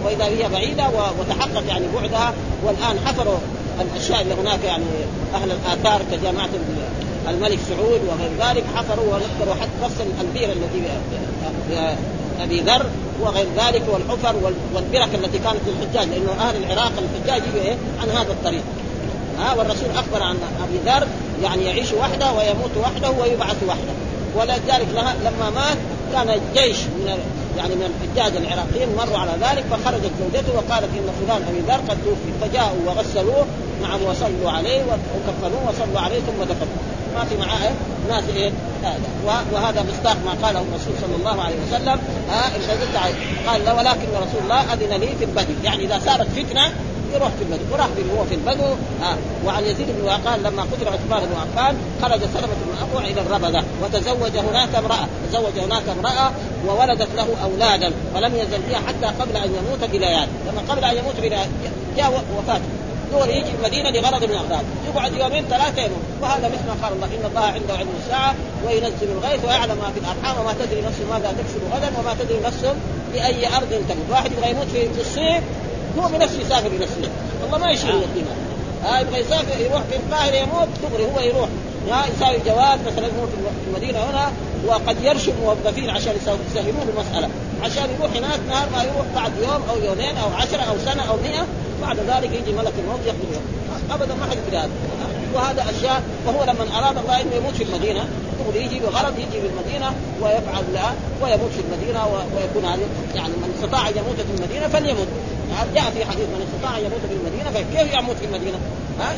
وإذا 0.04 0.24
هي 0.24 0.48
بعيدة 0.48 0.84
وتحقق 1.20 1.62
يعني 1.68 1.84
بعدها 1.94 2.32
والآن 2.64 2.98
حفروا 3.06 3.38
الأشياء 3.80 4.22
اللي 4.22 4.34
هناك 4.34 4.64
يعني 4.64 4.84
أهل 5.34 5.50
الآثار 5.50 6.02
كجامعة 6.12 6.48
الملك 7.28 7.58
سعود 7.68 8.00
وغير 8.08 8.30
ذلك 8.48 8.64
حفروا 8.76 9.14
وذكروا 9.14 9.54
حتى 9.54 9.84
نفس 9.84 9.94
البير 10.20 10.48
التي 10.52 10.82
أبي 12.40 12.60
ذر 12.60 12.86
وغير 13.20 13.46
ذلك 13.56 13.82
والحفر 13.88 14.36
والبرك 14.74 15.14
التي 15.14 15.38
كانت 15.38 15.60
للحجاج 15.66 16.08
لأنه 16.08 16.32
أهل 16.40 16.56
العراق 16.56 16.92
الحجاج 16.98 17.42
إيه؟ 17.56 17.76
عن 18.02 18.08
هذا 18.08 18.32
الطريق. 18.32 18.62
ها 19.38 19.54
والرسول 19.54 19.88
أخبر 19.96 20.22
عن 20.22 20.36
أبي 20.62 20.78
ذر 20.86 21.06
يعني 21.42 21.64
يعيش 21.64 21.92
وحده 21.92 22.32
ويموت 22.32 22.76
وحده 22.82 23.10
ويبعث 23.10 23.56
وحده. 23.68 23.92
ولذلك 24.36 24.88
لما 25.24 25.50
مات 25.50 25.78
كان 26.12 26.40
جيش 26.54 26.76
من 26.76 27.18
يعني 27.58 27.74
من 27.74 27.86
الحجاج 27.90 28.36
العراقيين 28.36 28.88
مروا 28.98 29.18
على 29.18 29.32
ذلك 29.40 29.64
فخرجت 29.70 30.10
زوجته 30.20 30.52
وقالت 30.54 30.90
إن 30.98 31.08
فلان 31.20 31.42
أبي 31.48 31.60
ذر 31.68 31.80
قد 31.88 31.98
توفي 32.04 32.30
فجاءوا 32.40 32.80
وغسلوه 32.86 33.46
نعم 33.82 34.02
وصلوا 34.02 34.50
عليه 34.50 34.82
وكفنوه 34.82 35.68
وصلوا 35.68 36.00
عليه 36.00 36.20
ثم 36.20 36.44
دفنوه. 36.44 36.78
ما 37.14 37.24
في 37.24 37.36
معاه 37.36 37.62
إيه؟ 37.62 37.74
ناس 38.08 38.24
إيه؟ 38.36 38.50
وهذا 39.52 39.84
مصداق 39.90 40.16
ما 40.24 40.46
قاله 40.46 40.60
الرسول 40.60 40.94
صلى 41.00 41.16
الله 41.16 41.42
عليه 41.42 41.56
وسلم. 41.66 41.98
ها 42.30 42.50
قال 43.46 43.64
لا 43.64 43.72
ولكن 43.72 44.08
رسول 44.14 44.42
الله 44.44 44.72
أذن 44.72 45.00
لي 45.00 45.08
في 45.18 45.24
البدو. 45.24 45.52
يعني 45.64 45.84
إذا 45.84 46.00
صارت 46.06 46.28
فتنة 46.36 46.72
يروح 47.14 47.28
في 47.28 47.42
البدو 47.42 47.64
وراح 47.72 47.86
هو 48.18 48.24
في 48.24 48.34
البدو 48.34 48.64
آه. 49.02 49.16
وعن 49.46 49.64
يزيد 49.64 49.86
بن 49.88 50.04
وقال 50.06 50.42
لما 50.42 50.62
قتل 50.62 50.88
عثمان 50.88 51.28
بن 51.28 51.36
عفان 51.36 51.76
خرج 52.02 52.20
سلمة 52.20 52.54
بن 52.64 52.82
أبوع 52.82 53.00
إلى 53.00 53.20
الربذة 53.20 53.64
وتزوج 53.82 54.36
هناك 54.36 54.74
امرأة 54.74 55.06
تزوج 55.28 55.58
هناك 55.58 55.82
امرأة 55.88 56.32
وولدت 56.66 57.08
له 57.16 57.28
أولادا 57.44 57.92
ولم 58.14 58.36
يزل 58.36 58.62
فيها 58.68 58.78
حتى 58.88 59.06
قبل 59.20 59.36
أن 59.36 59.50
يموت 59.54 59.90
بليال. 59.92 60.28
لما 60.48 60.62
قبل 60.68 60.84
أن 60.84 60.96
يموت 60.96 61.14
بليال 61.20 61.48
جاء 61.96 62.24
وفاته 62.38 62.64
دول 63.12 63.28
يجي 63.28 63.50
المدينة 63.58 63.90
لغرض 63.90 64.24
من 64.24 64.30
الاغراض 64.30 64.64
يقعد 64.88 65.12
يومين 65.12 65.44
ثلاثة 65.44 65.82
يموت. 65.82 66.02
وهذا 66.22 66.48
مثل 66.48 66.66
ما 66.66 66.76
قال 66.82 66.92
الله 66.92 67.06
إن 67.06 67.24
الله 67.30 67.40
عنده 67.40 67.74
علم 67.74 67.88
الساعة 68.04 68.34
وينزل 68.66 69.08
الغيث 69.18 69.44
ويعلم 69.44 69.76
ما 69.76 69.90
في 69.94 70.00
الأرحام 70.00 70.40
وما 70.40 70.52
تدري 70.52 70.80
نفس 70.80 70.98
ماذا 71.10 71.34
تكسب 71.38 71.60
غدا 71.74 71.90
وما 71.98 72.14
تدري 72.20 72.40
نفس 72.46 72.66
بأي 73.12 73.56
أرض 73.56 73.68
تموت. 73.88 74.10
واحد 74.10 74.32
يبغى 74.32 74.50
يموت 74.50 74.66
في 74.66 75.00
الصيف 75.00 75.42
هو 75.98 76.08
بنفسه 76.08 76.40
يسافر 76.40 76.68
بنفسه. 76.68 77.10
الله 77.46 77.58
ما 77.58 77.70
يشيل 77.70 77.90
الدماء 77.90 78.36
ها 78.84 79.00
يبغى 79.00 79.20
يسافر 79.20 79.60
يروح 79.60 79.82
في 79.82 79.96
القاهره 79.96 80.36
يموت 80.36 80.68
دغري 80.82 81.04
هو 81.04 81.20
يروح. 81.20 81.48
يساوي 81.88 82.38
جواز 82.46 82.78
مثلا 82.86 83.06
هو 83.06 83.26
في 83.26 83.68
المدينة 83.68 83.98
هنا 83.98 84.32
وقد 84.66 84.96
يرشد 85.02 85.34
موظفين 85.42 85.90
عشان 85.90 86.12
يسهلون 86.50 86.88
المسألة. 86.88 87.28
عشان 87.62 87.88
يروح 87.98 88.10
هناك 88.16 88.40
نهار 88.48 88.68
ما 88.72 88.82
يروح 88.82 89.06
بعد 89.14 89.32
يوم 89.42 89.62
أو 89.70 89.76
يومين 89.84 90.16
أو 90.16 90.28
عشرة 90.28 90.62
أو 90.62 90.78
سنة 90.84 91.02
أو 91.10 91.16
مئة 91.16 91.46
بعد 91.82 91.96
ذلك 91.96 92.30
يجي 92.32 92.52
ملك 92.52 92.72
الموت 92.78 93.00
يقتله 93.06 93.40
ابدا 93.90 94.14
ما 94.14 94.26
حد 94.30 94.54
هذا 94.54 94.70
وهذا 95.34 95.64
أشياء 95.70 96.02
وهو 96.26 96.44
لما 96.44 96.78
أراد 96.78 96.98
الله 96.98 97.20
إنه 97.20 97.34
يموت 97.36 97.54
في 97.54 97.64
المدينة. 97.64 98.08
يقول 98.40 98.56
يجي 98.56 98.80
بغرض 98.80 99.18
يجي 99.18 99.40
بالمدينة 99.40 99.92
ويفعل 100.22 100.64
لها 100.72 100.94
ويموت 101.22 101.50
في 101.50 101.60
المدينة 101.60 102.06
ويكون 102.06 102.64
هذا 102.64 102.82
يعني 103.14 103.28
من 103.28 103.54
استطاع 103.54 103.88
أن 103.88 103.94
يموت 103.96 104.16
في 104.16 104.32
المدينة 104.38 104.68
فليمت 104.68 105.08
جاء 105.74 105.90
في 105.90 106.04
حديث 106.04 106.28
من 106.28 106.46
استطاع 106.46 106.78
أن 106.78 106.84
يموت 106.84 107.00
في 107.08 107.14
المدينة 107.14 107.50
فكيف 107.50 107.94
يموت 107.94 108.16
في 108.16 108.24
المدينة؟ 108.24 108.58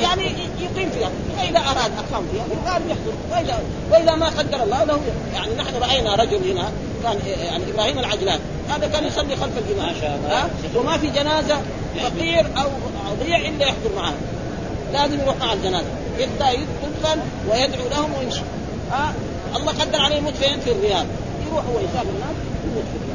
يعني 0.01 0.23
يقيم 0.61 0.91
فيها. 0.91 1.11
واذا 1.39 1.59
أراد 1.59 1.93
أقام 1.99 2.25
فيها 2.33 2.45
بالغالب 2.51 2.89
يحصل. 2.89 3.13
واذا 3.31 3.63
واذا 3.91 4.15
ما 4.15 4.27
قدر 4.27 4.63
الله 4.63 4.85
له. 4.85 5.01
يعني 5.35 5.55
نحن 5.55 5.77
رأينا 5.77 6.15
رجل 6.15 6.51
هنا 6.51 6.73
كان 7.03 7.19
يعني 7.45 7.65
إبراهيم 7.75 7.99
العجلان. 7.99 8.41
هذا 8.69 8.89
كان 8.89 9.07
يصلي 9.07 9.37
خلف 9.37 9.53
الإمام. 9.59 9.95
ها؟ 10.29 10.51
وما 10.77 10.99
في 10.99 11.11
جنازة 11.11 11.61
فقير 12.03 12.47
أو 12.57 12.69
ضيع 13.25 13.37
إلا 13.37 13.67
يحضر 13.67 13.91
معه. 13.97 14.15
لازم 14.93 15.21
يروح 15.21 15.37
مع 15.37 15.53
الجنازة. 15.53 15.89
يدخل 16.19 17.21
ويدعو 17.51 17.89
لهم 17.91 18.11
ويمشي. 18.19 18.43
ها؟ 18.93 19.15
الله 19.57 19.73
قدر 19.73 20.01
عليه 20.01 20.17
يموت 20.17 20.35
فين؟ 20.35 20.61
في 20.61 20.73
الرياض. 20.73 21.07
يروح 21.47 21.65
هو 21.65 21.81
يسافر 21.81 22.09
الناس 22.09 22.37
يموت 22.65 22.85
في 22.85 22.97
الرياض 22.97 23.10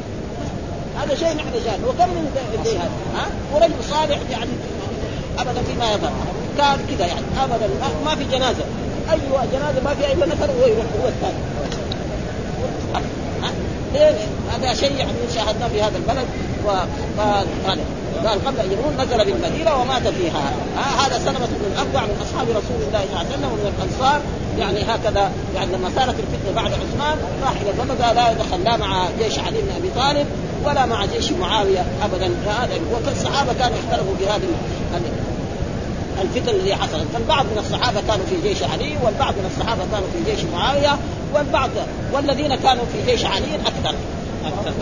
هذا 1.02 1.14
شيء 1.14 1.36
نحن 1.36 1.52
شاهد 1.64 1.84
وكم 1.84 2.08
من 2.08 2.30
زي 2.64 2.76
هذا؟ 2.78 2.90
ها؟ 3.16 3.26
ورجل 3.54 3.84
صالح 3.90 4.18
يعني 4.30 4.50
ابدا 5.38 5.62
فيما 5.62 5.92
يظهر. 5.92 6.12
كان 6.58 6.78
كذا 6.90 7.06
يعني. 7.06 7.26
ابدا. 7.42 7.68
ما 8.04 8.14
في 8.14 8.24
جنازة. 8.24 8.64
اي 9.12 9.18
جنازة 9.52 9.80
ما 9.84 9.94
في 9.94 10.12
الا 10.12 10.26
نفر 10.26 10.50
وهو 10.50 10.82
هو 11.02 11.08
الثاني. 11.08 11.38
هذا 14.52 14.74
شيء 14.74 14.96
يعني 14.96 15.12
شاهدناه 15.34 15.68
في 15.68 15.82
هذا 15.82 15.96
البلد. 15.96 16.26
وقال 16.64 17.46
قال 18.24 18.46
قبل 18.46 18.60
أن 18.60 18.72
يموت 18.72 19.06
نزل 19.06 19.24
بالمدينة 19.24 19.80
ومات 19.80 20.08
فيها. 20.08 20.52
آه 20.78 21.06
هذا 21.06 21.18
سلمة 21.18 21.46
بن 21.46 21.66
الاكوع 21.72 22.02
من 22.02 22.16
أصحاب 22.22 22.48
رسول 22.48 22.82
الله 22.86 23.00
صلى 23.00 23.04
الله 23.04 23.18
عليه 23.18 23.28
وسلم 23.28 23.52
ومن 23.52 23.74
الأنصار. 23.78 24.20
يعني 24.58 24.82
هكذا 24.82 25.32
يعني 25.54 25.72
لما 25.72 25.90
صارت 25.96 26.14
الفتنة 26.20 26.52
بعد 26.54 26.72
عثمان 26.72 27.18
راح 27.42 27.52
إلى 27.60 27.70
الرمضة 27.70 28.12
لا 28.12 28.30
يدخل 28.30 28.64
لا 28.64 28.76
مع 28.76 29.08
جيش 29.18 29.38
علي 29.38 29.58
بن 29.62 29.70
أبي 29.76 29.90
طالب. 29.96 30.26
ولا 30.66 30.86
مع 30.86 31.04
جيش 31.04 31.32
معاوية 31.32 31.84
ابدا. 32.02 32.30
هذا 32.46 32.74
والصحابه 33.06 33.52
كانوا 33.52 33.76
اختلفوا 33.78 34.14
بهذه 34.20 34.48
الفتن 36.22 36.54
اللي 36.54 36.74
حصلت. 36.74 37.06
فالبعض 37.14 37.44
من 37.44 37.58
الصحابة 37.58 38.00
كانوا 38.08 38.26
في 38.26 38.48
جيش 38.48 38.62
علي 38.62 38.96
والبعض 39.04 39.34
من 39.34 39.50
الصحابة 39.54 39.82
كانوا 39.92 40.08
في 40.12 40.30
جيش 40.30 40.44
معاوية 40.44 40.98
والبعض 41.34 41.70
والذين 42.12 42.54
كانوا 42.54 42.84
في 42.92 43.10
جيش 43.10 43.24
علي 43.24 43.54
أكثر. 43.66 43.94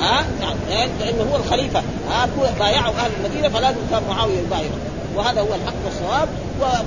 ها؟ 0.00 0.24
يعني 0.70 0.90
لأنه 1.00 1.30
هو 1.32 1.36
الخليفة. 1.36 1.82
ها؟ 2.10 2.28
بايعوا 2.58 2.92
أهل 2.94 3.10
المدينة 3.18 3.48
فلازم 3.48 3.80
كان 3.90 4.02
معاوية 4.08 4.38
يبايعه 4.38 4.93
وهذا 5.16 5.40
هو 5.40 5.54
الحق 5.54 5.74
والصواب 5.84 6.28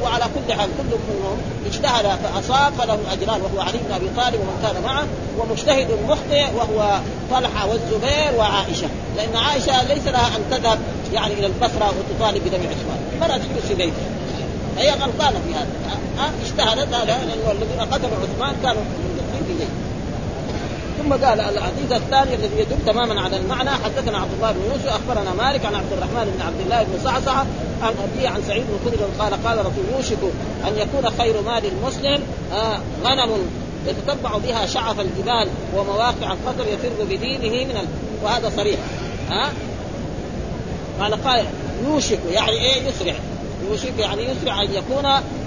وعلى 0.01 0.23
كل 0.23 0.53
حال 0.53 0.69
كل 0.78 0.97
منهم 1.09 1.38
اجتهد 1.65 2.19
فأصاب 2.23 2.73
فله 2.73 2.99
أجران 3.13 3.41
وهو 3.41 3.61
علي 3.61 3.78
بن 3.78 3.93
أبي 3.93 4.09
طالب 4.17 4.36
ومن 4.36 4.59
كان 4.63 4.84
معه 4.84 5.05
ومجتهد 5.39 5.88
مخطئ 6.09 6.45
وهو 6.55 6.99
طلحة 7.32 7.67
والزبير 7.67 8.39
وعائشة 8.39 8.88
لأن 9.17 9.36
عائشة 9.36 9.84
ليس 9.84 10.07
لها 10.07 10.28
أن 10.28 10.41
تذهب 10.51 10.80
يعني 11.13 11.34
إلى 11.34 11.45
البصرة 11.45 11.93
وتطالب 11.99 12.43
بدم 12.43 12.59
عثمان 12.59 12.99
مرأة 13.21 13.38
تجلس 13.38 13.65
في 13.67 13.73
بيتها. 13.73 14.07
هي 14.78 14.91
غلطانة 14.91 15.41
في 15.47 15.53
هذا. 15.53 15.67
اجتهدت 16.45 16.93
هذا 16.93 17.05
لأنه 17.05 17.51
الذين 17.51 17.80
قتلوا 17.80 18.17
عثمان 18.23 18.55
كانوا 18.63 18.82
في 19.47 19.53
بيت 19.53 19.67
ثم 20.97 21.13
قال 21.13 21.39
الحديث 21.39 21.91
الثاني 21.91 22.35
الذي 22.35 22.59
يدل 22.59 22.85
تماما 22.85 23.21
على 23.21 23.37
المعنى 23.37 23.69
حدثنا 23.69 24.17
عبد 24.17 24.33
الله 24.33 24.51
بن 24.51 24.59
يوسف 24.71 24.87
أخبرنا 24.87 25.33
مالك 25.33 25.65
عن 25.65 25.75
عبد 25.75 25.93
الرحمن 25.93 26.33
بن 26.37 26.41
عبد 26.41 26.59
الله 26.61 26.83
بن 26.83 26.99
صعصعة 27.03 27.45
عن 27.81 27.93
ابي 28.03 28.27
عن 28.27 28.41
سعيد 28.47 28.63
بن 28.63 28.91
خدر 28.91 29.05
قال 29.19 29.43
قال 29.43 29.59
رسول 29.59 29.85
يوشك 29.95 30.17
أن 30.67 30.77
يكون 30.77 31.09
خير 31.17 31.41
مال 31.41 31.61
المسلم 31.65 32.23
آه 32.53 32.79
غنم 33.03 33.29
يتتبع 33.87 34.37
بها 34.37 34.65
شعف 34.65 34.99
الجبال 34.99 35.49
ومواقع 35.75 36.33
الخطر 36.33 36.67
يفر 36.67 37.03
بدينه 37.05 37.65
من 37.65 37.77
ال... 37.77 37.85
وهذا 38.23 38.51
صريح 38.57 38.79
ها 39.29 39.49
قال 40.99 41.23
قال 41.23 41.45
يوشك 41.85 42.19
يعني 42.31 42.51
إيه؟ 42.51 42.87
يسرع 42.87 43.13
يوشك 43.70 43.99
يعني 43.99 44.24
يسرع 44.24 44.61
أن 44.61 44.74
يكون 44.74 45.05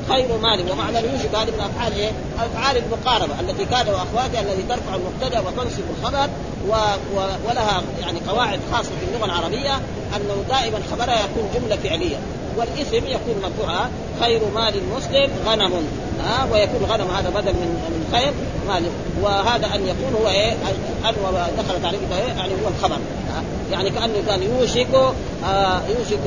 خير 0.08 0.36
مال 0.42 0.72
ومعنى 0.72 0.98
يوشك 0.98 1.34
هذه 1.34 1.50
من 1.50 1.60
أفعال 1.60 1.92
إيه؟ 1.92 2.10
أفعال 2.38 2.76
المقاربة 2.76 3.40
التي 3.40 3.64
كان 3.64 3.88
وأخواتها 3.88 4.40
التي 4.40 4.62
ترفع 4.62 4.94
المبتدأ 4.94 5.40
وتنصب 5.40 5.82
الخبر 5.98 6.28
و... 6.68 6.72
و... 7.16 7.20
ولها 7.48 7.82
يعني 8.00 8.20
قواعد 8.28 8.60
خاصة 8.72 8.90
في 9.00 9.14
اللغة 9.14 9.24
العربية 9.24 9.74
أنه 10.16 10.44
دائما 10.48 10.78
خبرها 10.90 11.18
يكون 11.24 11.50
جملة 11.54 11.76
فعلية. 11.76 12.16
والاسم 12.56 13.06
يكون 13.06 13.42
مرفوعا. 13.42 13.90
خير 14.20 14.40
مال 14.54 14.74
المسلم 14.78 15.30
غنم. 15.46 15.72
ها؟ 16.24 16.48
ويكون 16.52 16.84
غنم 16.90 17.10
هذا 17.10 17.30
بدل 17.30 17.52
من 17.52 17.68
من 17.90 18.18
خير 18.18 18.32
مال. 18.68 18.82
وهذا 19.22 19.66
أن 19.66 19.80
يكون 19.86 20.22
هو 20.22 20.28
إيه؟ 20.28 20.52
أن 20.52 21.14
دخلت 21.58 21.84
عليه 21.84 21.98
يعني 22.36 22.52
هو 22.52 22.68
الخبر. 22.68 22.98
يعني 23.72 23.90
كأنه 23.90 24.14
كان 24.26 24.42
يوشك 24.42 24.94
آه 25.44 25.80
يوشك 25.88 26.18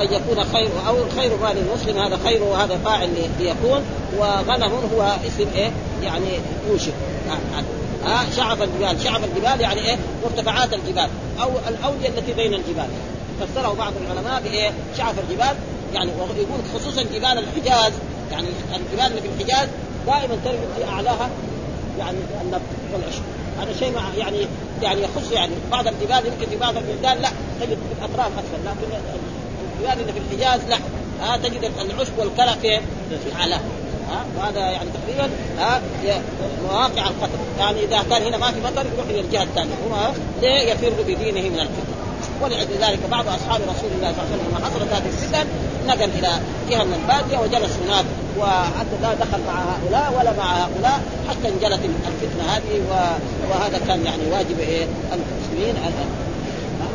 أن 0.00 0.12
يكون 0.12 0.44
خير 0.44 0.70
أو 0.88 0.96
خير 1.16 1.36
مال 1.36 1.58
المسلم 1.58 1.98
هذا 1.98 2.18
خير 2.24 2.42
وهذا 2.42 2.78
فاعل 2.84 3.08
ليكون. 3.38 3.82
وغنم 4.18 4.72
هو 4.94 5.16
اسم 5.26 5.46
إيه؟ 5.54 5.70
يعني 6.02 6.40
يوشك. 6.70 6.92
ها 8.04 8.24
شعب 8.36 8.62
الجبال. 8.62 9.00
شعب 9.04 9.24
الجبال 9.24 9.60
يعني 9.60 9.80
إيه؟ 9.80 9.98
مرتفعات 10.24 10.74
الجبال. 10.74 11.08
أو 11.42 11.50
الأودية 11.68 12.08
التي 12.08 12.32
بين 12.32 12.54
الجبال. 12.54 12.88
فسره 13.40 13.74
بعض 13.78 13.92
العلماء 14.06 14.42
بإيه؟ 14.42 14.70
شعب 14.98 15.14
الجبال. 15.28 15.56
يعني 15.94 16.10
ويقول 16.10 16.60
خصوصا 16.74 17.02
جبال 17.02 17.38
الحجاز. 17.38 17.92
يعني 18.32 18.46
الجبال 18.76 19.06
اللي 19.06 19.20
في 19.20 19.28
الحجاز 19.28 19.68
دائما 20.06 20.36
تجد 20.44 20.58
في 20.76 20.84
أعلاها 20.84 21.30
يعني 21.98 22.18
النبت 22.42 22.62
والعشب. 22.92 23.22
هذا 23.60 23.72
شيء 23.78 23.94
يعني 24.18 24.46
يعني 24.82 25.02
يخص 25.02 25.32
يعني 25.32 25.52
بعض 25.70 25.86
الجبال 25.86 26.26
يمكن 26.26 26.50
في 26.50 26.56
بعض 26.56 26.76
البلدان 26.76 27.18
لا 27.18 27.28
تجد 27.60 27.78
في 27.78 27.98
الأطراف 27.98 28.26
أكثر 28.38 28.58
لكن 28.64 28.94
اللي 30.00 30.12
في 30.12 30.18
الحجاز 30.18 30.60
لا. 30.68 30.76
ها 31.22 31.36
تجد 31.36 31.70
العشب 31.80 32.18
والكلى 32.18 32.54
في 32.60 32.80
اعلاها 33.40 33.60
ها 34.10 34.24
وهذا 34.38 34.60
يعني 34.60 34.88
تقريبا 34.90 35.30
ها 35.58 35.80
مواقع 36.62 37.02
القتل. 37.02 37.38
يعني 37.58 37.84
إذا 37.84 38.02
كان 38.10 38.22
هنا 38.22 38.36
ما 38.36 38.50
في 38.52 38.60
مطر 38.60 38.86
يروح 38.94 39.06
إلى 39.10 39.20
الجهة 39.20 39.42
الثانية. 39.42 39.74
هو 39.90 40.12
ليه 40.42 40.72
يفر 40.72 40.92
بدينه 41.02 41.48
من 41.48 41.60
الفتنة؟ 41.60 41.98
ولذلك 42.42 42.98
بعض 43.10 43.28
أصحاب 43.28 43.60
رسول 43.60 43.90
الله 43.96 44.12
صلى 44.12 44.22
الله 44.22 44.32
عليه 44.32 44.36
وسلم 44.36 44.48
لما 44.50 44.66
حصلت 44.66 44.92
هذه 44.92 45.06
الفتن 45.06 45.46
نقل 45.86 46.10
إلى 46.18 46.40
جهة 46.70 46.84
من 46.84 46.94
الباديه 46.94 47.38
وجلس 47.38 47.72
هناك 47.86 48.04
وحتى 48.38 48.96
لا 49.02 49.14
دخل 49.14 49.40
مع 49.46 49.54
هؤلاء 49.54 50.14
ولا 50.18 50.32
مع 50.32 50.64
هؤلاء 50.64 51.00
حتى 51.28 51.48
انجلت 51.48 51.80
الفتنة 51.84 52.44
هذه 52.52 52.82
وهذا 53.50 53.80
كان 53.88 54.04
يعني 54.04 54.22
واجب 54.32 54.58
إيه 54.60 54.86
المسلمين 55.12 55.76